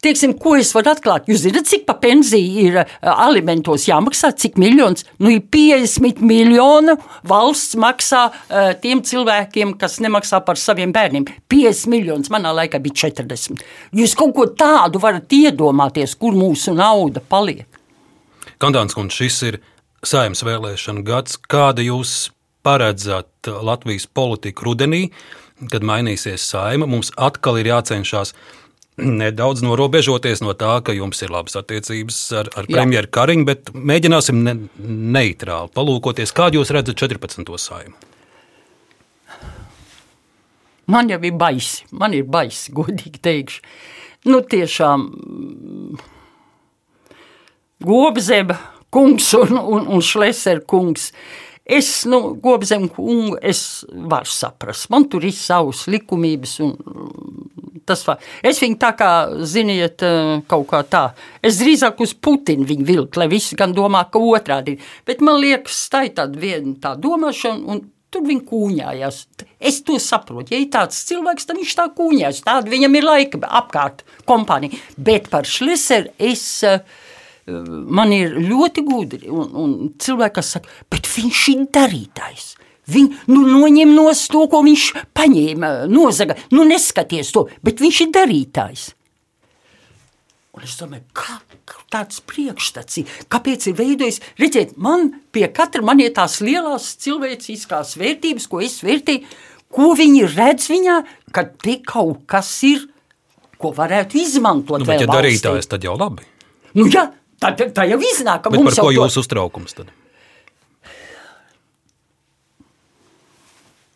Teiksim, 0.06 0.36
ko 0.38 0.52
es 0.54 0.68
varu 0.70 0.92
atklāt? 0.92 1.24
Jūs 1.26 1.40
zināt, 1.42 1.66
cik 1.66 1.82
pa 1.88 1.96
pensiju 1.98 2.62
ir 2.62 2.76
uh, 2.78 2.86
alimentos 3.26 3.88
jāmaksā, 3.88 4.30
cik 4.38 4.54
miljonus? 4.62 5.02
Nu, 5.18 5.32
ir 5.34 5.40
50 5.50 6.20
miljonu 6.22 6.94
valsts 7.26 7.74
maksā 7.82 8.20
uh, 8.30 8.68
tiem 8.78 9.00
cilvēkiem, 9.02 9.72
kas 9.80 9.96
nemaksā 10.04 10.38
par 10.46 10.60
saviem 10.62 10.92
bērniem. 10.94 11.26
50 11.50 11.90
miljonus, 11.90 12.30
manā 12.30 12.52
laikā 12.54 12.78
bija 12.84 13.00
40. 13.08 13.64
Jūs 13.98 14.14
kaut 14.20 14.36
ko 14.36 14.44
tādu 14.54 15.00
varat 15.02 15.34
iedomāties, 15.34 16.14
kur 16.20 16.38
mūsu 16.38 16.76
nauda 16.78 17.24
paliek. 17.26 17.66
Kandāns 18.62 18.94
kundze, 18.94 19.24
šis 19.24 19.40
ir 19.48 19.58
saimnes 20.06 20.44
vēlēšana 20.46 21.02
gads. 21.08 21.34
Kāda 21.50 21.82
jūs 21.82 22.28
paredzat 22.62 23.50
Latvijas 23.50 24.06
politiku 24.06 24.68
rudenī, 24.70 25.08
kad 25.74 25.82
mainīsies 25.82 26.46
saima? 26.46 26.86
Mums 26.86 27.10
atkal 27.18 27.58
ir 27.58 27.72
jācenšas 27.72 28.36
nedaudz 28.96 29.62
norobežoties 29.64 30.40
no 30.44 30.54
tā, 30.56 30.78
ka 30.84 30.94
jums 30.96 31.20
ir 31.22 31.32
labas 31.32 31.56
attiecības 31.58 32.20
ar, 32.40 32.50
ar 32.56 32.68
premjeru 32.70 33.10
Kariņu, 33.12 33.46
bet 33.48 33.72
mēģināsim 33.76 34.42
ne, 34.44 34.56
neitrāli 35.16 35.72
palūkoties, 35.76 36.32
kādu 36.36 36.60
jūs 36.60 36.72
redzat 36.74 36.98
14. 37.02 37.52
saimu. 37.60 37.96
Man 40.86 41.10
jau 41.10 41.18
ir 41.26 41.34
baisi, 41.34 41.82
man 41.90 42.14
ir 42.14 42.28
baisi, 42.30 42.70
godīgi 42.74 43.20
teikšu. 43.22 43.64
Nu, 44.30 44.40
tiešām 44.42 45.02
Gobzeba 47.86 48.56
kungs 48.94 49.28
un, 49.36 49.58
un, 49.58 49.90
un 49.92 50.02
Šleser 50.02 50.62
kungs. 50.66 51.10
Es, 51.66 52.06
nu, 52.06 52.36
Gobzem 52.42 52.86
kungu, 52.88 53.36
es 53.42 53.82
varu 53.90 54.30
saprast. 54.30 54.88
Man 54.94 55.08
tur 55.10 55.26
ir 55.26 55.34
savas 55.34 55.84
likumības 55.90 56.56
un 56.64 56.76
tas 57.86 58.02
var. 58.06 58.22
Es 58.42 58.60
viņu 58.62 58.78
tā 58.82 58.92
kā, 58.98 59.10
ziniet, 59.46 60.02
eh, 60.02 60.42
kaut 60.50 60.66
kā 60.72 60.82
tā. 60.84 61.04
Es 61.42 61.60
drīzāk 61.62 62.00
uz 62.04 62.14
Putinu 62.14 62.66
viņu 62.66 62.86
vilku, 62.86 63.20
lai 63.22 63.28
visi 63.32 63.56
gan 63.56 63.74
domā, 63.74 64.04
ka 64.10 64.18
otrādi 64.18 64.76
ir. 64.76 64.78
Bet 65.06 65.20
man 65.20 65.40
liekas, 65.40 65.88
tā 65.92 66.06
ir 66.06 66.14
tāda 66.18 66.36
viena 66.36 66.74
tā 66.82 66.96
domāšana, 66.98 67.66
un 67.66 67.90
tur 68.10 68.22
viņi 68.22 68.46
kūņājās. 68.50 69.24
Es 69.60 69.80
to 69.82 69.98
saprotu. 70.02 70.52
Ja 70.52 70.58
ir 70.58 70.70
tāds 70.70 70.98
cilvēks, 71.08 71.46
tad 71.46 71.56
viņš 71.56 71.74
tā 71.74 71.88
kūņājas. 71.96 72.44
Tāda 72.46 72.70
viņam 72.70 72.94
ir 72.96 73.02
laika 73.02 73.38
apkārt 73.40 74.04
kompānija. 74.26 74.78
Bet 74.96 75.30
par 75.30 75.44
Šleseru 75.44 76.12
es. 76.18 76.62
Uh, 76.62 76.78
man 77.46 78.12
ir 78.14 78.36
ļoti 78.42 78.82
gudri, 78.86 79.28
un, 79.30 79.50
un 79.54 79.74
cilvēki, 80.02 80.42
saka, 80.42 80.72
bet 80.90 81.06
viņš 81.06 81.42
ir 81.52 81.66
darītājs. 81.74 82.54
Viņu 82.86 83.32
nu, 83.32 83.40
noņem 83.50 83.96
no 83.96 84.10
to, 84.14 84.44
ko 84.50 84.62
viņš 84.62 84.84
paņēma, 85.16 85.72
nozaga. 85.90 86.36
Nu, 86.54 86.66
neskaties 86.68 87.32
to, 87.34 87.48
bet 87.66 87.82
viņš 87.82 88.04
ir 88.04 88.12
darītājs. 88.14 88.84
Un 90.56 90.64
es 90.64 90.76
domāju, 90.80 91.02
kā, 91.12 91.34
kā 91.68 91.82
tāds 91.92 92.22
priekšstats 92.24 93.02
ir, 93.02 93.16
kāpēc 93.32 93.66
ir 93.68 93.74
veidojis, 93.76 94.22
redziet, 94.40 94.72
man 94.80 95.10
pie 95.34 95.44
katra 95.52 95.82
man 95.84 96.00
ir 96.00 96.14
tās 96.16 96.38
lielās 96.40 96.94
cilvēciskās 97.02 97.92
vērtības, 98.00 98.46
ko 98.48 98.62
es 98.64 98.78
vērtēju, 98.86 99.26
ko 99.76 99.90
viņi 99.98 100.22
redz 100.32 100.70
viņā, 100.72 100.96
ka 101.36 101.44
te 101.50 101.76
kaut 101.84 102.24
kas 102.30 102.54
ir, 102.64 102.86
ko 103.60 103.74
varētu 103.76 104.22
izmantot. 104.22 104.80
Nu, 104.80 104.88
bet, 104.88 105.04
ja 105.04 105.10
darītājs, 105.10 105.68
tad 105.68 105.84
jau 105.84 105.98
labi. 106.00 106.24
Nu, 106.76 106.88
jā, 106.88 107.04
tā, 107.42 107.52
tā 107.52 107.84
jau 107.90 108.00
iznāk, 108.00 108.46
ka 108.46 108.52
bet 108.52 108.62
mums 108.62 108.78
par 108.78 108.88
ko 108.88 108.96
jūs 108.96 109.18
to... 109.18 109.26
uztraukums 109.26 109.76
tad? 109.76 109.92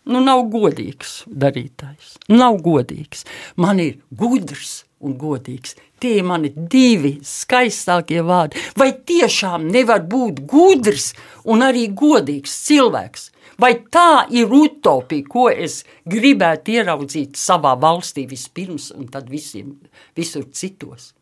Nu, 0.09 0.21
nav 0.25 0.45
godīgs 0.53 1.25
darītājs. 1.27 2.17
Nav 2.33 2.61
godīgs. 2.65 3.27
Man 3.57 3.83
ir 3.83 3.99
gudrs 4.11 4.85
un 5.01 5.17
godīgs. 5.21 5.77
Tie 6.01 6.17
ir 6.21 6.25
mani 6.25 6.53
divi 6.55 7.19
skaistākie 7.27 8.23
vārdi. 8.25 8.61
Vai 8.81 8.93
tiešām 8.95 9.69
nevar 9.73 10.05
būt 10.09 10.43
gudrs 10.49 11.11
un 11.45 11.65
arī 11.65 11.89
godīgs 11.97 12.55
cilvēks? 12.69 13.29
Vai 13.61 13.75
tā 13.93 14.25
ir 14.33 14.53
utopija, 14.57 15.27
ko 15.29 15.49
es 15.53 15.83
gribētu 16.09 16.79
ieraudzīt 16.79 17.37
savā 17.37 17.75
valstī 17.81 18.25
vispirms, 18.29 18.89
un 18.97 19.11
tad 19.13 19.29
visiem, 19.29 19.75
visur 20.17 20.47
citos? 20.57 21.13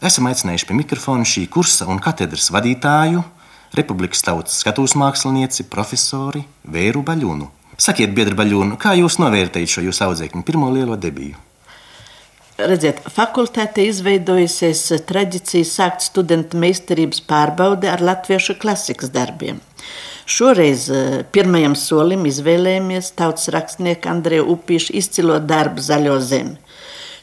Esam 0.00 0.32
aicinājuši 0.32 0.70
pie 0.70 0.80
mikrofona 0.80 1.28
šī 1.28 1.44
kursa 1.52 1.84
un 1.92 2.00
katedras 2.00 2.48
vadītāju, 2.50 3.20
Republikas 3.72 4.20
tautas 4.20 4.58
skatuves 4.60 4.92
mākslinieci, 5.00 5.64
profesori 5.72 6.42
Vēru 6.68 7.00
Baļunu. 7.06 7.48
Sakiet, 7.80 8.12
biedra 8.12 8.36
Baļunu, 8.42 8.76
kā 8.76 8.92
jūs 8.98 9.16
novērtējat 9.22 9.72
šo 9.72 9.86
jūsu 9.86 10.04
audzēkņu 10.10 10.44
pirmo 10.44 10.68
lielo 10.74 10.98
debiju? 11.00 11.38
Redziet, 12.60 13.00
fakultāte 13.08 13.86
izveidojusies 13.88 14.84
tradīcija 15.08 15.64
sākt 15.66 16.04
studentu 16.04 16.60
meistarības 16.60 17.22
pārbaudi 17.24 17.88
ar 17.88 18.04
latviešu 18.04 18.58
klasikas 18.60 19.10
darbiem. 19.14 19.62
Šoreiz 20.28 20.84
eh, 20.92 21.22
pirmajam 21.32 21.72
solim 21.74 22.28
izvēlējāmies 22.28 23.10
tautas 23.18 23.48
rakstnieku 23.56 24.12
Andreju 24.12 24.46
Upīšu 24.52 24.94
izcilo 25.00 25.40
darbu 25.40 25.82
Zaļo 25.82 26.20
zemi. 26.22 26.60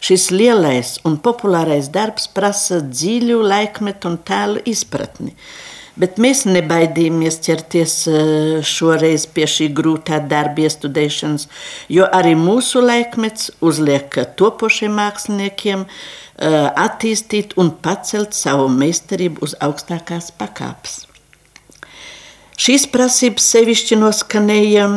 Šis 0.02 0.30
lielais 0.34 0.98
un 1.06 1.18
populārais 1.22 1.92
darbs 1.94 2.26
prasa 2.34 2.80
dziļu 2.82 3.40
laikmetu 3.46 4.10
un 4.10 4.18
tēlu 4.26 4.64
izpratni. 4.68 5.36
Bet 6.00 6.16
mēs 6.22 6.46
nebaidījāmies 6.48 7.42
ķerties 7.44 7.96
eh, 8.08 8.22
šoreiz 8.64 9.26
pie 9.36 9.48
šī 9.52 9.68
grūtā 9.76 10.22
darba 10.32 10.64
iestudēšanas, 10.64 11.50
jo 11.92 12.08
arī 12.20 12.38
mūsu 12.40 12.80
laikmets 12.86 13.52
uzliek 13.60 14.16
topošiem 14.40 14.96
māksliniekiem 14.96 15.84
eh, 15.84 16.56
attīstīt 16.86 17.58
un 17.60 17.74
pacelt 17.84 18.38
savu 18.38 18.70
meistarību 18.72 19.44
uz 19.44 19.58
augstākās 19.60 20.32
pakāpes. 20.40 21.02
Šīs 22.60 22.90
prasības 22.92 23.46
sevišķi 23.54 23.96
noskanēja 24.00 24.88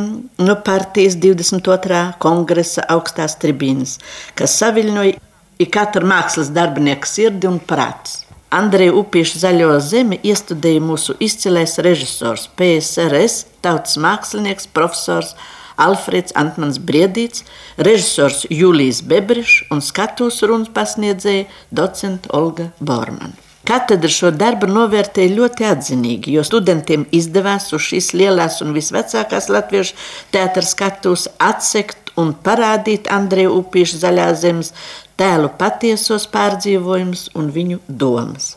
no 0.43 0.55
partijas 0.67 1.15
22. 1.23 2.01
kongresa 2.23 2.87
augstās 2.91 3.39
tribīnes, 3.43 4.01
kas 4.39 4.59
saviļņoja 4.63 5.69
katru 5.71 6.09
mākslas 6.11 6.51
darbinieku 6.51 7.07
sirdi 7.07 7.47
un 7.47 7.61
prātus. 7.63 8.22
Andreja 8.53 8.93
Upīša 9.01 9.39
Zaļo 9.47 9.79
zemi 9.81 10.19
iestudēja 10.29 10.83
mūsu 10.85 11.15
izcilais 11.25 11.79
režisors, 11.81 12.51
PSRS, 12.59 13.47
tautas 13.65 13.97
mākslinieks, 13.97 14.69
profesors 14.77 15.33
Alfreds 15.81 16.37
Antmans 16.37 16.77
Briedīts, 16.77 17.47
režisors 17.81 18.45
Julijas 18.53 19.01
Bebrišs 19.09 19.71
un 19.73 19.81
skatuves 19.81 20.43
runas 20.45 20.69
pasniedzēja 20.75 21.49
docenta 21.73 22.35
Olga 22.37 22.69
Bormana. 22.81 23.33
Katedra 23.63 24.11
šo 24.11 24.33
darbu 24.35 24.67
novērtēja 24.67 25.37
ļoti 25.37 25.67
atzinīgi, 25.71 26.33
jo 26.35 26.43
studentiem 26.43 27.05
izdevās 27.15 27.69
uz 27.73 27.85
šīs 27.87 28.11
lielās 28.19 28.59
un 28.65 28.75
visvecākās 28.75 29.47
latviešu 29.55 29.95
teātras 30.35 30.73
skatuves 30.75 31.29
atsekt 31.39 32.02
un 32.21 32.35
parādīt 32.35 33.09
Andreju 33.13 33.55
Upīšu 33.61 34.01
zaļā 34.03 34.29
zemes 34.39 34.73
tēlu 35.21 35.51
patiesos 35.59 36.27
pārdzīvojumus 36.33 37.31
un 37.39 37.51
viņu 37.55 37.81
domas. 37.89 38.57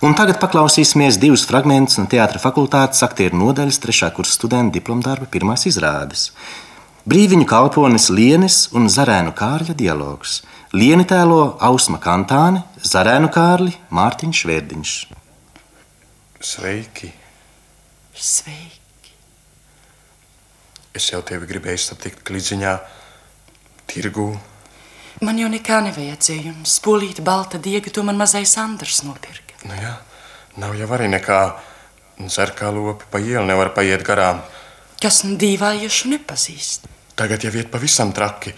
Un 0.00 0.14
tagad 0.16 0.38
paklausīsimies 0.40 1.18
divus 1.20 1.42
fragmentus 1.44 1.98
no 2.00 2.06
Teātras 2.08 2.40
fakultātes 2.40 3.02
aktieru 3.04 3.36
nodaļas 3.36 3.80
trešā 3.82 4.08
kursa 4.16 4.38
studentu 4.38 4.78
diplomdarba 4.78 5.28
pirmās 5.28 5.66
izrādes. 5.68 6.30
Brīviņu 7.10 7.44
kalpones 7.48 8.08
Lienes 8.12 8.62
un 8.76 8.88
Zarēnu 8.92 9.34
Kārļa 9.36 9.76
dialogs. 9.76 10.40
Lieni 10.72 11.04
tēlo 11.08 11.56
Ausma 11.68 12.00
Kantāne, 12.00 12.64
Zarēnu 12.86 13.28
Kārli 13.34 13.76
Mārtiņš 13.92 14.44
Švērdiņš. 14.44 14.98
Sveiki! 16.40 17.14
Sveiki! 18.16 18.79
Es 21.00 21.08
jau 21.08 21.22
tevi 21.24 21.48
gribēju 21.48 21.80
satikt 21.80 22.20
klidziņā, 22.28 22.76
tirgū, 23.88 24.28
Man 25.20 25.36
jau 25.36 25.50
nekā 25.52 25.82
nevajadzēja, 25.84 26.54
spolīta 26.64 27.20
balta 27.20 27.58
diega 27.60 27.90
to 27.92 28.00
man 28.06 28.16
mazais 28.16 28.54
Andrs 28.56 29.02
nopirka. 29.04 29.58
Nu 29.68 29.76
jā, 29.76 29.90
nav 30.56 30.72
jau 30.78 30.86
arī 30.96 31.10
nekā. 31.12 31.40
Cer 32.32 32.54
kā 32.56 32.70
lopi 32.72 33.04
pa 33.12 33.20
ielu 33.20 33.44
nevar 33.48 33.72
paiet 33.76 34.04
garām. 34.04 34.40
Kas 35.00 35.22
nu 35.24 35.36
dīvājiešu 35.40 36.08
nepazīst? 36.14 36.88
Tagad 37.20 37.44
jau 37.44 37.52
iet 37.52 37.68
pavisam 37.72 38.14
traki. 38.16 38.54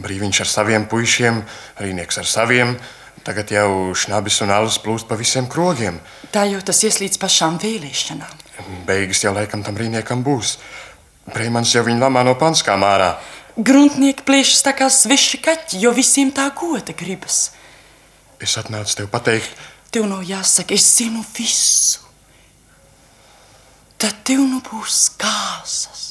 Brīviņš 0.00 0.40
ar 0.44 0.48
saviem 0.48 0.88
puišiem, 0.88 1.42
rīnieks 1.80 2.20
ar 2.20 2.28
saviem. 2.28 2.74
Tagad 3.24 3.52
jau 3.52 3.92
šnabis 3.92 4.40
un 4.44 4.52
alus 4.56 4.78
plūst 4.80 5.08
pa 5.08 5.20
visiem 5.20 5.48
krogiem. 5.52 6.00
Tā 6.32 6.46
jau 6.48 6.60
tas 6.64 6.80
ies 6.84 7.00
līdz 7.02 7.20
pašām 7.20 7.60
vēlēšanām. 7.60 8.40
Beigas 8.88 9.20
jau 9.24 9.34
laikam 9.36 9.64
tam 9.64 9.76
rīniekam 9.80 10.24
būs. 10.24 10.56
Breimans 11.34 11.74
jau 11.74 11.84
viņu 11.86 12.02
lamā 12.02 12.24
no 12.26 12.36
panskām 12.38 12.84
ārā. 12.86 13.14
Gruntnieki 13.56 14.24
plēšas 14.26 14.62
tā 14.66 14.76
kā 14.78 14.88
sveši 14.92 15.40
kaķi, 15.44 15.80
jo 15.82 15.92
visiem 15.96 16.30
tā 16.34 16.46
goda 16.56 16.94
gribas. 16.96 17.50
Es 18.40 18.56
atnācu 18.56 18.96
tev 18.96 19.10
pateikt, 19.12 19.52
Tev 19.90 20.06
nav 20.06 20.22
jāsaka, 20.22 20.76
es 20.78 20.86
zinu 20.94 21.24
visu. 21.34 22.04
Tad 24.00 24.22
tev 24.24 24.44
nu 24.46 24.60
būs 24.64 25.08
kāsas. 25.18 26.04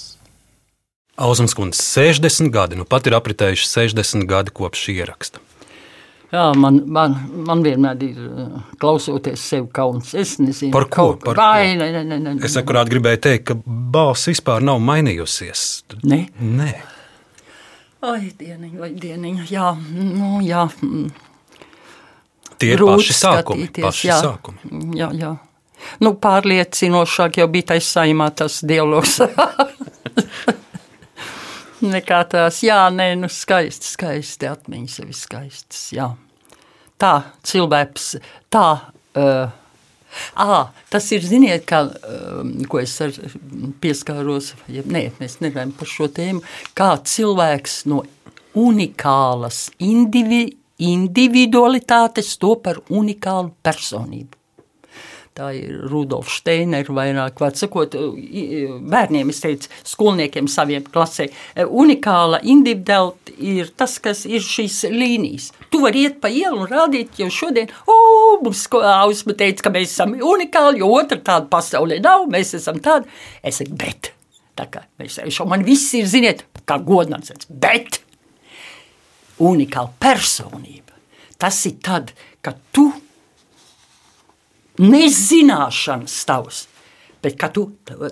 Ausmas 1.20 1.56
kundze, 1.56 1.80
60 1.84 2.52
gadi, 2.52 2.78
nu 2.80 2.86
pat 2.88 3.08
ir 3.08 3.16
apritējuši 3.16 3.68
60 3.68 4.28
gadi 4.28 4.54
kopš 4.56 4.84
šī 4.86 4.98
ieraksta. 5.00 5.44
Jā, 6.30 6.44
man, 6.62 6.76
man, 6.94 7.16
man 7.48 7.64
vienmēr 7.66 8.04
ir 8.06 8.18
uh, 8.22 8.60
klausoties 8.82 9.42
sev 9.50 9.66
kauns. 9.74 10.12
Es 10.14 10.36
nezinu, 10.38 10.70
Par 10.76 10.86
ko? 10.86 11.08
kaut- 11.16 11.24
Par 11.26 11.40
Vai, 11.40 11.72
ko? 11.72 11.80
ne, 11.82 11.88
ne, 11.96 12.04
ne, 12.06 12.20
ne, 12.28 12.34
Es 12.46 12.54
akurāt 12.60 12.92
gribēju 12.92 13.22
teikt, 13.26 13.48
ka 13.50 13.56
balss 13.66 14.28
vispār 14.30 14.62
nav 14.62 14.78
mainījusies. 14.86 15.64
Ne? 16.06 16.28
Nē. 16.40 16.70
Ai, 18.06 18.30
dieniņ, 18.40 18.78
vai 18.80 18.92
dieniņ, 18.96 19.42
jā, 19.52 19.72
nu, 19.98 20.38
jā. 20.46 20.68
mm, 20.86 21.10
Tie 22.60 22.70
ir 22.76 22.78
grūti 22.80 23.02
paši 23.10 23.16
sākumi. 23.18 23.68
Paši 23.82 24.08
jā. 24.12 24.20
sākumi. 24.24 24.80
Jā, 25.00 25.10
jā. 25.18 25.34
Nu, 26.04 26.14
pārliecinošāk 26.20 27.40
jau 27.42 27.48
bija 27.52 27.72
tas 27.74 27.90
saimā 27.96 28.30
tas 28.36 28.62
dialogs. 28.68 29.18
Nekā 31.80 32.24
tās, 32.28 32.60
jā, 32.66 32.82
nē, 32.92 33.14
nu 33.22 33.30
skaisti, 33.32 33.88
skaisti, 33.88 34.50
atmiņas 34.50 34.98
sevi 35.00 35.16
skaistas, 35.16 35.84
jā. 35.96 36.10
Tā, 37.00 37.14
cilvēks, 37.48 38.08
tā, 38.52 38.66
uh, 39.16 39.54
à, 40.36 40.58
tas 40.92 41.08
ir, 41.16 41.24
ziniet, 41.24 41.64
kā, 41.70 41.86
ko 42.68 42.82
es 42.82 42.98
pieskāros, 43.80 44.52
ja, 44.68 44.84
nē, 44.84 45.06
mēs 45.22 45.40
nerunājam 45.40 45.72
par 45.80 45.92
šo 45.94 46.10
tēmu, 46.20 46.44
kā 46.76 46.90
cilvēks 47.08 47.84
no 47.92 48.02
unikālas 48.60 49.70
indivi, 49.80 50.50
individualitātes 50.84 52.36
to 52.42 52.58
par 52.60 52.82
unikālu 52.90 53.54
personību. 53.64 54.39
Tā 55.40 55.54
ir 55.56 55.86
Rudolf 55.88 56.28
Steiners, 56.34 56.90
vairāk 56.92 57.38
vārds 57.40 57.62
sakot, 57.64 57.94
i- 57.96 58.66
bērniem, 58.92 59.30
es 59.32 59.40
teicu, 59.40 59.70
skolniekiem 59.88 60.50
saviem 60.52 60.84
klasē. 60.84 61.30
Unikāla 61.64 62.42
individualitāte 62.44 63.38
ir 63.40 63.70
tas, 63.80 63.94
kas 64.04 64.26
ir 64.28 64.44
šīs 64.44 64.82
līnijas. 64.92 65.52
Tu 65.72 65.80
vari 65.80 66.04
iet 66.04 66.20
pa 66.20 66.28
ielu 66.28 66.60
un 66.60 66.68
rādīt, 66.68 67.16
jo 67.22 67.30
šodien, 67.32 67.72
o, 67.88 67.96
mums 68.44 68.66
Ausma 68.74 69.34
teica, 69.40 69.64
ka 69.64 69.70
mēs 69.78 69.94
esam 69.96 70.18
unikāli, 70.20 70.82
jo 70.84 70.92
otra 71.00 71.18
tāda 71.18 71.48
pasaulē 71.48 72.02
nav, 72.04 72.28
mēs 72.28 72.54
esam 72.60 72.82
tādi. 72.84 73.08
Es 73.42 73.62
saku, 73.62 73.78
bet, 73.80 74.12
tā 74.60 74.68
kā 74.70 74.84
mēs 75.00 75.22
jau 75.38 75.48
man 75.48 75.64
viss 75.64 75.94
ir, 75.96 76.04
ziniet, 76.06 76.44
kā 76.68 76.82
godnācens, 76.84 77.48
bet 77.50 78.02
unikāla 79.40 79.94
personība. 80.04 80.98
Tas 81.40 81.62
ir 81.70 81.78
tad, 81.82 82.12
kad 82.44 82.60
tu 82.76 82.90
nezināšanas 84.80 86.18
tavs, 86.28 86.66
bet 87.24 87.40
tu, 87.54 87.66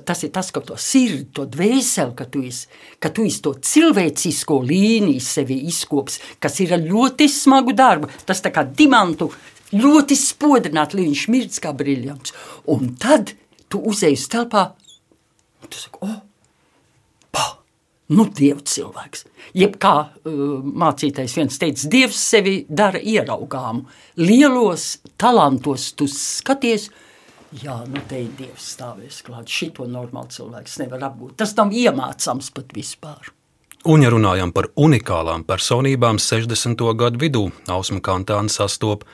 tas 0.05 0.23
ir 0.23 0.31
tas, 0.35 0.51
ka 0.51 0.61
to 0.63 0.75
sirdi, 0.79 1.29
to 1.35 1.45
dvēseli, 1.47 2.15
ka 2.17 2.27
tu 2.31 2.43
esi, 2.43 2.67
ka 2.99 3.11
tu 3.13 3.25
esi 3.27 3.41
to 3.45 3.53
cilvēcisko 3.55 4.59
līniju 4.67 5.23
sevi 5.23 5.61
izkops, 5.69 6.19
kas 6.43 6.59
ir 6.63 6.75
ļoti 6.83 7.29
smagu 7.31 7.75
darbu. 7.77 8.11
Tas 8.27 8.43
tā 8.43 8.51
kā 8.51 8.65
dimantu 8.67 9.31
ļoti 9.75 10.15
spodrināt, 10.19 10.95
lai 10.95 11.07
viņš 11.07 11.27
mirdz 11.31 11.61
kā 11.63 11.73
briljants. 11.75 12.35
Un 12.71 12.95
tad 12.99 13.33
tu 13.71 13.81
uzej 13.83 14.15
uz 14.19 14.27
telpā, 14.31 14.69
un 15.63 15.71
tu 15.71 15.79
saki, 15.79 16.03
oh, 16.03 16.19
Nu, 18.07 18.23
Dieva 18.31 18.61
cilvēks. 18.63 19.25
Jeb 19.57 19.75
kā 19.83 19.93
uh, 19.99 20.43
mācītājs 20.63 21.35
viens 21.35 21.59
teica, 21.59 21.89
Dievs 21.91 22.19
sevi 22.29 22.61
dara 22.69 23.01
ieraugāmu. 23.03 23.83
Lielos 24.23 24.93
talantos 25.19 25.89
tu 25.99 26.07
skaties, 26.07 26.87
jā, 27.63 27.81
nu 27.91 28.03
te 28.07 28.21
ir 28.23 28.29
Dievs 28.39 28.69
stāvēs 28.77 29.19
klāt. 29.27 29.51
Šito 29.51 29.89
normāli 29.91 30.37
cilvēks 30.37 30.79
nevar 30.85 31.09
apgūt. 31.09 31.35
Tas 31.41 31.51
tam 31.57 31.75
iemācāms 31.75 32.53
pat 32.55 32.71
vispār. 32.77 33.33
Un, 33.87 34.01
ja 34.03 34.09
runājam 34.11 34.51
par 34.55 34.69
unikālām 34.79 35.43
personībām, 35.47 36.17
60. 36.19 36.81
gadu 36.97 37.19
vidū 37.21 37.43
Ausma 37.71 37.99
Kantāna 38.03 38.51
sastopa 38.51 39.07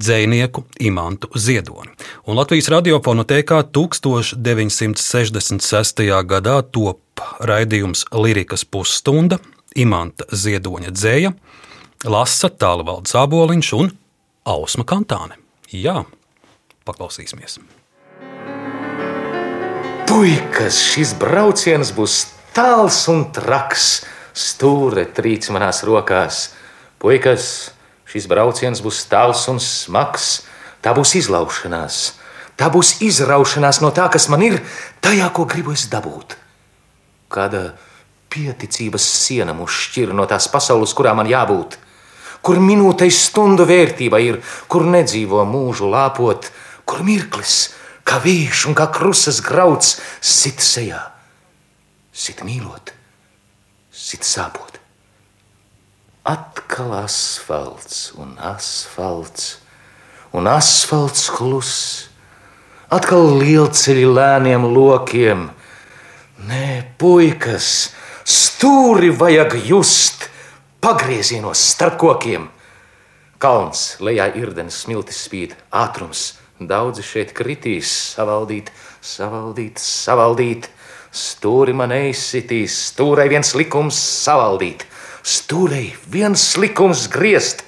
dzinieku 0.00 0.64
Imantu 0.80 1.28
Ziedoni. 1.36 1.90
Un 2.26 2.36
Latvijas 2.38 2.68
radiofonotēkā 2.72 3.62
1966. 3.74 6.02
gadā 6.24 6.62
top 6.72 7.00
raidījums 7.40 8.04
Lirikas 8.14 8.64
pusstunda, 8.64 9.38
Imanta 9.76 10.24
Ziedoņa 10.32 10.90
dzēja, 10.94 11.32
lasa 12.06 12.48
Tālvalds 12.48 13.14
Aboliņš 13.18 13.72
un 13.78 13.90
Ausma 14.48 14.84
Kantāne. 14.88 15.34
Jā, 15.72 16.04
paklausīsimies! 16.88 17.58
Puikas, 20.08 20.78
šis 20.94 21.12
brauciens 21.20 21.92
būs 21.92 22.22
tāls 22.56 23.02
un 23.12 23.26
traks. 23.34 24.06
Stūre 24.38 25.04
trīc 25.12 25.50
manās 25.52 25.82
rokās. 25.84 26.54
Puikas, 27.02 27.72
šis 28.08 28.28
brauciens 28.30 28.82
būs 28.84 29.04
tāls 29.10 29.44
un 29.52 29.60
smags. 29.62 30.46
Tā 30.82 30.94
būs 30.96 31.16
izlaušanās. 31.18 31.98
Tā 32.58 32.70
būs 32.74 32.98
izraušanās 33.04 33.82
no 33.82 33.90
tā, 33.94 34.08
kas 34.10 34.28
man 34.32 34.42
ir, 34.46 34.58
tajā, 35.04 35.28
ko 35.34 35.44
gribu 35.46 35.74
es 35.74 35.86
dabūt. 35.90 36.36
Kāda 37.30 37.74
pieticības 38.32 39.04
siena 39.04 39.54
mūs 39.56 39.74
šķir 39.86 40.14
no 40.16 40.26
tās 40.30 40.48
pasaules, 40.50 40.94
kurā 40.96 41.14
man 41.16 41.28
jābūt, 41.30 41.76
kur 42.42 42.60
minūtei 42.62 43.10
stundu 43.14 43.66
vērtība 43.68 44.20
ir, 44.24 44.40
kur 44.70 44.86
nedzīvo 44.88 45.44
mūžu 45.48 45.90
lāpot, 45.92 46.50
kur 46.88 47.04
mirklis, 47.06 47.74
kā 48.08 48.20
vīš 48.24 48.66
un 48.70 48.78
kā 48.78 48.88
krusas 48.94 49.42
grauds, 49.44 49.98
sit 50.20 50.62
sejā, 50.64 51.02
sit 52.12 52.42
mīlot, 52.46 52.94
sit 53.92 54.26
sāpot. 54.26 54.80
Atkal 56.28 56.92
asfalts 56.98 58.10
un 58.20 58.34
asfalts, 58.36 59.62
un 60.36 60.50
asfalts 60.50 61.30
kluss, 61.32 61.76
atkal 62.92 63.38
lielceļi 63.40 64.04
lēniem 64.18 64.66
lokiem 64.74 65.48
Nē, 66.38 66.94
puikas, 67.02 67.90
stūri 68.22 69.08
vajag 69.10 69.56
just 69.66 70.28
pagriezienos 70.78 71.58
starp 71.72 71.96
kokiem. 71.98 72.44
Kalns, 73.42 73.96
lejā 73.98 74.28
irdenis 74.38 74.84
smiltis 74.84 75.18
spīd, 75.26 75.56
ātrums. 75.74 76.36
Daudzi 76.62 77.02
šeit 77.02 77.34
kritīs, 77.34 77.90
savaldīt, 78.14 78.70
savaldīt, 79.02 79.82
savaldīt. 79.82 80.70
Stūri 81.10 81.74
man 81.74 81.90
neizsitīs, 81.90 82.76
stūrai 82.92 83.26
viens 83.32 83.50
likums 83.58 83.98
savaldīt, 83.98 84.84
stūrai 85.28 85.92
viens 86.10 86.44
likums 86.60 87.06
griezt. 87.12 87.64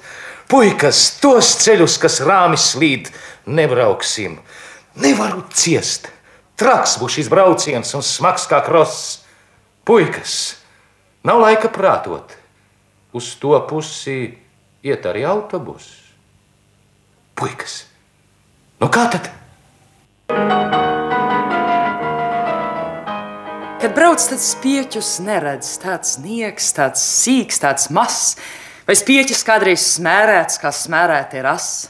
Puikas, 0.51 0.99
tos 1.23 1.53
ceļus, 1.63 1.95
kas 2.01 2.19
rāmi 2.27 2.57
slīd, 2.59 3.07
nebrauksim, 3.47 4.39
nevaru 4.99 5.45
ciest. 5.55 6.09
Traks 6.59 6.97
būs 7.01 7.15
šis 7.17 7.31
brauciens 7.31 7.95
un 7.97 8.03
smags 8.05 8.45
kā 8.51 8.59
kross. 8.65 9.21
Puikas, 9.87 10.35
nav 11.25 11.41
laika 11.41 11.71
prātot. 11.73 12.35
Uz 13.15 13.33
to 13.39 13.55
pusi 13.69 14.19
iet 14.83 15.07
arī 15.07 15.25
autobus. 15.27 15.89
Puikas, 17.35 17.85
nu 18.83 18.91
kā 18.91 19.07
tad? 19.11 19.31
Kad 23.81 23.95
brauc, 23.97 24.21
tad 24.21 24.37
spieķus 24.37 25.07
neredz. 25.25 25.71
Tāds 25.81 26.19
nieks, 26.21 26.67
tāds 26.77 27.01
sīks, 27.01 27.57
tāds 27.63 27.87
mazs, 27.89 28.35
vai 28.85 28.93
spieķis 28.93 29.39
kādreiz 29.47 29.81
smērēts, 29.95 30.59
kā 30.61 30.69
smērēta 30.69 31.39
ir 31.39 31.49
asa 31.49 31.89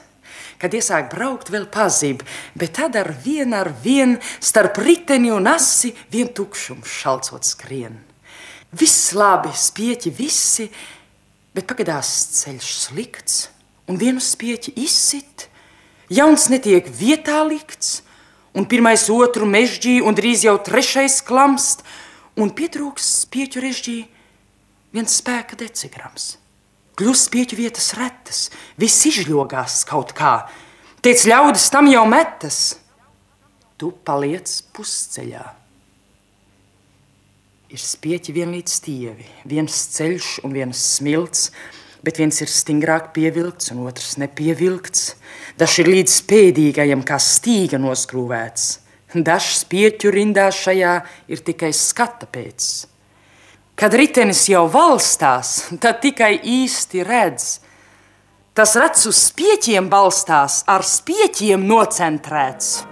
kad 0.61 0.75
iesāk 0.77 1.07
braukt, 1.09 1.49
vēl 1.49 1.65
pazīd, 1.73 2.21
bet 2.53 2.75
tad 2.77 2.93
ar 2.95 3.09
vienu 3.25 3.57
ar 3.57 3.71
vienu 3.81 4.19
starp 4.37 4.77
riteni 4.77 5.31
un 5.33 5.49
asi 5.49 5.89
vien 6.13 6.29
tukšums 6.37 6.85
šalcot 7.01 7.47
skrien. 7.49 7.95
Viss 8.77 9.09
labi, 9.17 9.49
spieķi 9.49 10.13
visi, 10.13 10.67
bet 11.57 11.65
pagadās 11.65 12.11
ceļš 12.37 12.69
slikts, 12.85 13.41
un 13.89 13.97
vienu 13.97 14.21
spieķi 14.21 14.77
izsit, 14.85 15.49
jauns 16.13 16.45
netiek 16.53 16.87
vietā 16.87 17.41
likts, 17.49 18.03
un 18.57 18.67
pirmais 18.67 19.07
otru 19.11 19.47
mežģī, 19.47 19.99
un 20.03 20.15
drīz 20.17 20.45
jau 20.47 20.57
trešais 20.59 21.21
klamst, 21.25 21.85
un 22.39 22.51
pietrūks 22.55 23.07
spieķu 23.25 23.63
režģī 23.63 23.97
viens 24.95 25.17
spēka 25.21 25.57
decigrams. 25.59 26.35
Kļūst 26.99 27.31
pieķu 27.33 27.57
vietas 27.57 27.93
retas, 27.97 28.41
viss 28.77 29.07
izļogās 29.07 29.81
kaut 29.89 30.11
kā. 30.17 30.49
Tiec 31.01 31.23
ļaudis 31.25 31.71
tam 31.73 31.87
jau 31.89 32.03
metas. 32.05 32.77
Tu 33.79 33.89
paliec 34.05 34.51
pusceļā. 34.75 35.45
Ir 37.71 37.79
spieķi 37.81 38.35
vienlīdz 38.35 38.73
stievi, 38.81 39.25
viens 39.47 39.73
ceļš 39.95 40.41
un 40.45 40.53
viens 40.53 40.77
smilts, 40.99 41.47
bet 42.05 42.19
viens 42.21 42.41
ir 42.41 42.49
stingrāk 42.49 43.11
pievilkts 43.15 43.71
un 43.73 43.85
otrs 43.87 44.17
nepievilkts. 44.21 45.15
Dažs 45.59 45.81
ir 45.83 45.91
līdz 45.91 46.15
pēdīgajam, 46.29 47.03
kā 47.05 47.19
stīga 47.21 47.79
noskrūvēts. 47.81 48.69
Dažs 49.15 49.65
spieķu 49.65 50.13
rindā 50.13 50.47
šajā 50.55 50.93
ir 51.31 51.43
tikai 51.43 51.73
skata 51.75 52.29
pēc. 52.31 52.69
Kad 53.75 53.95
ritenis 53.97 54.45
jau 54.51 54.67
valstās, 54.71 55.71
tad 55.81 56.01
tikai 56.03 56.35
īsti 56.37 57.03
redz. 57.07 57.57
Tas 58.53 58.75
rats 58.75 59.07
uz 59.07 59.17
spieķiem 59.31 59.87
balstās, 59.91 60.61
ar 60.67 60.83
spieķiem 60.85 61.63
nocentrēts. 61.67 62.90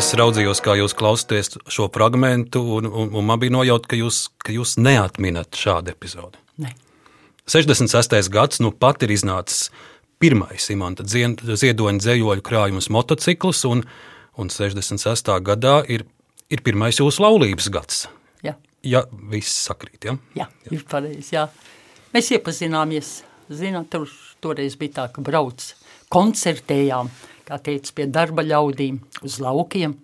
Es 0.00 0.14
raudzījos, 0.16 0.62
kā 0.64 0.72
jūs 0.78 0.94
klausāties 0.96 1.58
šo 1.68 1.84
fragment, 1.92 2.56
un, 2.56 2.86
un, 2.88 3.10
un 3.20 3.24
man 3.28 3.36
bija 3.42 3.52
nojauta, 3.52 3.90
ka 3.90 3.98
jūs, 3.98 4.30
ka 4.40 4.54
jūs 4.54 4.78
neatminat 4.80 5.58
šādu 5.60 5.92
epizodi. 5.92 6.40
Ne. 6.64 6.70
66. 7.44 8.30
gads 8.32 8.62
nu 8.64 8.70
pat 8.72 9.04
ir 9.04 9.12
iznācis 9.12 9.66
pirmais 10.22 10.70
imanta 10.72 11.04
ziedoņa 11.04 12.00
dzējoļu 12.00 12.44
krājums 12.46 12.88
motocikls, 12.96 13.60
un, 13.68 13.84
un 14.40 14.48
66. 14.48 15.28
gadā 15.44 15.74
ir, 15.92 16.06
ir 16.48 16.64
pirmais 16.64 16.96
jūsu 16.96 17.26
laulības 17.26 17.68
gads. 17.74 18.06
Jā. 18.46 18.54
Ja 18.80 19.04
viss 19.34 19.66
sakrīt, 19.66 20.08
ja? 20.08 20.16
Jā, 20.38 20.48
ir 20.72 20.86
pareizi, 20.88 21.34
jā. 21.36 21.44
Mēs 22.16 22.32
iepazināmies, 22.38 23.18
zināt, 23.52 23.92
tur 23.92 24.08
toreiz 24.40 24.80
bija 24.80 25.02
tā, 25.02 25.10
ka 25.12 25.28
brauc, 25.28 25.74
koncertējām, 26.08 27.12
kā 27.50 27.58
teica, 27.66 27.94
pie 27.96 28.06
darba 28.10 28.44
ļaudīm 28.46 29.00
uz 29.26 29.40
laukiem. 29.42 29.96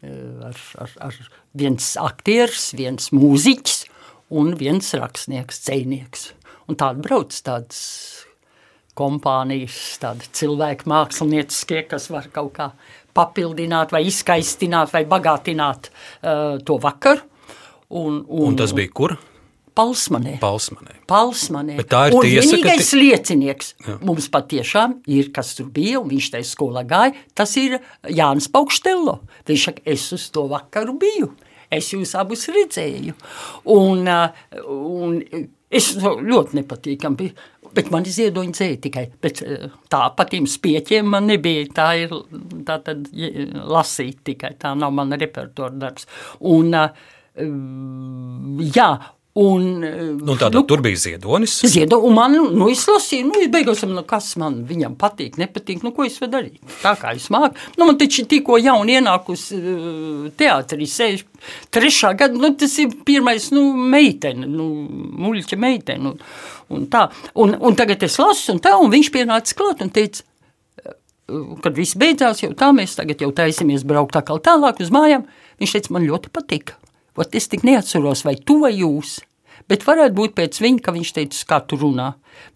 Eh, 0.00 0.48
ar, 0.48 0.64
ar, 0.80 0.96
ar 1.10 1.20
viens 1.58 1.92
aktieris, 2.00 2.70
viens 2.78 3.10
mūziķis 3.12 3.82
un 4.38 4.54
viens 4.56 4.94
rakstnieks, 4.96 5.64
dzēnieks. 5.66 6.30
Un 6.70 6.78
tāda 6.78 7.02
brauc 7.02 7.34
tādas 7.34 7.80
kompānijas, 8.96 9.76
tādi 10.02 10.28
cilvēki, 10.36 10.88
mākslinieci, 10.90 11.82
kas 11.90 12.08
var 12.12 12.28
kaut 12.32 12.52
kā 12.58 12.70
papildināt, 13.16 13.92
vai 13.94 14.04
izskaistināt, 14.06 14.92
vai 14.94 15.02
bagātināt 15.08 15.90
uh, 15.90 16.60
to 16.62 16.78
vakaru. 16.82 17.26
Un, 17.90 18.20
un, 18.22 18.52
un 18.52 18.58
tas 18.60 18.74
bija 18.76 18.92
kur? 18.94 19.16
Palsmanē. 19.80 20.36
Palsmanē. 20.44 20.94
Palsmanē. 21.08 21.76
Bet 21.80 21.88
tā 21.90 22.04
ir 22.10 22.16
un 22.18 22.22
tiesa, 22.26 22.52
ka 22.52 22.56
vienīgais 22.68 22.90
ti- 22.92 23.00
liecinieks 23.00 23.74
Jā. 23.88 23.98
mums 24.04 24.28
patiešām 24.28 24.98
ir, 25.08 25.30
kas 25.32 25.54
tur 25.56 25.70
bija, 25.72 25.98
un 26.02 26.10
viņš 26.12 26.30
tajā 26.36 26.48
skolā 26.52 26.84
gāja, 26.86 27.14
tas 27.34 27.56
ir 27.56 27.78
Jānis 28.04 28.50
Paukštello. 28.52 29.20
Viņš 29.48 29.64
saka, 29.70 29.80
es 29.86 30.04
uz 30.12 30.28
to 30.30 30.44
vakaru 30.52 30.98
biju. 31.00 31.30
Es 31.70 31.92
jūs 31.94 32.12
abus 32.18 32.48
redzēju. 32.50 33.12
Un, 33.70 34.08
un 34.66 35.20
es 35.70 35.92
ļoti 36.02 36.58
nepatīkami 36.58 37.16
biju. 37.20 37.34
Bet 37.72 37.86
man 37.94 38.02
ir 38.02 38.10
ziedoņa 38.10 38.50
dzēja 38.56 38.78
tikai. 38.82 39.04
Bet 39.22 39.38
tā 39.94 40.00
par 40.18 40.26
tiem 40.26 40.48
spieķiem 40.50 41.06
man 41.06 41.28
nebija. 41.30 41.68
Tā 41.76 41.84
ir 42.02 42.10
tā 42.66 42.80
tad 42.82 43.06
lasīt 43.14 44.24
tikai. 44.26 44.56
Tā 44.58 44.72
nav 44.74 44.90
mana 44.96 45.14
repertuāra 45.20 45.78
darbs. 45.78 46.08
Un, 46.50 46.74
jā, 48.74 48.88
un... 49.40 49.66
uh, 49.84 50.00
Nu, 50.20 50.34
tātad 50.38 50.66
tur 50.68 50.82
bija 50.84 50.98
ziedonis. 51.00 51.56
Ziedo, 51.70 52.00
un 52.06 52.14
man, 52.16 52.36
nu, 52.36 52.68
es 52.72 52.82
lasīju, 52.88 53.28
nu, 53.30 53.40
beigās, 53.52 53.82
nu, 53.88 54.02
kas 54.08 54.32
man 54.40 54.60
viņam 54.68 54.96
patīk, 55.00 55.38
nepatīk, 55.40 55.84
nu, 55.86 55.92
ko 55.96 56.04
es 56.06 56.18
varu 56.20 56.34
darīt. 56.36 56.60
Tā 56.82 56.94
kā 57.00 57.14
es 57.16 57.30
māku. 57.32 57.58
Nu, 57.78 57.86
man 57.88 57.98
taču 58.00 58.26
tikko 58.28 58.58
jauni 58.60 58.98
ienākusi 58.98 59.60
uh, 59.60 60.26
teātrī, 60.40 60.88
sēž 60.90 61.24
trešā 61.74 62.12
gada, 62.20 62.36
nu, 62.40 62.52
tas 62.60 62.76
ir 62.82 62.92
pirmais, 63.06 63.48
nu, 63.54 63.64
meitene, 63.94 64.48
nu, 64.50 64.68
muļķa 65.24 65.60
meitene, 65.60 66.12
un, 66.12 66.18
un 66.76 66.90
tā. 66.92 67.06
Un, 67.40 67.56
un 67.56 67.78
tagad 67.78 68.04
es 68.06 68.18
lasu, 68.20 68.52
un 68.54 68.60
tā, 68.64 68.76
un 68.80 68.92
viņš 68.92 69.12
pienāca 69.14 69.56
klāt 69.56 69.80
un 69.86 69.94
teica, 69.94 70.26
uh, 70.84 71.56
kad 71.64 71.78
viss 71.78 71.98
beidzās, 71.98 72.44
jau 72.44 72.52
tā 72.58 72.74
mēs 72.76 72.98
tagad 73.00 73.24
jau 73.24 73.32
taisamies 73.40 73.86
braukt 73.88 74.18
tā 74.18 74.24
kā 74.26 74.36
tālāk 74.50 74.84
uz 74.84 74.92
mājām, 74.94 75.26
viņš 75.62 75.78
teica, 75.78 75.96
man 75.96 76.08
ļoti 76.10 76.34
patika. 76.34 76.76
Ot, 77.18 77.34
es 77.34 77.50
tik 77.50 77.64
neatceros, 77.66 78.22
vai 78.24 78.36
tu 78.38 78.60
vai 78.62 78.72
jūs. 78.78 79.18
Bet 79.70 79.86
varētu 79.86 80.16
būt 80.16 80.34
pēc 80.34 80.58
viņa, 80.64 80.82
ka 80.82 80.94
viņš 80.96 81.12
teica, 81.14 81.42
kā 81.52 81.60
tu 81.70 81.78
runā. 81.78 82.08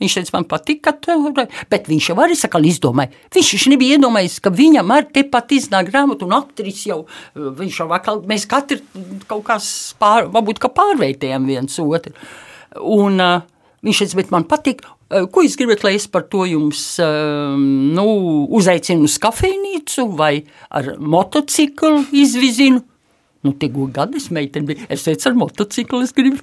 Viņš 0.03 0.17
teica, 0.19 0.35
man 0.35 0.47
patīk, 0.51 0.81
ka 0.83 0.95
tu 0.99 1.15
runā. 1.15 1.47
Bet 1.71 1.87
viņš 1.91 2.11
jau 2.11 2.17
arī 2.25 2.35
sakal 2.39 2.67
izdomāja. 2.67 3.13
Viņš 3.35 3.53
taču 3.55 3.71
nebija 3.71 3.99
iedomājies, 3.99 4.41
ka 4.43 4.51
viņam 4.55 4.91
ar 4.97 5.07
tepat 5.15 5.55
iznāk 5.55 5.93
grāmatu 5.93 6.27
un 6.27 6.35
aktris 6.41 6.83
jau, 6.89 7.05
viņš 7.35 7.81
jau 7.81 7.89
vakal, 7.93 8.25
mēs 8.27 8.49
katru 8.51 8.81
kaut 9.31 9.45
kā 9.47 9.61
pār, 10.03 10.27
varbūt, 10.35 10.59
ka 10.63 10.73
pārveitējam 10.75 11.47
viens 11.47 11.79
otru. 11.83 12.17
Un 12.83 13.23
uh, 13.23 13.47
viņš 13.87 14.03
teica, 14.03 14.19
bet 14.19 14.35
man 14.35 14.49
patīk, 14.51 14.83
ko 15.31 15.45
jūs 15.45 15.55
gribat, 15.61 15.85
lai 15.87 15.95
es 15.99 16.09
par 16.11 16.25
to 16.33 16.43
jums 16.49 16.81
um, 17.03 17.63
nu, 17.95 18.07
uzaicinu 18.59 19.07
uz 19.07 19.19
kafejnīcu 19.23 20.09
vai 20.19 20.35
ar 20.75 20.97
motociklu 20.99 22.09
izvizinu? 22.11 22.83
Nu, 23.45 23.53
tie 23.53 23.69
gadi 23.69 24.17
es 24.17 24.31
meiteni 24.33 24.73
bija. 24.73 24.87
Es 24.89 25.05
teicu, 25.05 25.29
ar 25.29 25.35
motociklu 25.37 26.01
es 26.03 26.15
gribu. 26.17 26.41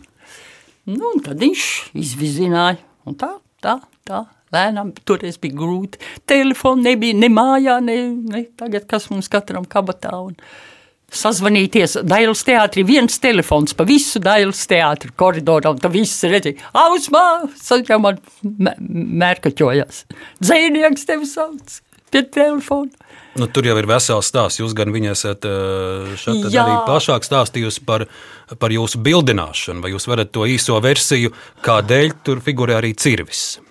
Nu, 0.89 1.11
un 1.13 1.21
tad 1.23 1.41
viņš 1.41 1.65
izvizināja. 2.01 2.79
Un 3.05 3.17
tā, 3.17 3.35
tā, 3.63 3.79
tā. 4.07 4.25
Lēnām 4.51 4.89
toreiz 5.07 5.37
bija 5.39 5.55
grūti. 5.55 6.01
Telefona 6.27 6.89
nebija 6.89 7.15
ne 7.15 7.29
mājā, 7.31 7.77
ne, 7.83 7.95
ne 8.11 8.41
tagad, 8.59 8.83
kas 8.89 9.07
mums 9.11 9.29
katram 9.31 9.63
kabatā. 9.63 10.11
Un 10.19 10.35
sazvanīties 11.11 11.97
Dailas 12.07 12.43
teātrī, 12.47 12.83
viens 12.87 13.15
telefons 13.23 13.75
pa 13.77 13.85
visu 13.87 14.19
Dailas 14.23 14.65
teātri 14.67 15.13
koridoru, 15.15 15.71
un 15.75 15.79
tad 15.79 15.95
viss 15.95 16.23
redzēja, 16.27 16.59
ausmā, 16.83 17.23
jau 17.87 17.99
man 18.03 18.19
mē- 18.43 18.75
mērkaķojās. 19.23 20.03
Dzēnieks 20.43 21.07
tevi 21.07 21.27
sauc 21.31 21.79
pie 22.11 22.25
telefona. 22.27 22.91
Nu, 23.39 23.47
tur 23.47 23.63
jau 23.63 23.77
ir 23.79 23.87
vesels 23.87 24.27
stāsts. 24.27 24.59
Jūs 24.59 24.75
gan 24.75 24.91
viņai 24.91 25.13
esat 25.13 25.47
eh, 25.47 26.13
šeit 26.19 26.49
arī 26.51 26.75
plašāk 26.87 27.23
stāstījusi 27.23 27.85
par, 27.87 28.05
par 28.59 28.75
jūsu 28.75 28.99
bildināšanu, 29.03 29.83
vai 29.83 29.93
jūs 29.93 30.09
varat 30.11 30.33
to 30.35 30.43
īso 30.49 30.75
versiju, 30.83 31.31
kādēļ 31.63 32.17
tur 32.27 32.43
figurē 32.43 32.81
arī 32.81 32.91
cirvis. 32.99 33.61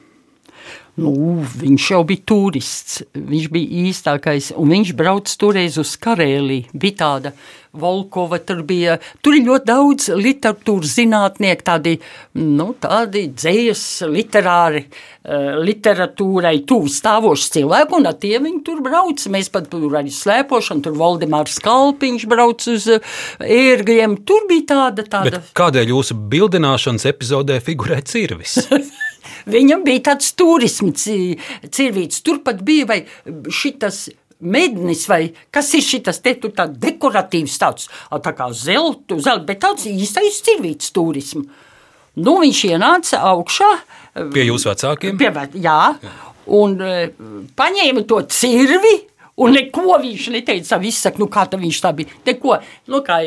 Nu, 1.01 1.13
viņš 1.61 1.91
jau 1.93 2.01
bija 2.09 2.25
turists. 2.29 3.01
Viņš 3.15 3.49
bija 3.53 3.85
īstākais. 3.89 4.51
Un 4.59 4.73
viņš 4.75 4.95
brauca 4.99 5.37
toreiz 5.41 5.79
uz 5.81 5.95
Karēliju. 6.01 6.73
Bija 6.77 6.99
tāda 7.05 7.33
Volkova, 7.71 8.41
tur 8.43 8.65
bija. 8.67 8.97
Tur 9.23 9.37
ļoti 9.39 9.69
daudz 9.69 10.09
literatūras 10.19 10.97
zinātnieku, 10.99 11.63
tādi, 11.69 11.93
nu, 12.35 12.73
tādi 12.83 13.29
dzējas, 13.31 13.83
literāri, 14.11 14.83
uh, 14.89 15.61
literatūrai 15.63 16.57
tuvu 16.67 16.91
stāvoši 16.91 17.53
cilvēki. 17.57 17.95
Un 18.01 18.11
ar 18.11 18.17
tiem 18.19 18.49
viņi 18.49 18.63
tur 18.67 18.81
brauc. 18.83 19.23
Mēs 19.31 19.53
pat 19.55 19.69
tur 19.71 19.95
arī 20.01 20.11
slēpošanu, 20.15 20.83
tur 20.87 20.99
Valdemārs 20.99 21.61
Kalpiņš 21.63 22.27
brauc 22.31 22.67
uz 22.75 22.89
uh, 22.91 23.21
ērgļiem. 23.39 24.19
Tur 24.27 24.49
bija 24.51 24.67
tāda, 24.75 25.07
tāda. 25.07 25.39
Bet 25.39 25.55
kādēļ 25.61 25.95
jūsu 25.95 26.19
bildināšanas 26.33 27.07
epizodē 27.13 27.61
figurē 27.63 28.01
cirvis? 28.03 28.59
Viņam 29.55 29.85
bija 29.87 30.11
tāds 30.11 30.33
turisms, 30.37 31.07
cirvīts. 31.71 32.25
Turpat 32.27 32.65
bija 32.67 32.89
vai 32.91 32.99
šitas 33.53 34.09
mednis, 34.41 35.07
vai 35.11 35.23
kas 35.53 35.73
ir 35.77 35.85
šis 35.85 36.21
te 36.23 36.35
tur 36.41 36.55
tāds 36.57 36.79
dekoratīvs, 36.81 37.59
tāds 37.61 37.91
tā 38.11 38.33
kā 38.37 38.51
zelta, 38.57 39.19
zelta, 39.19 39.45
bet 39.49 39.63
tāds 39.65 39.87
īstais 39.91 40.41
cirvīts 40.47 40.93
turismu. 40.97 41.47
Nu, 42.21 42.41
viņš 42.43 42.65
ienāca 42.73 43.21
augšā. 43.31 43.71
Pie 44.35 44.49
jūsu 44.49 44.73
vecākiem? 44.73 45.21
Pie, 45.21 45.31
jā, 45.63 45.79
un 46.51 46.75
e, 46.83 46.97
paņēma 47.57 48.05
to 48.09 48.25
cirvi. 48.33 48.97
Un 49.41 49.55
neko 49.57 49.95
viņš 50.03 50.25
neteica. 50.35 50.77
Viņš 50.83 50.97
saka, 51.07 51.21
nu 51.23 51.29
kā 51.33 51.47
tā 51.49 51.57
viņš 51.57 51.79
tā 51.81 51.95
bija. 51.97 52.13
Neko, 52.27 52.59
nu 52.93 53.01
kā 53.07 53.23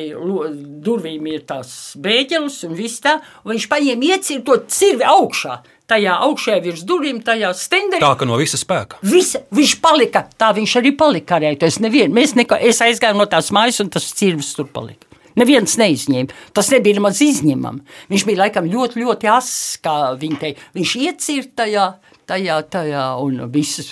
durvīm 0.85 1.25
ir 1.31 1.45
tās 1.49 1.71
bēģeles 1.97 2.59
un 2.67 2.75
viss 2.77 3.01
tā. 3.01 3.15
Un 3.41 3.55
viņš 3.55 3.65
paņēma 3.71 4.09
iecīra 4.11 4.45
to 4.45 4.59
cirvi 4.69 5.07
augšā. 5.09 5.55
Tajā 5.91 6.13
augšā 6.25 6.61
virs 6.63 6.85
durvīm, 6.87 7.19
tajā 7.25 7.49
stenderī. 7.59 7.99
Tā 7.99 8.13
ka 8.15 8.27
no 8.27 8.37
visa 8.39 8.55
spēka. 8.55 9.01
Visa, 9.03 9.41
viņš 9.51 9.73
palika, 9.83 10.21
tā 10.39 10.53
viņš 10.55 10.77
arī 10.79 10.93
palika 10.95 11.33
karētos. 11.35 11.81
Nevien, 11.83 12.13
mēs 12.15 12.37
neko, 12.39 12.55
es 12.55 12.79
aizgāju 12.85 13.19
no 13.19 13.27
tās 13.27 13.51
mājas, 13.55 13.81
un 13.83 13.91
tas 13.91 14.07
cirvis 14.15 14.53
tur 14.55 14.69
palika. 14.71 15.09
Neviens 15.39 15.75
neizņēma. 15.81 16.37
Tas 16.53 16.69
nebija 16.73 16.99
nemaz 16.99 17.19
izņemami. 17.25 17.81
Viņš 18.11 18.25
bija 18.29 18.43
laikam 18.45 18.69
ļoti, 18.69 19.01
ļoti 19.01 19.29
ass, 19.33 19.79
kā 19.83 20.13
viņi 20.19 20.39
teica. 20.39 20.69
Viņš 20.77 20.93
iecirta 21.01 21.63
tajā, 21.63 21.87
tajā, 22.29 22.59
tajā, 22.75 23.07
un 23.23 23.41
visas. 23.51 23.91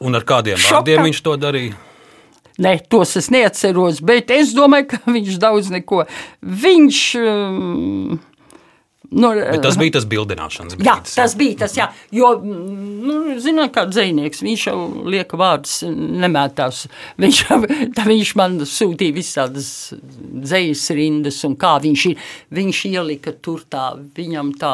Un 0.00 0.16
ar 0.16 0.24
kādiem 0.26 0.56
Šokā. 0.56 0.80
vārdiem 0.80 1.04
viņš 1.10 1.22
to 1.26 1.36
darīja? 1.38 1.76
Ne, 2.60 2.74
tos 2.92 3.14
es 3.16 3.30
neatceros, 3.32 4.02
bet 4.04 4.32
es 4.34 4.50
domāju, 4.56 4.90
ka 4.92 4.98
viņš 5.06 5.38
daudz 5.40 5.70
neko. 5.72 6.02
Viņš. 6.40 7.04
Um, 7.20 8.18
nu, 9.10 9.30
Bet 9.34 9.62
tas 9.64 9.76
bija 9.80 9.96
tas 9.98 10.04
bildināšanas 10.06 10.76
Jā, 10.78 10.96
brīdis. 11.00 11.14
tas 11.18 11.34
bija 11.38 11.56
tas, 11.64 11.74
jā. 11.76 11.88
Jo, 12.14 12.32
nu, 12.44 13.36
zināt, 13.42 13.72
kā 13.74 13.84
dzinieks, 13.90 14.42
viņš 14.46 14.66
jau 14.68 14.76
lieka 15.10 15.38
vārdus 15.40 15.80
nemētās. 15.90 16.84
Viņš, 17.20 17.40
tā 17.96 18.04
viņš 18.06 18.32
man 18.38 18.58
sūtīja 18.70 19.16
visādas 19.16 19.70
dzējas 19.94 20.84
rindas, 20.96 21.40
un 21.48 21.56
kā 21.60 21.74
viņš, 21.82 22.04
ir- 22.12 22.22
viņš 22.54 22.82
ielika 22.92 23.34
tur 23.42 23.64
tā, 23.70 23.88
viņam 24.16 24.52
tā, 24.60 24.72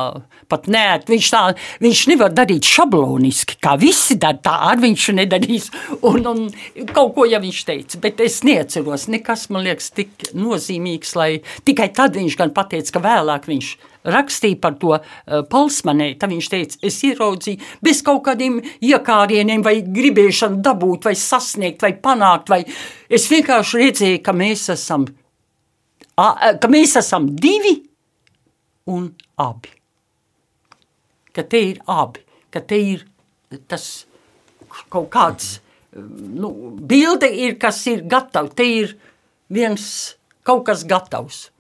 pat 0.53 0.69
nē, 0.71 0.85
viņš 1.09 1.31
tā, 1.33 1.43
viņš 1.83 2.05
nevar 2.13 2.31
darīt 2.37 2.69
šabloniski, 2.77 3.57
kā 3.63 3.77
visi 3.81 4.19
dara, 4.21 4.39
tā 4.45 4.55
arī 4.71 4.85
viņš 4.91 5.09
nedarīs, 5.17 5.71
un, 6.03 6.27
un 6.27 6.87
kaut 6.93 7.15
ko 7.17 7.25
jau 7.27 7.41
viņš 7.43 7.65
teica, 7.73 8.01
bet 8.05 8.21
es 8.21 8.43
neatceros, 8.47 9.09
nekas 9.13 9.49
man 9.51 9.65
liekas 9.67 9.91
tik 9.97 10.31
nozīmīgs, 10.37 11.17
lai 11.19 11.31
tikai 11.67 11.89
tad 11.97 12.15
viņš 12.21 12.37
gan 12.39 12.53
pateica, 12.57 12.93
ka 12.99 13.01
vēlāk 13.09 13.49
viņš 13.51 13.75
rakstīja 14.07 14.61
par 14.63 14.77
to 14.81 14.95
uh, 14.95 15.03
Palsmanē, 15.51 16.13
tad 16.21 16.33
viņš 16.33 16.49
teica, 16.53 16.81
es 16.87 16.99
ieraudzīju 17.07 17.71
bez 17.85 18.03
kaut 18.07 18.23
kādiem 18.29 18.61
iekārieniem 18.85 19.65
vai 19.67 19.81
gribēšanu 19.83 20.63
dabūt 20.65 21.09
vai 21.09 21.15
sasniegt 21.19 21.85
vai 21.85 21.93
panākt, 22.03 22.53
vai 22.53 22.63
es 23.11 23.29
vienkārši 23.33 23.83
redzēju, 23.83 24.23
ka 24.25 24.35
mēs 24.37 24.69
esam, 24.77 25.07
a, 26.17 26.29
ka 26.61 26.71
mēs 26.73 26.97
esam 27.03 27.29
divi 27.35 27.77
un 28.93 29.11
abi. 29.43 29.75
Ka 31.37 31.45
te 31.45 31.61
ir 31.73 31.83
abi, 31.93 32.23
ka 32.53 32.63
te 32.65 32.79
ir 32.81 33.05
tas 33.69 34.07
kaut 34.93 35.11
kāds, 35.13 35.59
nu, 35.97 36.51
bilde 36.81 37.29
ir, 37.29 37.57
kas 37.61 37.83
ir 37.91 38.05
gatava, 38.09 38.51
te 38.53 38.65
ir 38.65 38.97
viens 39.53 39.85
kaut 40.47 40.65
kas 40.69 40.85
gatavs. 40.89 41.51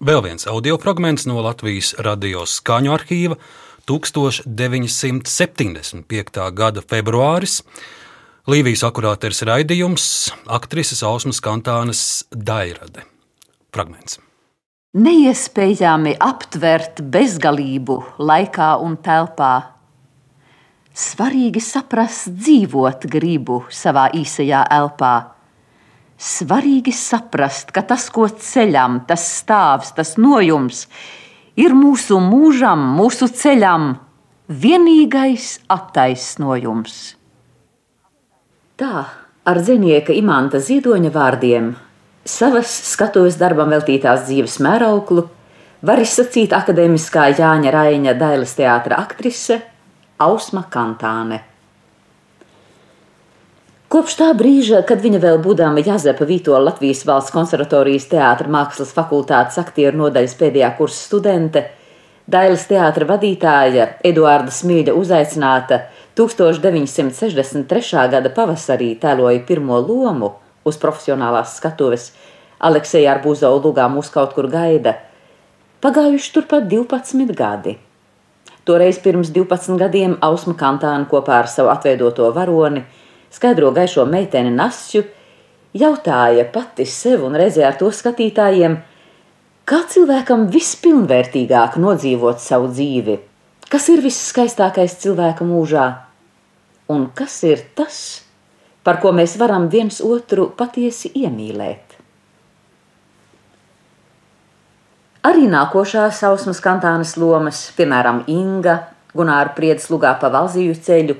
Vēl 0.00 0.22
viens 0.24 0.46
audio 0.48 0.78
fragments 0.80 1.26
no 1.28 1.42
Latvijas 1.44 1.90
radio 2.00 2.48
skaņu 2.48 2.88
arhīva 2.94 3.36
1975. 3.84 6.40
gada 6.56 6.80
februāris. 6.80 7.60
Līvijas 8.48 8.80
akurāters 8.88 9.44
raidījums 9.44 10.32
aktrises 10.48 11.04
Ausmas 11.04 11.36
Kantānas 11.44 12.24
Dairade. 12.32 13.04
Fragments. 13.76 14.16
Neiespējami 14.96 16.16
aptvert 16.16 17.04
bezgalību 17.04 18.24
laikā 18.24 18.80
un 18.80 18.96
telpā. 19.04 19.76
Svarīgi 20.96 21.60
saprast 21.60 22.32
dzīvot 22.40 23.04
gribu 23.04 23.68
savā 23.68 24.08
īsajā 24.16 24.64
elpā. 24.80 25.39
Svarīgi 26.20 26.92
saprast, 26.92 27.70
ka 27.72 27.80
tas, 27.88 28.10
ko 28.12 28.26
ceļam, 28.28 29.00
tas 29.08 29.24
stāvs, 29.40 29.94
tas 29.96 30.18
nojums, 30.20 30.84
ir 31.56 31.72
mūsu 31.72 32.20
mūžam, 32.20 32.82
mūsu 32.98 33.30
ceļam 33.32 33.94
vienīgais 34.50 35.62
attaisnojums. 35.72 36.98
Tā 38.80 39.04
ar 39.48 39.62
zinieka 39.64 40.12
imanta 40.16 40.60
ziedoņa 40.60 41.12
vārdiem 41.14 41.72
savas 42.24 42.70
skatuves 42.92 43.38
darbam 43.40 43.72
veltītās 43.72 44.26
dzīves 44.28 44.58
mērauklu 44.64 45.26
var 45.86 46.02
izsacīt 46.02 46.52
akadēmiskā 46.56 47.30
Jāņa 47.38 47.72
Raina 47.74 48.14
Dailas 48.18 48.52
teātra 48.58 49.00
aktrise 49.00 49.60
Ausma 50.20 50.66
Kantāne. 50.70 51.49
Kopš 53.90 54.12
tā 54.20 54.26
brīža, 54.38 54.84
kad 54.86 55.00
viņa 55.02 55.18
vēl 55.18 55.40
būdama 55.42 55.82
Jāzepa 55.82 56.22
Vītola 56.22 56.60
Latvijas 56.68 57.00
valsts 57.08 57.32
konservatorijas 57.34 58.04
teātra 58.12 58.46
mākslas 58.46 58.92
fakultātes 58.94 59.58
aktieru 59.58 59.98
nodaļas 60.04 60.36
pēdējā 60.38 60.68
kursa 60.76 61.00
studente, 61.08 61.64
Dailas 62.30 62.68
teātra 62.70 63.08
vadītāja 63.08 63.88
Eduarda 64.06 64.54
Smīļa 64.54 64.94
uzaicināta 64.94 65.80
1963. 66.20 68.04
gada 68.14 68.30
pavasarī 68.36 68.92
tēloja 69.02 69.42
pirmo 69.48 69.80
lomu 69.82 70.30
uz 70.62 70.78
profesionālās 70.78 71.56
skatuves 71.58 72.12
Aleksēja 72.62 73.16
Arbūzo 73.16 73.50
lugā 73.58 73.90
mūs 73.90 74.14
kaut 74.14 74.38
kur 74.38 74.46
gaida. 74.54 74.94
Pagājuši 75.82 76.34
turpat 76.38 76.70
12 76.70 77.34
gadi. 77.34 77.74
Toreiz 78.62 79.02
pirms 79.02 79.34
12 79.34 79.82
gadiem 79.82 80.18
Ausma 80.22 80.54
Kantāna 80.54 81.10
kopā 81.10 81.42
ar 81.42 81.50
savu 81.50 81.74
atveidoto 81.74 82.30
varoni– 82.38 82.86
skaidro 83.30 83.70
gaišo 83.74 84.04
meiteni 84.10 84.52
Nasju, 84.54 85.04
jautāja 85.76 86.46
pati 86.52 86.86
sev 86.86 87.24
un 87.26 87.36
reizē 87.38 87.66
ar 87.68 87.78
to 87.80 87.90
skatītājiem, 87.94 88.78
kā 89.64 89.82
cilvēkam 89.92 90.48
vispilnvērtīgāk 90.50 91.78
nodzīvot 91.82 92.42
savu 92.42 92.70
dzīvi, 92.72 93.18
kas 93.70 93.86
ir 93.92 94.02
viskaistākais 94.02 94.98
cilvēka 95.02 95.46
mūžā, 95.46 95.86
un 96.90 97.06
kas 97.14 97.42
ir 97.46 97.62
tas, 97.78 98.00
par 98.82 98.98
ko 99.02 99.14
mēs 99.14 99.36
varam 99.38 99.68
viens 99.70 100.00
otru 100.02 100.48
patiesi 100.56 101.12
iemīlēt. 101.22 101.86
Arī 105.30 105.44
nākošās 105.52 106.22
sausmas 106.22 106.62
kantānas 106.64 107.12
lomas, 107.20 107.66
piemēram, 107.76 108.22
Inga, 108.32 108.78
Gunāra 109.12 109.52
Priedes 109.52 109.90
lugā 109.92 110.14
pa 110.16 110.30
Valziju 110.32 110.72
ceļu, 110.80 111.16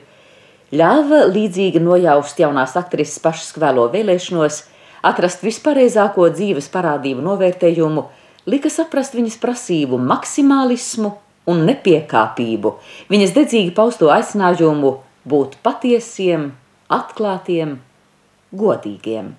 ļāva 0.71 1.25
līdzīgi 1.31 1.83
nojaust 1.83 2.39
jaunās 2.39 2.77
aktrises 2.79 3.19
pašas 3.23 3.51
kvēlo 3.57 3.89
vēlēšanos, 3.93 4.63
atrast 5.07 5.43
vispareizāko 5.43 6.29
dzīves 6.35 6.71
parādību 6.73 7.25
novērtējumu, 7.27 8.07
lika 8.51 8.71
saprast 8.73 9.17
viņas 9.19 9.39
prasību 9.43 9.99
maksimālismu 9.99 11.13
un 11.51 11.63
nepiekāpību, 11.67 12.75
viņas 13.11 13.37
dedzīgi 13.37 13.75
pausto 13.77 14.11
aicinājumu 14.15 14.97
būt 15.31 15.59
patiesiem, 15.65 16.51
atklātiem, 16.93 17.79
godīgiem. 18.53 19.35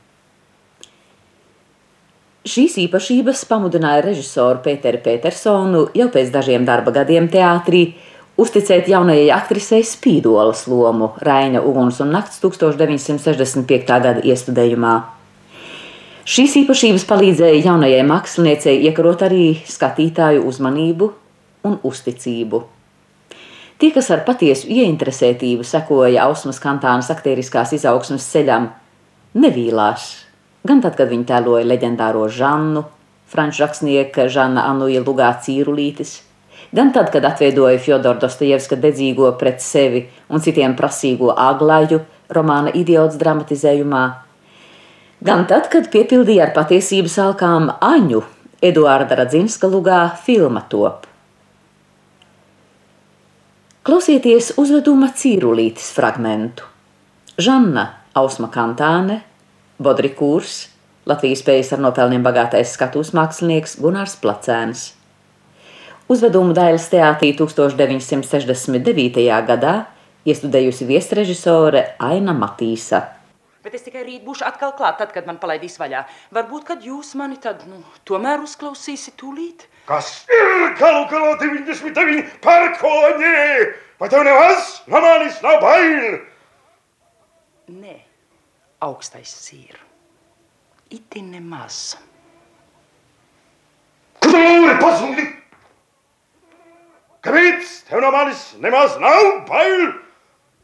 Šīs 2.42 2.80
īpašības 2.88 3.44
pamudināja 3.46 4.02
režisoru 4.08 4.64
Pēteru 4.66 4.98
Petersonu 5.06 5.84
jau 5.94 6.08
pēc 6.10 6.32
dažiem 6.34 6.64
darba 6.66 6.94
gadiem 6.96 7.28
teātrī 7.30 7.92
uzticēt 8.42 8.90
jaunajai 8.90 9.30
aktrisei 9.36 9.86
Spīdolas 9.86 10.66
lomu 10.70 11.12
Raina 11.22 11.62
Uguns 11.62 12.02
un 12.02 12.14
Nakts 12.16 12.42
1965. 12.44 13.88
gada 13.88 14.22
iestudējumā. 14.26 14.96
Šīs 16.32 16.56
īpašības 16.62 17.06
palīdzēja 17.10 17.64
jaunajai 17.66 18.04
māksliniecei 18.06 18.78
iekarot 18.88 19.26
arī 19.26 19.46
skatītāju 19.66 20.46
uzmanību 20.48 21.10
un 21.68 21.80
uzticību. 21.88 22.62
Tie, 23.82 23.90
kas 23.90 24.12
ar 24.14 24.22
patiesu 24.26 24.70
ieinteresētību 24.70 25.66
sekoja 25.66 26.28
Ausmas 26.28 26.62
kantānas 26.62 27.10
aktieriskās 27.10 27.74
izaugsmas 27.74 28.28
ceļam, 28.30 28.70
nevīlās. 29.34 30.12
Gan 30.62 30.84
tad, 30.84 30.94
kad 31.00 31.10
viņa 31.10 31.26
tēloja 31.34 31.66
leģendāro 31.66 32.28
Žannu, 32.30 32.84
franču 33.26 33.66
rakstnieka 33.66 34.28
Žana 34.30 34.68
Anuja 34.70 35.02
Lugā 35.02 35.32
Cīrulītis, 35.42 36.20
gan 36.72 36.92
tad, 36.96 37.12
kad 37.12 37.26
atveidoja 37.26 37.80
Fjodora 37.80 38.20
Dostojevska 38.20 38.80
dedzīgo 38.80 39.32
pret 39.40 39.62
sevi 39.62 40.06
un 40.30 40.44
citiem 40.44 40.76
prasīgo 40.80 41.34
aglaju 41.36 42.02
romāna 42.32 42.72
idiots 42.76 43.20
dramatizējumā, 43.20 44.04
gan 45.22 45.48
tad, 45.48 45.70
kad 45.74 45.92
piepildīja 45.92 46.48
ar 46.48 46.54
patiesības 46.56 47.18
alkām 47.26 47.72
Aņu 47.82 48.24
Eduarda 48.62 49.18
Radzinska 49.18 49.68
lugā 49.68 50.04
filma 50.24 50.62
top. 50.70 51.08
Klausieties 53.82 54.52
uzveduma 54.62 55.08
cīrulītes 55.18 55.88
fragmentu. 55.96 56.68
Žanna 57.42 57.88
Ausma 58.14 58.52
Kantāne, 58.54 59.24
Bodrikūrs, 59.82 60.68
Latvijas 61.10 61.42
spējas 61.42 61.72
ar 61.74 61.82
nopelniem 61.82 62.22
bagātais 62.22 62.76
skatuves 62.76 63.10
mākslinieks 63.18 63.80
Gunārs 63.82 64.14
Placēns. 64.22 64.92
Uzvedumu 66.10 66.54
Dailas 66.58 66.88
teātrī 66.90 67.32
1969. 67.38 69.26
gadā 69.48 69.74
iestudējusi 70.26 70.88
viesrežisore 70.90 71.84
Aina 72.02 72.34
Matīsa. 72.34 73.04
Bet 73.62 73.76
es 73.78 73.86
tikai 73.86 74.02
rīt 74.02 74.24
būšu 74.26 74.42
atkal 74.48 74.74
klāt, 74.74 74.98
tad, 74.98 75.12
kad 75.14 75.28
man 75.30 75.38
palaidīs 75.38 75.78
vaļā. 75.78 76.02
Varbūt, 76.34 76.64
kad 76.66 76.86
jūs 76.86 77.14
mani 77.20 77.38
tad, 77.42 77.62
nu, 77.70 77.84
tomēr 78.10 78.42
uzklausīsiet 78.42 79.14
tūlīt. 79.22 79.68
Kas 79.86 80.24
ir 80.34 80.74
galu 80.80 81.06
galā 81.12 81.36
99 81.44 82.40
pērkoņi? 82.42 83.36
Vai 84.02 84.10
tev 84.10 84.26
nemaz 84.26 84.72
no 84.90 85.02
manis 85.06 85.38
nav 85.46 85.60
bail? 85.62 86.18
Nē, 87.70 88.00
augstais 88.82 89.30
sīr. 89.46 89.78
Itin 90.90 91.30
nemaz. 91.36 92.00
Kur 94.18 94.34
tu 94.34 94.42
lūri 94.42 94.74
pazūdi? 94.82 95.28
Kāpēc 97.22 97.74
tev 97.86 98.02
no 98.02 98.10
manis 98.10 98.40
nemaz 98.58 98.96
nav 99.02 99.44
bail? 99.46 99.92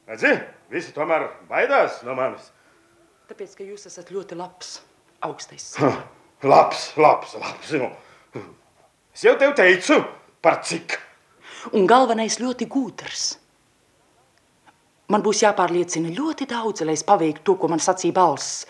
Redzi, 0.10 0.32
visi 0.74 0.94
tomēr 0.96 1.28
baidās 1.50 2.00
no 2.08 2.16
manis. 2.18 2.48
Tāpēc, 3.30 3.58
ka 3.60 3.66
jūs 3.68 3.86
esat 3.90 4.10
ļoti 4.10 4.38
labs, 4.40 4.80
augstais. 5.28 5.76
Ha, 5.78 5.92
labs, 6.48 6.88
labs, 6.98 7.36
labs. 7.38 7.74
Nu. 7.78 7.92
Es 9.14 9.26
jau 9.28 9.36
tev 9.38 9.54
teicu, 9.58 10.00
par 10.42 10.64
cik. 10.66 10.96
Un 11.78 11.86
galvenais 11.90 12.40
ļoti 12.42 12.66
gudrs. 12.72 13.28
Man 15.14 15.22
būs 15.24 15.44
jāpārliecina 15.46 16.10
ļoti 16.16 16.50
daudz, 16.50 16.82
lai 16.88 16.98
es 16.98 17.06
paveiktu 17.06 17.46
to, 17.52 17.58
ko 17.62 17.70
man 17.70 17.84
sacīja 17.84 18.18
balss. 18.18 18.66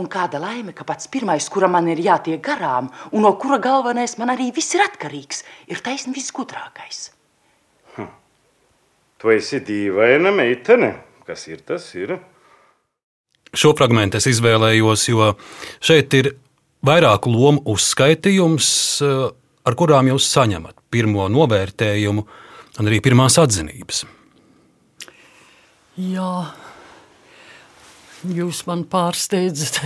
Un 0.00 0.10
kāda 0.10 0.40
laime, 0.42 0.74
ka 0.74 0.82
pats 0.88 1.06
pirmais, 1.12 1.46
kuram 1.52 1.76
man 1.76 1.88
ir 1.92 2.02
jātiek 2.02 2.42
garām, 2.42 2.90
un 3.14 3.22
no 3.26 3.36
kura 3.38 3.62
galvenais 3.62 4.16
man 4.18 4.34
arī 4.34 4.50
viss 4.54 4.74
ir 4.74 4.82
atkarīgs, 4.82 5.44
ir 5.70 5.82
taisnība 5.84 6.18
visgudrākais. 6.18 7.10
Tu 9.20 9.32
esi 9.34 9.60
dīvaina 9.60 10.32
meitene. 10.32 10.94
Kas 11.28 11.44
ir 11.50 11.60
tas? 11.66 11.84
Ir? 11.98 12.16
Šo 13.52 13.74
fragment 13.76 14.14
es 14.16 14.28
izvēlējos, 14.30 15.04
jo 15.10 15.32
šeit 15.82 16.14
ir 16.16 16.30
vairāku 16.86 17.32
lomu 17.34 17.60
uzskaitījums, 17.74 18.70
eh, 19.04 19.26
ar 19.66 19.76
kurām 19.76 20.08
jūs 20.12 20.28
saņemat 20.30 20.78
pirmo 20.90 21.28
novērtējumu 21.28 22.26
un 22.78 22.88
arī 22.88 23.02
pirmās 23.04 23.36
atzinības. 23.42 24.04
Jā, 26.00 26.34
jūs 28.24 28.64
man 28.70 28.86
pārsteidzat. 28.88 29.82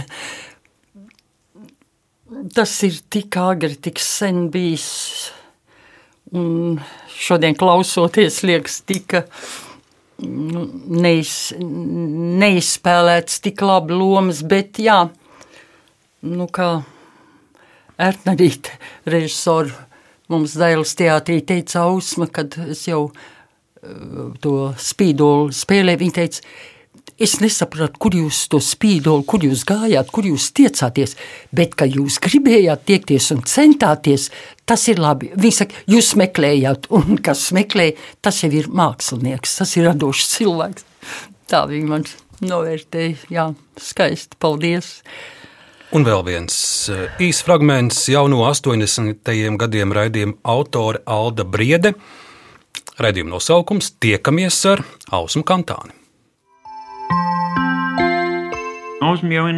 Tas 2.54 2.82
ir 2.86 3.00
tik 3.10 3.36
agri, 3.40 3.74
tik 3.82 3.98
sen 3.98 4.46
bijis 4.50 5.32
Un 6.34 6.80
šodien 7.18 7.56
klausoties, 7.58 8.42
liekas, 8.46 8.80
tika 8.86 9.24
nu, 10.24 10.66
neiz, 11.04 11.52
neizspēlēts 11.60 13.40
tik 13.44 13.62
labi 13.64 13.96
lomas, 13.96 14.42
bet 14.46 14.80
jā, 14.82 15.04
nu 16.24 16.48
kā 16.52 16.74
Ertnarīte 17.94 18.72
režisoru 19.06 19.70
mums 20.32 20.56
Dailas 20.58 20.96
teātrī 20.98 21.38
teica 21.46 21.84
Ausma, 21.84 22.26
kad 22.26 22.56
es 22.66 22.88
jau 22.88 23.04
uh, 23.06 24.32
to 24.42 24.72
spīdolu 24.80 25.52
spēlēju, 25.54 26.00
viņa 26.00 26.16
teica, 26.16 26.42
Es 27.22 27.36
nesapratu, 27.38 28.00
kur 28.02 28.14
jūs 28.18 28.40
to 28.50 28.58
spīdoli, 28.58 29.22
kur 29.30 29.44
jūs 29.46 29.62
gājāt, 29.68 30.08
kur 30.10 30.26
jūs 30.26 30.48
tiecāties, 30.56 31.14
bet 31.54 31.76
ka 31.78 31.86
jūs 31.86 32.16
gribējāt 32.24 32.82
tiekties 32.88 33.30
un 33.36 33.44
centāties, 33.46 34.32
tas 34.66 34.88
ir 34.90 34.98
labi. 34.98 35.30
Viņi 35.38 35.56
saka, 35.60 35.84
jūs 35.94 36.14
meklējāt, 36.18 36.90
un 36.90 37.20
kas 37.22 37.46
meklē, 37.54 37.92
tas 38.18 38.42
jau 38.42 38.50
ir 38.50 38.66
mākslinieks, 38.66 39.54
tas 39.60 39.76
ir 39.78 39.86
radošs 39.92 40.32
cilvēks. 40.34 40.88
Tā 41.46 41.62
viņi 41.70 41.86
man 41.92 42.08
novērtēja, 42.42 43.30
jā, 43.30 43.48
skaisti, 43.78 44.34
paldies. 44.42 44.96
Un 45.94 46.02
vēl 46.02 46.24
viens 46.26 46.54
eh, 46.90 47.06
īsts 47.22 47.46
fragments 47.46 48.08
jau 48.10 48.26
no 48.26 48.42
80. 48.48 49.22
gadiem 49.60 49.94
raidījuma 49.94 50.40
autore 50.42 51.04
Alda 51.06 51.46
Briede. 51.46 51.94
Raidījuma 52.98 53.36
nosaukums- 53.36 53.94
Tiekamies 54.02 54.64
ar 54.66 54.82
Ausmu 55.14 55.46
Kantāni. 55.46 56.03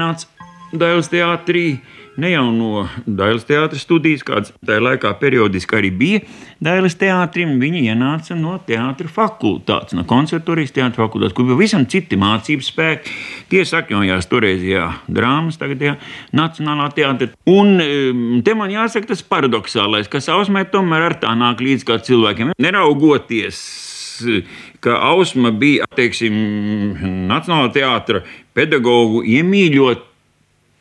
Nācis 0.07 0.29
Dailas 0.77 1.07
teātrī 1.09 1.79
ne 2.19 2.31
jau 2.33 2.47
no 2.51 2.87
Dailas 3.07 3.45
teātras 3.47 3.85
studijas, 3.85 4.25
kādas 4.27 4.51
tajā 4.67 4.83
laikā 4.83 5.13
periodiski 5.21 5.77
arī 5.79 5.93
bija 5.95 6.21
Dailas 6.65 6.97
teātrim, 6.99 7.55
viņi 7.63 7.85
ienāca 7.93 8.35
no 8.37 8.57
teātra 8.67 9.09
fakultātes, 9.13 9.95
no 9.97 10.03
konservatorijas 10.09 10.75
teātra 10.75 11.05
fakultātes, 11.05 11.37
kur 11.37 11.47
bija 11.47 11.61
visam 11.61 11.87
citi 11.87 12.19
mācības 12.19 12.71
spēki. 12.73 13.17
Tie 13.53 13.63
sakņojās 13.69 14.31
toreizajā 14.33 14.87
drāmas, 15.07 15.61
tagadējā 15.61 15.97
Nacionālā 16.37 16.91
teātrī. 16.97 17.31
Un 17.53 17.77
um, 17.79 18.25
te 18.45 18.59
man 18.59 18.75
jāsaka 18.75 19.15
tas 19.15 19.23
paradoxālais, 19.23 20.11
kas 20.11 20.33
ausmē 20.35 20.67
tomēr 20.73 21.13
ar 21.13 21.21
tā 21.23 21.37
nāk 21.39 21.63
līdz 21.63 21.87
kā 21.87 22.01
cilvēkiem. 22.11 22.57
Neraugoties 22.59 23.63
ka 24.85 24.99
Ausma 25.11 25.53
bija 25.55 25.87
teiksim, 25.97 26.37
Nacionālā 27.31 27.73
teātra 27.75 28.23
pedagoģu 28.57 29.25
iemīļot 29.37 30.05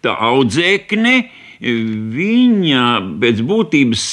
audzēkne, 0.06 1.16
viņa 2.16 2.84
pēc 3.22 3.42
būtības 3.48 4.04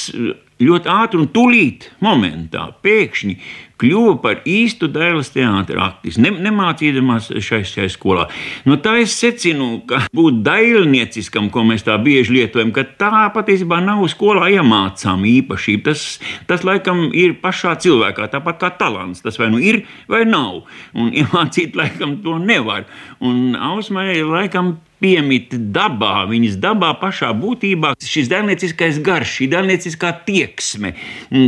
ļoti 0.63 0.89
ātri 0.89 1.19
un 1.21 1.29
tūlīt, 1.33 1.89
momentā, 2.03 2.69
pēkšņi 2.85 3.37
kļuva 3.83 4.15
par 4.23 4.41
īstu 4.47 4.87
dēles 4.91 5.33
teātris 5.33 5.81
aktis, 5.83 6.19
ne, 6.21 6.31
nemācīdamās 6.45 7.29
šai, 7.43 7.61
šai 7.67 7.89
skolā. 7.91 8.29
No 8.67 8.77
tā 8.83 8.95
es 9.03 9.15
secinu, 9.19 9.81
ka 9.89 10.05
būt 10.15 10.39
dailnieciskam, 10.45 11.49
ko 11.53 11.65
mēs 11.67 11.83
tā 11.87 11.97
bieži 12.03 12.37
lietojam, 12.37 12.71
ka 12.75 12.85
tā 12.99 13.27
patiesībā 13.35 13.81
nav 13.83 14.05
skolā 14.11 14.49
iemācāma 14.55 15.27
īpašība. 15.33 15.91
Tas, 15.91 16.05
tas 16.49 16.63
laikam 16.67 17.09
ir 17.11 17.35
pašā 17.43 17.75
cilvēkā, 17.83 18.29
tāpat 18.31 18.61
kā 18.61 18.71
talants. 18.79 19.23
Tas 19.25 19.39
vai 19.41 19.51
nu 19.51 19.59
ir, 19.59 19.83
vai 20.11 20.23
nav. 20.29 20.63
Un 20.95 21.11
iemācīt 21.19 21.77
laikam 21.79 22.17
to 22.23 22.39
nevar. 22.39 22.87
Un 23.23 23.57
Ausmai 23.59 24.21
laikam 24.23 24.77
piemīt 25.03 25.51
dabā, 25.75 26.23
viņas 26.29 26.57
dabā 26.63 26.93
pašā 27.01 27.33
būtībā 27.35 27.93
šis 27.99 28.29
dēlnieciskais 28.31 29.01
garš, 29.03 29.37
šī 29.39 29.49
dēlnieciskā 29.51 30.13
tieksme. 30.27 30.93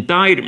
Tā 0.10 0.22
ir, 0.34 0.42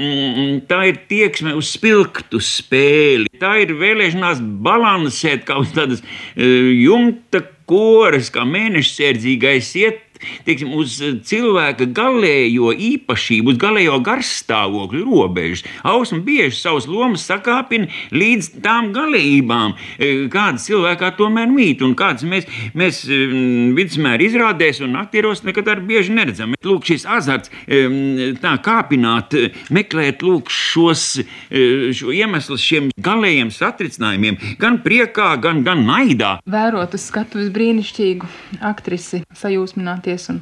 tā 0.70 0.82
ir 0.92 1.00
tieksme 1.10 1.56
uz 1.58 1.72
spilgtu 1.78 2.42
spēli, 2.44 3.32
tā 3.42 3.58
ir 3.64 3.76
vēlēšanās 3.78 4.42
balansēt 4.66 5.46
kaut 5.48 5.72
kādas 5.78 6.04
uh, 6.04 6.44
jumta 6.74 7.44
koras, 7.68 8.32
kā 8.34 8.46
mēneša 8.48 8.94
sērdzīgais 8.94 9.72
iet 9.82 10.04
teiksim, 10.48 10.74
uz 10.78 10.98
eh, 11.02 11.18
cilvēka 11.28 11.90
galējo 11.98 12.74
īpašību, 12.74 13.54
uz 13.54 13.62
galējo 13.62 14.00
garstāvokļu 14.06 15.04
robežas. 15.08 15.66
Ausma 15.88 16.22
bieži 16.26 16.58
savus 16.60 16.90
lomas 16.90 17.26
sakāpina 17.28 17.90
līdz 18.16 18.52
tām 18.66 18.92
galējībām, 18.96 19.76
eh, 19.98 20.26
kādas 20.34 20.68
cilvēkā 20.70 21.14
tomēr 21.20 21.52
mīt 21.52 21.84
un 21.86 21.96
kādas 21.98 22.28
mēs, 22.28 22.50
mēs 22.78 23.04
mm, 23.08 23.74
vidusmēra 23.78 24.28
izrādēs 24.28 24.84
un 24.86 24.98
aktieros 25.00 25.44
nekad 25.48 25.74
ar 25.74 25.84
bieži 25.88 26.16
neredzam. 26.18 26.56
Lūk, 26.68 26.88
šis 26.88 27.06
azarts 27.08 27.52
tā 27.68 28.54
kāpināt, 28.64 29.34
meklēt 29.74 30.24
lūk, 30.26 30.50
šos 30.52 31.04
eh, 31.22 31.90
šo 31.96 32.14
iemeslus 32.16 32.64
šiem 32.64 32.90
galējiem 33.04 33.52
satricinājumiem, 33.54 34.38
gan 34.62 34.80
priekā, 34.84 35.30
gan, 35.42 35.64
gan 35.66 35.84
naidā. 35.88 36.38
Vērot 36.50 36.96
uz 36.98 37.08
skatuves 37.10 37.50
brīnišķīgu 37.54 38.30
aktrisi 38.68 39.24
sajūsmināt 39.38 40.07
skatīties 40.08 40.30
un 40.32 40.42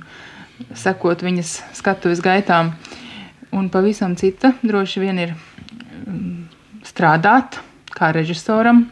sekot 0.76 1.24
viņas 1.24 1.64
skatuves 1.76 2.22
gaitām. 2.22 2.76
Un 3.52 3.70
pavisam 3.70 4.16
cita 4.16 4.54
droši 4.64 5.00
vien 5.02 5.20
ir 5.20 5.34
mm, 5.34 6.48
strādāt 6.86 7.60
kā 7.96 8.12
režisoram 8.14 8.86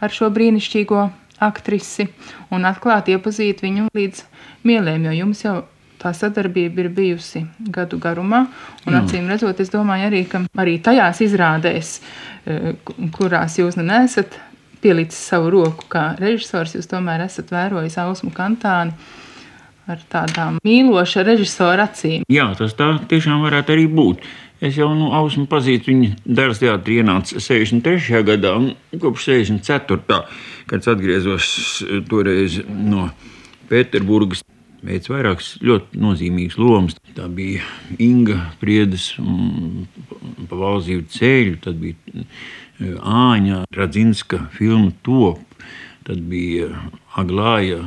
ar 0.00 0.12
šo 0.12 0.28
brīnišķīgo 0.30 1.08
aktrisi 1.40 2.08
un 2.50 2.66
atklāt 2.68 3.08
iepazīt 3.08 3.62
viņu 3.62 3.88
līdz 3.94 4.24
mielēm, 4.66 5.06
jo 5.08 5.12
jums 5.22 5.44
jau 5.44 5.56
tā 5.98 6.12
sadarbība 6.14 6.84
ir 6.84 6.90
bijusi 6.94 7.46
gadu 7.58 7.98
garumā. 7.98 8.46
Un, 8.86 8.92
mm. 8.92 8.98
acīm 9.00 9.30
redzot, 9.30 9.60
es 9.60 9.70
domāju, 9.72 10.10
arī, 10.10 10.24
ka 10.30 10.44
arī 10.58 10.76
tajās 10.82 11.22
izrādēs, 11.24 11.94
e, 12.46 12.74
kurās 13.14 13.58
jūs 13.58 13.78
nu 13.78 13.86
nesat 13.88 14.36
pielicis 14.82 15.18
savu 15.32 15.50
roku 15.50 15.88
kā 15.90 16.12
režisors, 16.20 16.76
jūs 16.76 16.90
tomēr 16.90 17.24
esat 17.24 17.50
vērojis 17.50 17.98
Ausmu 18.04 18.30
Kantāni 18.34 18.94
ar 19.88 20.02
tādām 20.12 20.58
mīloša 20.66 21.24
režisora 21.26 21.88
acīm. 21.88 22.26
Jā, 22.32 22.50
tas 22.58 22.76
tā 22.78 22.92
tiešām 23.08 23.42
varētu 23.46 23.74
arī 23.74 23.88
būt. 23.90 24.26
Es 24.58 24.74
jau 24.74 24.88
nu, 24.90 25.12
ausmu 25.14 25.46
pazīstu 25.46 25.92
viņa 25.92 26.14
dēls 26.26 26.58
teātrī 26.58 26.98
ienāca 27.00 27.38
63. 27.38 28.24
gadā 28.26 28.56
un 28.58 28.72
kopš 28.98 29.28
64. 29.30 30.22
kad 30.68 30.82
es 30.82 30.90
atgriezos 30.90 31.50
toreiz 32.10 32.58
no 32.66 33.08
Pēterburgas. 33.70 34.42
Veids 34.82 35.10
vairākas 35.10 35.52
ļoti 35.62 35.98
nozīmīgas 35.98 36.58
lomas. 36.58 36.98
Tā 37.16 37.26
bija 37.34 37.64
Inga 38.02 38.38
Priedes 38.60 39.10
un 39.18 39.86
Pavalzīva 40.50 41.06
ceļu, 41.10 41.56
tad 41.64 41.80
bija 41.82 41.98
e, 42.14 42.92
Āņa 42.94 43.64
Radzinska 43.74 44.44
filma 44.54 44.92
Top, 45.06 45.42
tad 46.06 46.22
bija 46.30 46.70
Aglāja 47.18 47.82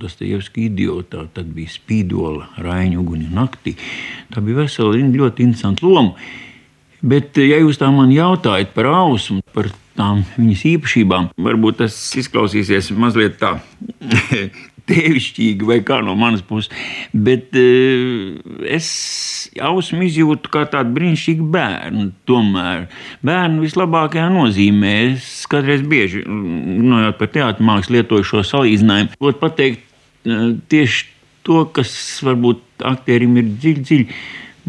Dostojevska 0.00 0.60
idiotā, 0.64 1.26
tad 1.34 1.50
bija 1.54 1.72
spīdola, 1.72 2.50
raiņa 2.64 2.98
uguņa 3.00 3.30
naktī. 3.34 3.76
Tā 4.34 4.42
bija 4.44 4.64
vesela 4.64 4.98
ļoti 4.98 5.46
interesanta 5.46 5.86
loma. 5.86 6.16
Bet, 7.04 7.36
ja 7.36 7.58
jūs 7.60 7.80
tā 7.80 7.90
man 7.92 8.12
jautājat 8.14 8.72
par 8.76 8.88
ausmu, 8.88 9.42
par 9.52 9.68
tām 9.94 10.22
viņas 10.38 10.62
īpašībām, 10.74 11.32
varbūt 11.46 11.82
tas 11.82 11.96
izklausīsies 12.18 12.90
mazliet 12.98 13.36
tā 13.42 13.58
tevišķīgi 14.90 15.68
vai 15.68 15.78
kā 15.86 16.00
no 16.04 16.14
manas 16.18 16.44
puses. 16.46 16.70
Bet 17.12 17.54
uh, 17.58 18.36
es 18.68 18.88
ausmu 19.62 20.04
izjūtu 20.08 20.52
kā 20.52 20.64
tādu 20.72 20.94
brīnišķīgu 20.98 21.48
bērnu. 21.54 22.10
Tomēr 22.28 22.86
bērnu 23.24 23.64
vislabākajā 23.64 24.28
nozīmē. 24.34 24.94
Es 25.14 25.48
kādreiz 25.50 25.84
bieži 25.88 26.24
runājot 26.26 27.20
par 27.20 27.32
teātrus 27.34 27.68
mākslu 27.70 27.98
lietoju 27.98 28.30
šo 28.30 28.44
salīdzinājumu.Ot 28.52 29.42
pateikt 29.42 29.84
uh, 29.84 30.54
tieši 30.72 31.10
to, 31.44 31.64
kas 31.76 31.92
varbūt 32.24 32.86
aktierim 32.88 33.36
ir 33.40 33.52
dziļi, 33.52 33.84
dziļi 33.84 34.08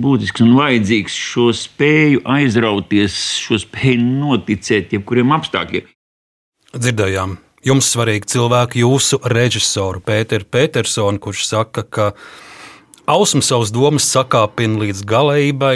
būtisks 0.01 0.43
un 0.43 0.57
vajadzīgs 0.57 1.15
šo 1.31 1.49
spēju 1.55 2.25
aizrauties, 2.35 3.15
šo 3.45 3.59
spēju 3.63 4.03
noticēt 4.03 4.95
jebkuriem 4.97 5.31
apstākļiem. 5.37 5.87
Dzirdējām 6.75 7.39
jums 7.65 7.89
svarīgi 7.95 8.29
cilvēki, 8.35 8.83
jūsu 8.85 9.19
režisoru 9.31 10.03
Pēteru 10.05 10.47
Petersonu, 10.51 11.21
kurš 11.21 11.45
saka, 11.49 11.83
ka 11.83 12.07
ausma 13.09 13.43
savas 13.45 13.73
domas 13.73 14.07
sakāpina 14.13 14.85
līdz 14.85 15.05
galējībai, 15.09 15.75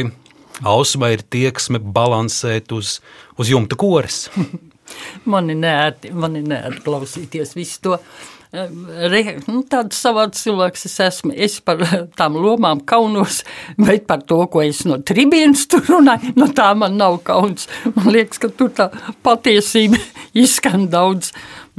ausmai 0.69 1.15
ir 1.17 1.25
tieksme 1.25 1.81
balansēt 1.81 2.73
uz, 2.75 2.99
uz 3.39 3.53
jumta 3.53 3.79
koris. 3.79 4.27
man 5.33 5.49
ir 5.49 5.61
neērti, 5.61 6.13
man 6.13 6.37
ir 6.39 6.49
neērti 6.49 6.85
klausīties 6.85 7.55
visu 7.57 7.81
to. 7.85 8.03
Re, 8.49 9.19
nu, 9.45 9.59
tāds 9.69 9.99
savāds 10.01 10.41
cilvēks 10.41 10.87
es 10.87 10.95
esmu. 11.05 11.35
Es 11.37 11.59
par 11.61 11.83
tām 12.17 12.37
lomām 12.41 12.81
kaunos, 12.81 13.43
bet 13.77 14.07
par 14.09 14.23
to, 14.25 14.39
ko 14.49 14.63
es 14.65 14.81
no 14.89 14.97
tribīnas 15.05 15.67
tur 15.69 15.85
runāju, 15.85 16.33
no 16.39 16.49
tā 16.57 16.71
man 16.77 16.97
nav 16.97 17.19
kauns. 17.27 17.69
Man 17.93 18.09
liekas, 18.15 18.41
ka 18.41 18.49
tur 18.49 18.73
tā 18.73 18.89
patiesība 19.25 20.01
izskan 20.45 20.89
daudz 20.89 21.29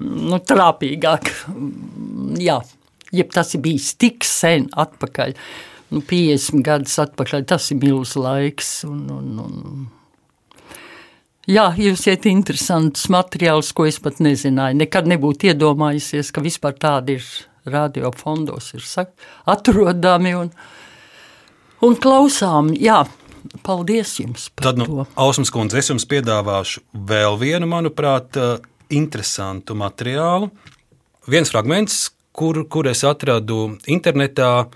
nu, 0.00 0.40
trāpīgāk. 0.40 1.30
Jā, 2.40 2.58
jeb 3.14 3.32
tas 3.34 3.54
ir 3.56 3.64
bijis 3.64 3.92
tik 4.00 4.26
sen 4.26 4.68
atpakaļ, 4.72 5.34
nu, 5.94 6.02
50 6.06 6.64
gadus 6.66 6.98
atpakaļ, 7.02 7.46
tas 7.52 7.70
ir 7.74 7.80
milz 7.82 8.16
laiks. 8.18 8.80
Un, 8.88 9.04
un, 9.14 9.30
un. 9.44 9.88
Jā, 11.50 11.70
jūs 11.74 12.04
esat 12.04 12.28
interesants 12.30 13.08
materiāls, 13.10 13.72
ko 13.74 13.88
es 13.88 13.98
pat 14.02 14.20
nezināju. 14.22 14.78
Nekad 14.82 15.08
nebūtu 15.10 15.50
iedomājusies, 15.50 16.30
ka 16.34 16.44
vispār 16.44 16.76
tādi 16.78 17.18
ir 17.18 17.30
radiofondos, 17.70 18.74
ir 18.76 18.84
atrodami 19.50 20.34
un, 20.38 20.52
un 21.86 21.96
klausām. 22.00 22.70
Jā, 22.76 23.02
paldies 23.66 24.14
jums 24.20 24.48
par 24.54 24.70
Tad, 24.70 24.80
nu, 24.80 24.86
to. 24.86 25.06
Ausmas 25.20 25.52
kundze, 25.52 25.80
es 25.80 25.90
jums 25.90 26.06
piedāvāšu 26.08 26.84
vēl 26.94 27.38
vienu, 27.40 27.68
manuprāt, 27.70 28.36
interesantu 28.90 29.76
materiālu. 29.78 30.50
Viens 31.30 31.50
fragments, 31.52 32.08
kur, 32.32 32.64
kur 32.68 32.88
es 32.90 33.04
atradu 33.06 33.76
internetā, 33.90 34.66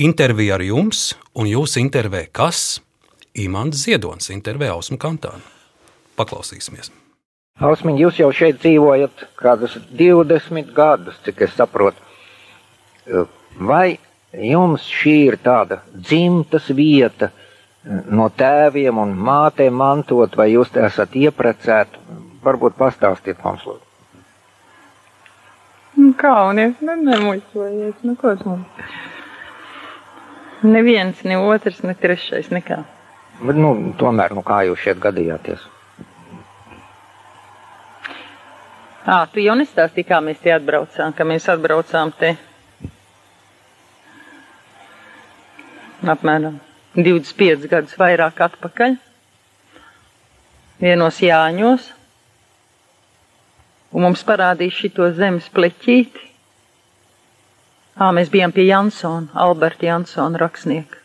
intervija 0.00 0.56
ar 0.56 0.64
jums, 0.64 1.10
un 1.34 1.50
jūs 1.50 1.76
intervē 1.80 2.26
kas? 2.32 2.80
Imants 3.38 3.84
Ziedonis 3.84 4.30
intervē 4.34 4.72
Ausmu 4.74 4.98
Kantānu. 4.98 5.42
Paklausīsimies! 6.18 6.90
Ausmiņ, 7.60 7.98
jūs 8.00 8.18
jau 8.22 8.30
šeit 8.32 8.62
dzīvojat 8.62 9.26
kādus 9.36 9.74
20 9.92 10.72
gadus, 10.76 11.18
cik 11.26 11.42
es 11.44 11.52
saprotu. 11.58 12.00
vai 13.58 13.98
jums 14.32 14.86
šī 14.86 15.16
ir 15.28 15.36
tāda 15.44 15.80
dzimtas 15.92 16.70
vieta, 16.72 17.30
no 17.84 18.28
tēviem 18.28 18.98
un 18.98 19.12
mātēm 19.16 19.76
mantot, 19.76 20.36
vai 20.36 20.50
jūs 20.52 20.72
esat 20.76 21.16
ieprecēti? 21.16 21.98
Varbūt 22.44 22.76
pastāstiet 22.78 23.42
mums, 23.44 23.64
lūdzu. 23.68 23.86
Nu, 26.00 26.12
kaunies, 26.16 26.78
ne, 26.80 26.94
nemuļķojies, 27.04 27.98
nu 28.06 28.14
ko 28.20 28.32
tu 28.40 28.48
mums? 28.48 28.94
Neviens, 30.64 31.20
ne 31.24 31.36
otrs, 31.40 31.82
ne 31.84 31.96
trešais, 31.96 32.48
nekā. 32.52 32.82
Bet, 33.40 33.56
nu, 33.56 33.74
tomēr, 34.00 34.32
nu, 34.36 34.44
kā 34.46 34.62
jūs 34.68 34.80
šeit 34.84 35.00
gadījāties? 35.02 35.66
Ā, 39.08 39.24
tu 39.32 39.40
jau 39.40 39.56
nestāstīji, 39.56 40.06
kā 40.08 40.20
mēs 40.24 40.40
te 40.40 40.52
atbraucām, 40.52 41.14
ka 41.16 41.24
mēs 41.28 41.48
atbraucām 41.52 42.12
te 42.20 42.34
apmēram 46.08 46.60
25 46.96 47.68
gadus 47.70 47.96
vairāk 48.00 48.40
atpakaļ, 48.44 48.96
vienos 50.80 51.20
Jāņos, 51.24 51.90
un 53.92 54.06
mums 54.06 54.22
parādīja 54.26 54.76
šito 54.76 55.08
zemes 55.16 55.48
pleķīti. 55.54 56.26
Ā, 58.00 58.10
mēs 58.16 58.30
bijām 58.32 58.54
pie 58.54 58.64
Jansona, 58.68 59.28
Alberta 59.34 59.88
Jansona 59.88 60.40
rakstnieka. 60.40 61.00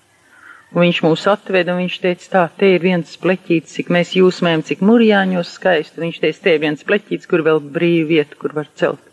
Un 0.76 0.84
viņš 0.84 1.02
mūs 1.06 1.24
atveda 1.32 1.72
un 1.72 1.84
viņš 1.84 1.98
teica, 2.04 2.30
tā, 2.32 2.44
te 2.60 2.70
ir 2.76 2.84
viens 2.84 3.12
pleķītis, 3.22 3.74
cik 3.78 3.92
mēs 3.96 4.14
jūsmējam, 4.18 4.64
cik 4.68 4.82
murjāņos 4.84 5.54
skaisti. 5.58 6.02
Viņš 6.04 6.22
teica, 6.24 6.42
te 6.44 6.56
ir 6.56 6.64
viens 6.64 6.84
pleķītis, 6.88 7.30
kur 7.32 7.44
vēl 7.46 7.62
brīva 7.64 8.10
vieta, 8.10 8.40
kur 8.40 8.56
var 8.58 8.68
celt. 8.76 9.12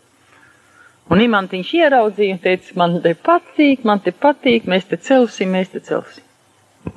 Un 1.11 1.23
imantiņš 1.23 1.73
ieraudzīja 1.79 2.37
un 2.37 2.41
teica, 2.43 2.75
man 2.79 2.97
te 3.03 3.13
patīk, 3.15 3.83
man 3.87 4.03
te 4.03 4.13
patīk, 4.15 4.67
mēs 4.71 4.87
te 4.91 4.99
celsim, 4.99 5.51
mēs 5.55 5.73
te 5.73 5.83
celsim. 5.83 6.23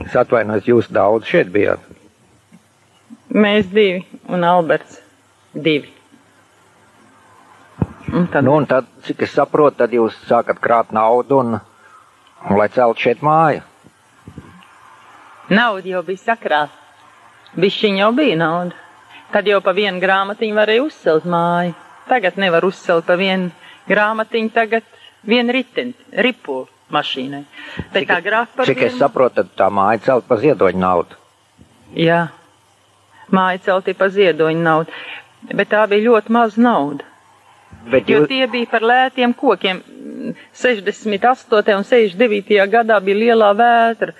Es 0.03 0.15
atvainojos, 0.19 0.66
jūs 0.66 0.90
daudz 0.94 1.31
šeit 1.31 1.51
bijāt. 1.55 1.82
Mēs 3.35 3.69
divi 3.70 4.03
un 4.32 4.47
Alberts 4.47 5.01
divi. 5.53 5.95
Un 8.17 8.27
tad, 8.33 8.45
nu, 8.45 8.55
un 8.57 8.65
tad 8.67 8.87
cik 9.05 9.23
es 9.27 9.35
saprotu, 9.37 9.83
tad 9.83 9.93
jūs 9.93 10.15
sākat 10.29 10.61
krāt 10.63 10.93
naudu 10.97 11.41
un, 11.43 11.57
un 12.49 12.57
lai 12.57 12.69
celt 12.73 13.01
šeit 13.03 13.21
māju. 13.25 13.61
Nauda 15.53 15.91
jau 15.91 16.03
bija 16.07 16.23
sakrāta. 16.33 16.73
Bišķiņ 17.57 17.99
jau 18.01 18.09
bija 18.17 18.39
nauda. 18.41 18.75
Tad 19.35 19.49
jau 19.51 19.59
pa 19.65 19.75
vienu 19.77 20.01
grāmatiņu 20.03 20.57
varēja 20.57 20.87
uzcelt 20.87 21.27
māju. 21.29 21.75
Tagad 22.09 22.39
nevar 22.41 22.65
uzcelt 22.65 23.07
pa 23.07 23.17
vienu 23.21 23.51
grāmatiņu, 23.91 24.51
tagad 24.55 24.87
vienu 25.27 25.55
riteni, 25.55 25.95
ripuli 26.25 26.67
mašīnai. 26.95 27.43
Bet 27.93 28.05
Cik, 28.05 28.11
tā 28.11 28.19
grāfa 28.23 28.61
par 28.61 28.69
cik 28.71 28.81
es 28.81 28.93
vienu. 28.93 29.01
saprotu, 29.03 29.43
tad 29.43 29.53
tā 29.59 29.69
māja 29.75 30.03
celt 30.07 30.29
pa 30.29 30.39
ziedoņu 30.41 30.83
naudu. 30.83 31.19
Jā, 31.99 32.21
māja 33.35 33.63
celti 33.69 33.95
pa 33.99 34.09
ziedoņu 34.13 34.63
naudu. 34.63 34.95
Bet 35.53 35.71
tā 35.75 35.83
bija 35.91 36.07
ļoti 36.11 36.35
maz 36.35 36.57
nauda. 36.59 37.05
Bet 37.90 38.09
Jo 38.11 38.23
jūs, 38.23 38.28
tie 38.31 38.47
bija 38.51 38.69
par 38.70 38.82
lētiem 38.82 39.35
kokiem. 39.36 39.82
68. 40.57 41.77
un 41.77 41.86
69. 41.86 42.59
gadā 42.73 42.98
bija 43.05 43.20
lielā 43.23 43.53
vētra 43.55 44.15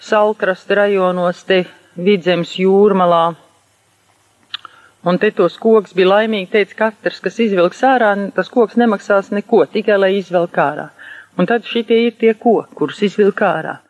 salkrasta 0.00 0.78
rajonos, 0.80 1.44
te 1.44 1.64
vidzemes 1.96 2.54
jūrmalā. 2.58 3.24
Un 5.04 5.20
te 5.20 5.28
tos 5.36 5.58
koks 5.60 5.92
bija 5.92 6.14
laimīgi, 6.14 6.48
teica 6.54 6.78
katrs, 6.86 7.20
kas 7.20 7.36
izvilks 7.44 7.82
ārā, 7.84 8.14
tas 8.32 8.48
koks 8.48 8.78
nemaksās 8.80 9.28
neko, 9.36 9.66
tikai 9.68 10.00
lai 10.00 10.14
izvelk 10.16 10.56
ārā. 10.56 10.88
Un 11.36 11.50
tad 11.50 11.66
šitie 11.68 12.06
ir 12.06 12.16
tie 12.16 12.32
koki, 12.32 12.72
kurus 12.78 13.02
izvilk 13.04 13.42
ārā. 13.44 13.83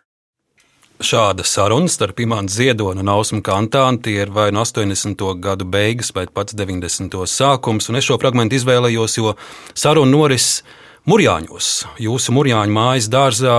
Šāda 1.02 1.42
saruna 1.42 1.90
starp 1.90 2.20
Imants 2.22 2.54
Ziedonu 2.54 3.02
un 3.02 3.08
Ausmu 3.10 3.42
Kantānu 3.42 3.98
tie 4.04 4.20
ir 4.22 4.30
vai 4.30 4.52
no 4.54 4.62
80. 4.62 5.18
gadu 5.42 5.66
beigas, 5.66 6.12
vai 6.14 6.26
pats 6.30 6.54
90. 6.54 7.18
sākums, 7.26 7.88
un 7.90 7.98
es 7.98 8.06
šo 8.06 8.18
fragment 8.22 8.54
izvēlējos, 8.54 9.16
jo 9.18 9.34
saruna 9.74 10.12
noris 10.12 10.62
Murjāņos, 11.10 11.70
jūsu 11.98 12.34
Murjāņu 12.36 12.76
mājas 12.78 13.10
dārzā, 13.10 13.56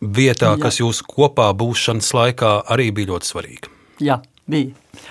vietā, 0.00 0.54
Jā. 0.54 0.62
kas 0.62 0.78
jūsu 0.78 1.04
kopā 1.10 1.50
būšanas 1.58 2.12
laikā 2.14 2.54
arī 2.70 2.92
bija 2.94 3.10
ļoti 3.10 3.32
svarīga. 3.32 3.74
Jā, 3.98 4.20
bija. 4.46 5.02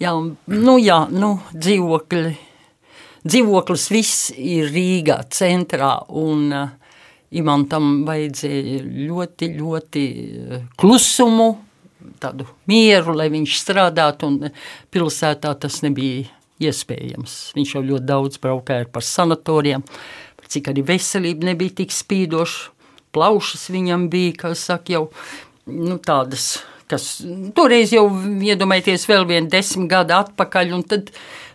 Jā, 0.00 0.14
nu, 0.16 0.78
jā, 0.80 1.02
nu, 1.12 1.34
dzīvokļi. 1.52 2.34
Dzīvoklis 3.28 3.88
viss 3.92 4.28
ir 4.32 4.72
Rīgā, 4.72 5.20
centrā. 5.34 5.98
Un 6.16 6.48
uh, 6.54 6.68
Imantam 7.36 8.06
vajadzēja 8.08 8.78
ļoti, 9.08 9.50
ļoti 9.58 10.04
eh, 10.08 10.62
klusumu, 10.80 11.50
tādu 12.22 12.46
mieru, 12.70 13.12
lai 13.18 13.28
viņš 13.32 13.58
strādātu. 13.60 14.30
Un 14.30 14.54
pilsētā 14.94 15.52
tas 15.60 15.82
nebija 15.84 16.24
iespējams. 16.64 17.36
Viņš 17.58 17.74
jau 17.76 17.84
ļoti 17.84 18.08
daudz 18.08 18.40
braukāja 18.42 18.88
par 18.92 19.04
sanatorijiem, 19.06 19.84
cik 20.48 20.72
arī 20.72 20.86
veselība 20.88 21.50
nebija 21.50 21.82
tik 21.82 21.94
spīdoša. 21.94 22.74
Plaušas 23.12 23.70
viņam 23.72 24.08
bija, 24.12 24.34
kā 24.42 24.50
saka, 24.56 24.92
jau 24.92 25.04
nu, 25.68 25.96
tādas 25.96 26.58
kas 26.88 27.06
toreiz 27.56 27.92
jau 27.92 28.06
iedomājieties 28.44 29.06
vēl 29.08 29.26
vienu 29.28 29.50
desmit 29.52 29.90
gadu 29.90 30.16
atpakaļ. 30.18 30.72
un 30.76 30.84
Tad, 30.88 31.10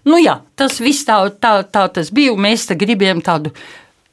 nu 0.09 0.19
jā, 0.21 0.39
tas 0.59 0.79
viss 0.83 1.05
tā, 1.07 1.19
tā, 1.41 1.55
tā 1.65 1.87
tas 1.93 2.11
bija. 2.13 2.35
un 2.35 2.43
Mēs 2.45 2.67
te 2.69 2.77
gribējām 2.79 3.23
tādu. 3.25 3.53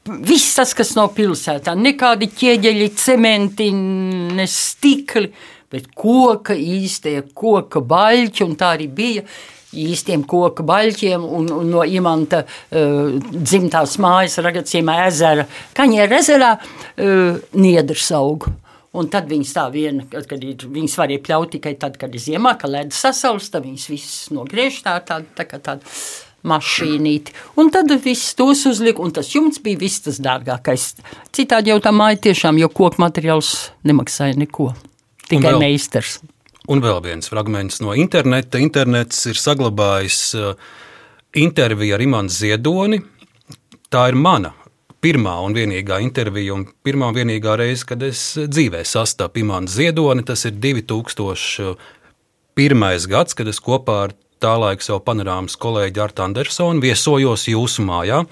Viss 0.09 0.55
tas, 0.57 0.71
kas 0.73 0.95
nav 0.97 1.11
pilsētā, 1.13 1.75
nekādi 1.77 2.31
ķieģeļi, 2.33 2.87
cementi, 2.97 3.67
ne 3.71 4.47
stikli, 4.49 5.29
bet 5.71 5.91
koka 5.93 6.55
īstie, 6.57 7.19
koka 7.37 7.83
baļķi, 7.85 8.45
un 8.47 8.55
tā 8.57 8.71
arī 8.79 8.87
bija 8.89 9.25
īstiem 9.71 10.23
koku 10.27 10.65
baļķiem 10.67 11.21
un, 11.23 11.45
un 11.55 11.69
no 11.71 11.83
imanta 11.87 12.41
uh, 12.43 13.13
dzimtās 13.31 13.97
mājas 14.03 14.39
ragacījumā 14.43 14.97
ezera, 15.05 15.45
Kaņēra 15.77 16.17
ezerā 16.19 16.49
uh, 16.57 17.37
niedrs 17.55 18.09
augu. 18.17 18.51
Un 18.91 19.07
tad 19.07 19.29
viņas 19.31 19.53
tā 19.55 19.69
viena, 19.71 20.03
kad, 20.11 20.41
ir, 20.43 20.65
viņas 20.67 20.97
var 20.99 21.13
iepļaut 21.15 21.53
tikai 21.53 21.77
tad, 21.79 21.95
kad 21.99 22.11
ir 22.11 22.19
ziemā, 22.25 22.57
kad 22.59 22.73
ledus 22.73 22.99
sasals, 22.99 23.47
tad 23.53 23.63
viņas 23.63 23.87
visas 23.87 24.17
nogriež 24.35 24.81
tā, 24.83 24.97
tā, 25.07 25.21
tā 25.37 25.45
kā 25.47 25.61
tāda 25.63 25.87
mašīnīti. 26.47 27.33
Un 27.61 27.71
tad 27.73 27.91
viss 28.03 28.35
tos 28.37 28.65
uzlika, 28.69 29.01
un 29.03 29.11
tas 29.15 29.29
jumts 29.33 29.61
bija 29.63 29.77
viss 29.81 30.03
tas 30.05 30.19
dārgākais. 30.23 30.95
Citādi 31.35 31.73
jau 31.73 31.79
tā 31.83 31.91
māja 31.95 32.19
tiešām, 32.29 32.59
jo 32.61 32.69
koku 32.69 33.01
materiāls 33.01 33.71
nemaksāja 33.87 34.35
neko. 34.39 34.71
Tikai 35.27 35.51
vēl- 35.53 35.59
meistars. 35.63 36.19
Un 36.69 36.81
vēl 36.81 37.01
viens 37.03 37.27
fragments 37.27 37.81
no 37.81 37.93
interneta. 37.97 38.59
Internets 38.61 39.25
ir 39.25 39.35
saglabājis 39.39 40.35
uh, 40.37 40.53
interviju 41.33 41.95
ar 41.95 42.01
Imants 42.05 42.37
Ziedoni. 42.37 43.01
Tā 43.91 44.07
ir 44.11 44.15
mana 44.15 44.53
pirmā 45.01 45.33
un 45.43 45.53
vienīgā 45.57 45.97
intervija, 46.05 46.53
un 46.53 46.67
pirmā 46.85 47.07
un 47.09 47.15
vienīgā 47.17 47.55
reize, 47.59 47.85
kad 47.89 48.03
es 48.05 48.37
dzīvē 48.37 48.83
sastapu 48.85 49.39
Imants 49.41 49.73
Ziedoni. 49.73 50.23
Tas 50.23 50.45
ir 50.45 50.51
2001. 50.61 51.75
gads, 53.09 53.33
kad 53.33 53.47
es 53.49 53.59
kopā 53.59 54.03
ar 54.05 54.11
tā 54.41 54.57
laika 54.59 54.85
savu 54.85 55.03
panorāmas 55.05 55.57
kolēģi 55.61 56.01
Artu 56.03 56.25
Andersonu 56.25 56.83
viesojos 56.83 57.47
jūsu 57.51 57.85
mājā. 57.85 58.23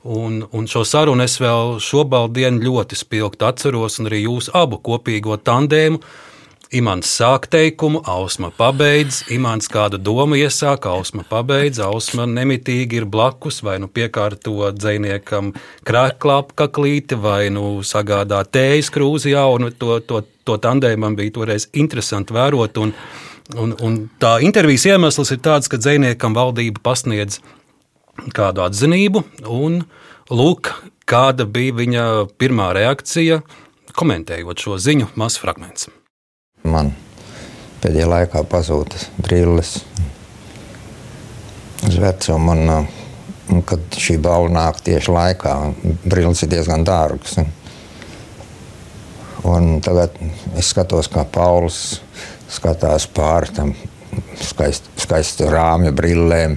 Un, 0.00 0.40
un 0.56 0.64
šo 0.70 0.80
sarunu 0.88 1.26
es 1.26 1.36
vēl 1.42 1.76
šobrīd 1.84 2.62
ļoti 2.64 2.96
spilgti 2.96 3.44
atceros, 3.44 3.98
un 4.00 4.08
arī 4.08 4.24
jūsu 4.24 4.54
abu 4.56 4.80
kopīgo 4.80 5.36
tandēmu. 5.36 6.00
Imants 6.70 7.10
sāk 7.18 7.48
teikumu, 7.50 7.98
Ausma 8.06 8.52
pabeidz, 8.54 9.24
Imants 9.34 9.66
kādu 9.68 9.98
domu 9.98 10.36
iesāk, 10.38 10.86
Ausma 10.86 11.24
pabeidz, 11.26 11.80
Ausma 11.82 12.28
nemitīgi 12.30 13.00
ir 13.00 13.06
blakus, 13.10 13.58
vai 13.66 13.80
nu 13.82 13.88
piekārto 13.90 14.70
dziniekam 14.76 15.50
krāklāpkaklīti, 15.88 17.18
vai 17.18 17.48
nu 17.50 17.80
sagādā 17.82 18.44
tējas 18.46 18.92
krūzijā, 18.94 19.42
un 19.50 19.72
to, 19.74 19.98
to, 20.06 20.22
to 20.46 20.60
tandēmu 20.62 21.08
man 21.08 21.18
bija 21.18 21.34
toreiz 21.40 21.66
interesanti 21.74 22.38
vērot. 22.38 22.78
Un, 22.78 22.94
un, 23.58 23.74
un 23.82 23.96
tā 24.22 24.36
intervijas 24.44 24.86
iemesls 24.90 25.32
ir 25.34 25.40
tāds, 25.44 25.70
ka 25.70 25.80
dziniekam 25.80 26.36
valdība 26.36 26.82
pasniedz 26.84 27.40
kādu 28.36 28.64
atzinību, 28.66 29.24
un 29.48 29.82
lūk, 30.30 30.72
kāda 31.08 31.46
bija 31.48 31.78
viņa 31.80 32.06
pirmā 32.38 32.70
reakcija, 32.76 33.40
komentējot 33.96 34.62
šo 34.62 34.78
ziņu, 34.78 35.10
mazs 35.18 35.40
fragments. 35.42 35.88
Man 36.62 36.92
pēdējā 37.80 38.08
laikā 38.10 38.44
pazūda 38.50 39.00
brilles 39.24 39.78
uz 41.88 41.96
vecumu, 41.96 42.52
un, 42.52 42.74
uh, 42.74 42.98
un 43.50 43.64
kad 43.66 43.96
šī 43.96 44.18
balva 44.22 44.52
nāk 44.52 44.82
tieši 44.84 45.14
laikā, 45.16 45.54
brilles 46.04 46.44
ir 46.44 46.52
diezgan 46.52 46.84
dārgas. 46.86 47.38
Un, 47.40 47.48
un 49.48 49.70
tagad 49.84 50.20
es 50.60 50.70
skatos, 50.74 51.08
kā 51.10 51.24
Pauls 51.24 52.00
skatās 52.50 53.06
pāri 53.14 53.54
tam 53.56 53.74
skaist, 54.40 54.90
skaistu 55.00 55.50
rāmju 55.50 55.92
brillēm, 55.96 56.56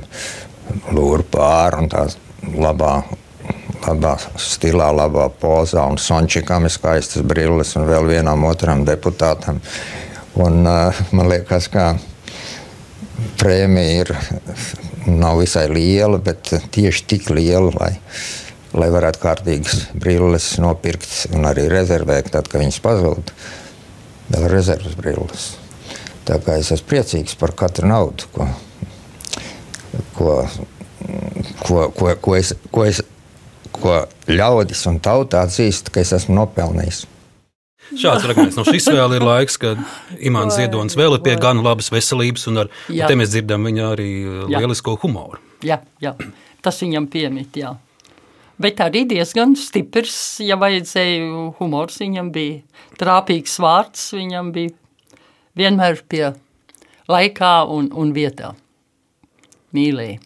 lūr 0.95 1.25
pāri 1.31 1.83
un 1.83 1.91
tās 1.91 2.17
labā 2.53 3.01
tādā 3.83 4.15
stilā, 4.39 4.89
labā 4.95 5.27
pozā, 5.41 5.83
un 5.91 5.99
Sončikam 5.99 6.67
ir 6.67 6.73
skaistas 6.73 7.23
brilles, 7.27 7.75
un 7.79 7.87
vēl 7.89 8.07
vienam 8.13 8.45
otram 8.47 8.85
deputātam. 8.87 9.59
Un, 10.39 10.63
uh, 10.65 11.01
man 11.13 11.29
liekas, 11.29 11.67
ka 11.71 11.91
prēmija 13.41 14.05
ir, 14.05 14.13
nav 15.09 15.41
visai 15.43 15.67
liela, 15.71 16.21
bet 16.23 16.55
tieši 16.73 17.05
tik 17.11 17.29
liela, 17.33 17.73
lai, 17.75 17.91
lai 18.73 18.89
varētu 18.93 19.21
kārtīgas 19.21 19.83
brilles 19.93 20.53
nopirkt 20.63 21.35
un 21.35 21.49
arī 21.49 21.67
rezervēt, 21.71 22.31
tad, 22.33 22.47
kad 22.47 22.63
viņas 22.63 22.79
pazūd. 22.83 23.35
Vēl 24.31 24.47
rezerves 24.49 24.95
brilles. 24.97 25.51
Tā 26.27 26.39
kā 26.43 26.57
es 26.59 26.71
esmu 26.71 26.87
priecīgs 26.91 27.35
par 27.39 27.51
katru 27.59 27.89
naudu, 27.89 28.27
ko, 28.31 28.47
ko, 30.15 30.35
ko, 31.59 31.87
ko, 31.91 32.13
ko, 32.23 32.35
es, 32.37 32.53
ko, 32.71 32.85
es, 32.87 33.01
ko 33.75 33.97
ļaudis 34.31 34.85
un 34.91 35.01
tauta 35.03 35.43
atzīst, 35.43 35.91
ka 35.91 36.03
es 36.03 36.13
esmu 36.15 36.37
nopelnījis. 36.39 37.03
Šāds 37.99 38.23
fragments 38.23 38.55
no 38.57 38.63
šīs 38.65 38.87
vēl 38.89 39.17
ir 39.17 39.25
laiks, 39.25 39.57
kad 39.61 39.79
Imants 40.23 40.55
Ziedonis 40.57 40.95
vēl 40.97 41.17
ir 41.17 41.23
pie 41.25 41.35
gan 41.41 41.59
labas 41.65 41.91
veselības, 41.93 42.47
un 42.49 42.63
ar 42.63 42.71
Jā. 42.87 43.09
te 43.11 43.17
mēs 43.19 43.33
dzirdam 43.33 43.67
viņa 43.67 43.89
arī 43.91 44.09
Jā. 44.23 44.61
lielisko 44.63 44.95
humoru. 45.03 45.41
Jā, 45.63 45.81
jā, 46.03 46.15
tas 46.63 46.79
viņam 46.81 47.09
piemīt. 47.11 47.59
Jā. 47.59 47.75
Bet 48.63 48.79
arī 48.85 49.03
diezgan 49.09 49.57
stiprs, 49.59 50.15
ja 50.45 50.55
vajadzēja 50.61 51.51
humors. 51.59 51.97
Viņam 52.01 52.29
bija 52.33 52.61
trāpīgs 53.01 53.57
vārds, 53.61 54.11
viņam 54.15 54.53
bija 54.55 54.71
vienmēr 55.57 56.03
pie 56.09 56.25
laikā 57.11 57.55
un, 57.69 57.89
un 57.93 58.13
vietā. 58.15 58.53
Mīlēja. 59.73 60.19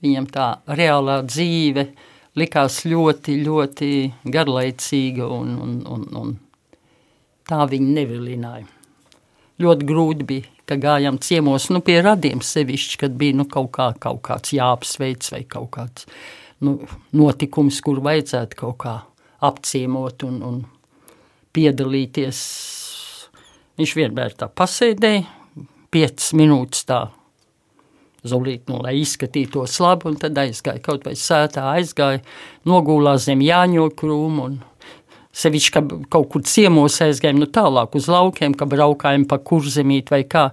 Viņam 0.00 0.26
tā 0.32 0.46
reālā 0.68 1.20
dzīve 1.28 1.90
likās 2.40 2.82
ļoti, 2.88 3.36
ļoti 3.44 3.90
garlaicīga 4.32 5.26
un, 5.28 5.56
un, 5.60 5.74
un, 5.88 6.06
un 6.20 6.36
tā 7.48 7.66
viņa 7.68 7.96
nevilināja. 7.98 8.68
Ļoti 9.60 9.88
grūti 9.88 10.26
bija, 10.28 10.48
ka 10.64 10.78
gājām 10.80 11.18
ciemos, 11.20 11.68
nu, 11.74 11.82
pie 11.84 11.98
radiem 12.00 12.40
sevišķi, 12.44 13.00
kad 13.02 13.16
bija 13.20 13.36
nu, 13.36 13.44
kaut, 13.50 13.72
kā, 13.76 13.90
kaut 14.00 14.22
kāds 14.24 14.54
jāapsveic 14.56 15.26
vai 15.34 15.42
kaut 15.44 15.68
kāds 15.76 16.06
nu, 16.64 16.78
notikums, 17.16 17.80
kur 17.84 18.00
vajadzētu 18.04 18.60
kaut 18.62 18.78
kā 18.84 18.94
apciemot 19.44 20.24
un, 20.28 20.40
un 20.46 20.60
piedalīties. 21.56 22.40
Viņš 23.78 23.94
vienmēr 23.96 24.34
tā 24.38 24.50
pasēdēja, 24.50 25.24
piecas 25.94 26.32
minūtes 26.36 26.86
tā 26.88 27.06
Zulīt, 28.20 28.66
nu, 28.68 28.82
lai 28.84 28.98
izskatītos 29.00 29.78
labi, 29.80 30.10
un 30.10 30.18
tad 30.20 30.36
aizgāja 30.42 30.82
kaut 30.84 31.06
vai 31.08 31.14
sētā, 31.16 31.62
aizgāja, 31.78 32.20
nogulās 32.68 33.24
zem 33.24 33.40
Jāņo 33.40 33.86
krūmu, 33.96 34.44
un 34.44 34.58
sevišķi, 35.30 35.72
ka 35.74 35.80
kaut 36.10 36.28
kur 36.32 36.42
ciemos 36.46 36.96
aizgājām, 37.04 37.38
nu 37.38 37.46
tālāk 37.50 37.94
uz 37.98 38.08
laukiem, 38.10 38.54
ka 38.58 38.66
braukājam 38.68 39.26
pa 39.30 39.38
kurzemīt 39.38 40.10
vai 40.10 40.24
kā, 40.28 40.48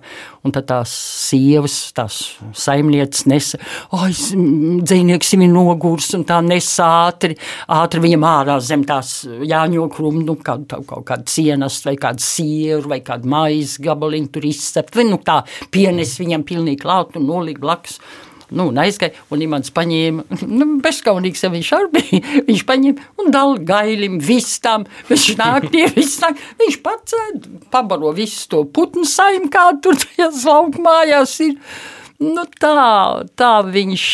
un 0.45 0.53
tad 0.53 0.67
tās 0.69 0.93
sievas, 1.27 1.75
tās 1.97 2.19
saimnieces 2.57 3.25
nesa, 3.29 3.59
ai, 3.97 4.11
dzēnieks 4.13 5.33
ir 5.33 5.47
nogurs, 5.49 6.11
un 6.17 6.27
tā 6.29 6.37
nesa 6.45 6.91
ātri, 7.07 7.39
ātri 7.73 8.03
viņam 8.05 8.27
ārā 8.29 8.59
zem 8.61 8.85
tās 8.87 9.19
Jāņo 9.25 9.87
krūmu, 9.93 10.23
nu, 10.27 10.37
kādu, 10.45 10.69
tā, 10.69 10.81
kaut 10.85 11.07
kādu 11.09 11.25
cienast, 11.33 11.87
vai 11.87 11.97
kādu 11.97 12.23
sieru, 12.23 12.93
vai 12.93 13.01
kādu 13.05 13.29
maizi 13.33 13.81
gabaliņu 13.87 14.31
tur 14.33 14.45
izcept, 14.45 14.95
vai 14.97 15.09
nu 15.09 15.17
tā 15.25 15.41
pienes 15.73 16.19
viņam 16.21 16.45
pilnīgi 16.47 16.83
klāt 16.85 17.17
un 17.17 17.25
nolikt 17.31 17.63
blakus. 17.63 17.97
Nu, 18.47 18.69
un 18.71 18.77
aizgāja, 18.79 19.11
un 19.33 19.41
Imants 19.43 19.73
paņēma, 19.75 20.23
nu, 20.47 20.67
bezskaunīgs 20.83 21.43
jau 21.43 21.51
viņš 21.51 21.71
arī 21.75 21.89
bija, 21.97 22.21
viņš 22.47 22.63
paņēma 22.69 23.07
un 23.19 23.33
dala 23.33 23.59
gailim, 23.59 24.21
vistām, 24.23 24.85
viņš 25.09 25.27
nāk 25.39 25.67
tie 25.73 25.89
viss 25.91 26.21
nāk, 26.23 26.39
viņš 26.61 26.79
pats 26.85 27.17
pabaro 27.73 28.13
visu 28.15 28.47
to 28.51 28.63
putnu 28.71 29.03
saim, 29.07 29.49
kā 29.51 29.69
tur 29.83 29.99
tajās 29.99 30.45
laukmājās 30.47 31.37
ir. 31.43 31.59
Nu, 32.23 32.47
tā, 32.57 33.27
tā 33.37 33.53
viņš 33.67 34.05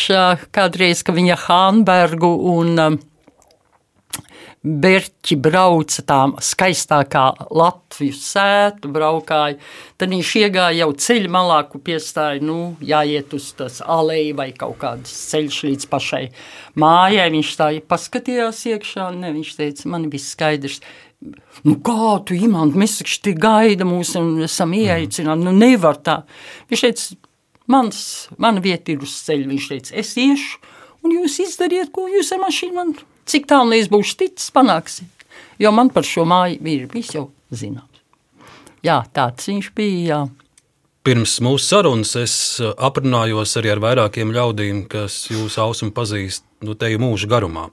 kādreiz, 0.51 1.05
ka 1.05 1.13
viņa 1.15 1.37
Hānbergu 1.45 2.33
un 2.51 2.99
Berķi 4.63 5.35
brauca 5.43 6.05
tā 6.07 6.17
skaistākā 6.39 7.23
Latvijas 7.51 8.21
sētu, 8.31 8.87
braukāja. 8.95 9.57
Tad 9.99 10.13
viņš 10.15 10.31
iegāja 10.39 10.77
jau 10.77 10.93
ceļa 11.03 11.31
malā, 11.35 11.57
kur 11.67 11.83
piestāja, 11.83 12.39
nu, 12.39 12.77
jāiet 12.79 13.35
uz 13.35 13.49
tas 13.59 13.81
aleju 13.83 14.37
vai 14.39 14.47
kaut 14.55 14.79
kāds 14.79 15.11
ceļš 15.33 15.59
līdz 15.67 15.89
pašai 15.91 16.23
mājai. 16.79 17.27
Viņš 17.35 17.53
tā 17.59 17.69
paskatījās 17.91 18.63
iekšā, 18.71 19.11
ne, 19.19 19.35
viņš 19.35 19.53
teica, 19.59 19.91
man 19.91 20.07
viss 20.13 20.31
skaidrs. 20.31 20.79
Nu, 21.67 21.75
kā 21.83 22.15
tu 22.23 22.39
imanti, 22.39 22.79
mēs 22.79 23.01
taču 23.01 23.19
te 23.27 23.35
gaida 23.35 23.83
mūs 23.87 24.15
un 24.19 24.45
esam 24.47 24.71
ieaicināti, 24.79 25.43
nu 25.43 25.51
nevar 25.59 25.99
tā. 25.99 26.21
Viņš 26.71 26.87
teica, 26.87 27.23
mans, 27.67 28.05
mana 28.39 28.63
vieta 28.63 28.95
ir 28.95 29.03
uz 29.03 29.19
ceļa, 29.27 29.51
viņš 29.51 29.71
teica, 29.75 29.97
es 29.99 30.15
iešu, 30.15 30.77
un 31.03 31.19
jūs 31.19 31.41
izdariet, 31.49 31.91
ko 31.91 32.07
jūs 32.07 32.31
ar 32.31 32.47
mašīnu 32.47 32.79
man 32.79 32.95
Cik 33.29 33.47
tālu 33.49 33.77
es 33.77 33.89
būšu 33.91 34.19
ticis, 34.19 34.51
panāksiet. 34.53 35.27
Jo 35.61 35.71
man 35.75 35.91
par 35.93 36.05
šo 36.07 36.25
māju 36.27 36.59
ir 36.67 36.87
viss 36.91 37.15
jau 37.15 37.29
zināms. 37.53 38.01
Jā, 38.83 38.99
tāds 39.15 39.47
viņš 39.47 39.69
bija. 39.77 40.07
Jā. 40.07 40.23
Pirms 41.03 41.37
mūsu 41.43 41.65
sarunas 41.67 42.13
es 42.15 42.33
uh, 42.63 42.71
aprunājos 42.79 43.57
arī 43.59 43.73
ar 43.73 43.81
vairākiem 43.83 44.29
ļaudīm, 44.31 44.85
kas 44.91 45.25
jūs 45.27 45.57
ausmu 45.59 45.91
pazīst 45.95 46.45
nu, 46.63 46.77
te 46.79 46.87
jau 46.93 47.01
mūža 47.03 47.27
garumā. 47.31 47.65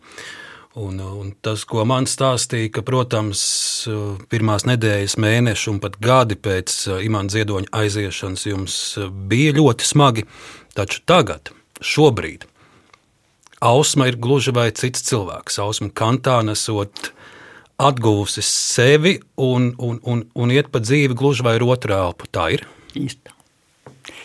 Un, 0.75 0.99
uh, 0.99 1.13
un 1.23 1.31
tas, 1.39 1.63
ko 1.63 1.85
man 1.87 2.09
stāstīja, 2.11 2.73
ka, 2.75 2.83
protams, 2.87 3.43
uh, 3.87 4.19
pirmās 4.35 4.67
nedēļas, 4.67 5.15
mēneši 5.23 5.71
un 5.71 5.79
pat 5.83 6.01
gadi 6.03 6.39
pēc 6.43 6.75
imanta 7.07 7.39
ziedoņa 7.39 7.71
aiziešanas 7.85 8.47
jums 8.51 8.81
bija 9.31 9.55
ļoti 9.61 9.87
smagi, 9.87 10.27
taču 10.75 11.03
tagad, 11.07 11.55
šobrīd, 11.79 12.50
Ausma 13.61 14.07
ir 14.09 14.17
gluži 14.17 14.55
vai 14.57 14.71
cits 14.73 15.03
cilvēks. 15.05 15.59
Ausma 15.61 15.91
kantā 15.93 16.39
nesot 16.47 17.11
atguvusi 17.81 18.45
sevi 18.45 19.19
un, 19.41 19.75
un, 19.77 19.99
un, 20.09 20.23
un 20.33 20.55
iet 20.55 20.71
pa 20.73 20.81
dzīvi 20.81 21.17
gluži 21.17 21.45
vai 21.45 21.59
ar 21.59 21.67
otru 21.69 21.97
elpu. 21.97 22.29
Tā 22.33 22.49
ir. 22.57 22.65
Īsti. 22.97 23.37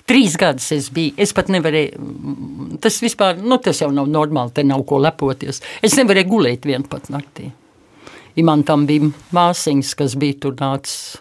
Trīs 0.08 0.38
gadus 0.40 0.70
es 0.72 0.88
biju. 0.94 1.16
Es 1.20 1.34
pat 1.36 1.52
nevarēju. 1.52 2.78
Tas 2.84 3.02
vispār, 3.04 3.42
nu, 3.42 3.58
tas 3.60 3.82
jau 3.82 3.92
nav 3.92 4.08
normāli. 4.12 4.54
Te 4.56 4.64
nav 4.64 4.86
ko 4.88 5.02
lepoties. 5.04 5.60
Es 5.84 5.98
nevarēju 6.00 6.32
gulēt 6.32 6.68
vienu 6.70 6.88
pat 6.90 7.12
naktī. 7.12 7.50
Imantam 8.40 8.88
bija 8.88 9.12
māsiņas, 9.36 9.94
kas 10.00 10.16
bija 10.20 10.40
tur 10.46 10.56
nācis 10.60 11.18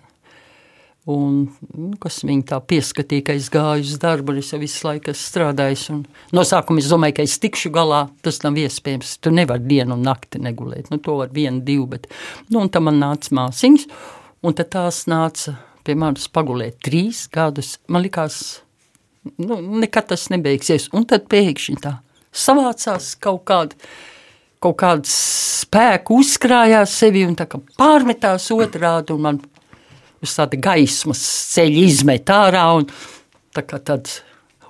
Un, 1.05 1.43
nu, 1.77 1.91
kas 2.01 2.23
viņa 2.25 2.47
tā 2.49 2.59
pieskatīja, 2.65 3.27
ka 3.27 3.35
es 3.37 3.51
gāju 3.53 3.85
uz 3.85 3.99
darbu, 4.01 4.33
un 4.33 4.41
es 4.41 4.49
jau 4.55 4.61
visu 4.63 4.87
laiku 4.87 5.13
strādāju. 5.13 5.99
No 6.33 6.45
sākuma 6.49 6.81
es 6.81 6.89
domāju, 6.89 7.19
ka 7.19 7.27
es 7.29 7.37
tikšu 7.43 7.69
galā. 7.75 8.07
Tas 8.25 8.41
nav 8.41 8.57
iespējams. 8.63 9.19
Tu 9.21 9.33
nevari 9.35 9.69
dienu 9.69 9.99
un 9.99 10.07
nakti 10.07 10.41
negulēt. 10.41 10.89
Nu, 10.89 10.97
to 11.05 11.19
var 11.21 11.35
vienu, 11.35 11.61
divu. 11.67 11.91
Bet, 11.93 12.09
nu, 12.49 12.63
un 12.63 12.73
tam 12.73 12.89
man 12.89 13.03
nāca 13.03 13.37
māsiņas, 13.37 13.85
un 14.49 14.57
tās 14.63 15.03
nāca 15.13 15.59
pie 15.85 15.99
manis 16.01 16.25
pagulēt 16.33 16.81
trīs 16.89 17.27
gadus. 17.33 17.77
Man 17.93 18.07
likās, 18.07 18.41
nu, 19.37 19.61
nekad 19.85 20.09
tas 20.15 20.31
nebeigsies. 20.33 20.89
Un 20.97 21.05
tad 21.11 21.29
pēkšņi 21.29 21.81
tā 21.85 21.99
savācās 22.35 23.13
kaut 23.21 23.45
kāda. 23.49 23.77
Kaut 24.65 24.79
kāda 24.81 25.05
spēka 25.13 26.15
uzkrājās 26.17 26.95
sevi 26.97 27.27
un 27.29 27.37
pārmetās 27.37 28.49
otrādi. 28.55 29.17
Man 29.21 29.43
uz 30.25 30.35
tāda 30.37 30.59
gaismas 30.61 31.23
ceļa 31.55 31.85
izmet 31.89 32.31
ārā 32.33 32.65
un 32.79 32.89
tā 33.55 33.65
kā 33.67 33.79
tāds 33.79 34.23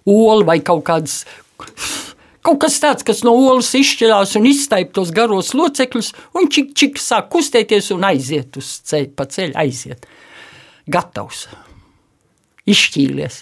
olu 0.05 0.45
vai 0.47 0.61
kaut 0.65 0.85
kāds. 0.87 1.23
Kaut 2.45 2.61
kas 2.61 2.77
tāds, 2.77 3.07
kas 3.07 3.23
no 3.25 3.33
olas 3.33 3.71
izšķirās 3.73 4.35
un 4.37 4.51
izstaipa 4.51 4.93
tos 4.99 5.15
garos 5.17 5.55
locekļus, 5.57 6.11
un 6.37 6.51
čik, 6.53 6.75
čik 6.77 7.01
sāk 7.01 7.31
kustēties 7.33 7.89
un 7.95 8.05
aiziet 8.05 8.59
uz 8.61 8.69
ceļa, 8.85 9.15
pa 9.17 9.25
ceļu 9.25 9.57
aiziet. 9.63 10.05
Gatavs. 10.85 11.47
Izšķīlies. 12.69 13.41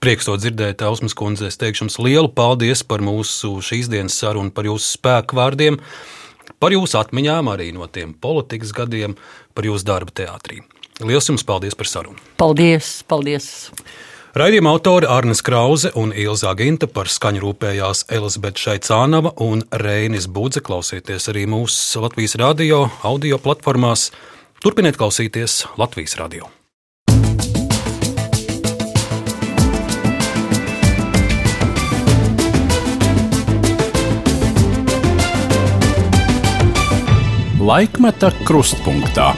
Prieks 0.00 0.30
to 0.30 0.36
dzirdēt, 0.38 0.80
Ausmas 0.86 1.12
kundze. 1.18 1.50
Es 1.50 1.58
teikšu 1.60 1.84
jums 1.84 1.98
lielu 2.00 2.30
paldies 2.32 2.84
par 2.86 3.02
mūsu 3.04 3.56
šīs 3.66 3.90
dienas 3.90 4.14
sarunu, 4.16 4.54
par 4.54 4.70
jūsu 4.70 4.94
spēku 4.94 5.36
vārdiem 5.36 5.76
par 6.58 6.74
jūsu 6.74 6.98
atmiņām, 7.00 7.50
arī 7.52 7.70
no 7.76 7.86
tiem 7.86 8.14
politikas 8.14 8.74
gadiem, 8.76 9.16
par 9.54 9.68
jūsu 9.68 9.86
darbu 9.86 10.14
teātrī. 10.16 10.62
Lielas 11.00 11.30
jums 11.30 11.46
paldies 11.46 11.76
par 11.78 11.88
sarunu! 11.88 12.18
Paldies! 12.40 13.00
paldies. 13.08 13.70
Raidījuma 14.30 14.70
autori 14.76 15.08
Arnis 15.10 15.40
Krause 15.42 15.90
un 15.98 16.12
Ilza 16.14 16.52
Ginta 16.54 16.86
par 16.86 17.08
skaņu 17.10 17.40
rūpējās 17.42 18.04
Elizabete 18.14 18.62
Šaicānava 18.62 19.32
un 19.42 19.64
Reinis 19.82 20.28
Budze. 20.30 20.62
Klausieties 20.62 21.26
arī 21.32 21.48
mūsu 21.50 22.04
Latvijas 22.04 22.38
radio 22.38 22.84
audio 23.02 23.40
platformās. 23.42 24.12
Turpiniet 24.62 25.00
klausīties 25.00 25.64
Latvijas 25.82 26.14
radio. 26.20 26.46
Laikmeta 37.70 38.32
krustpunktā. 38.42 39.30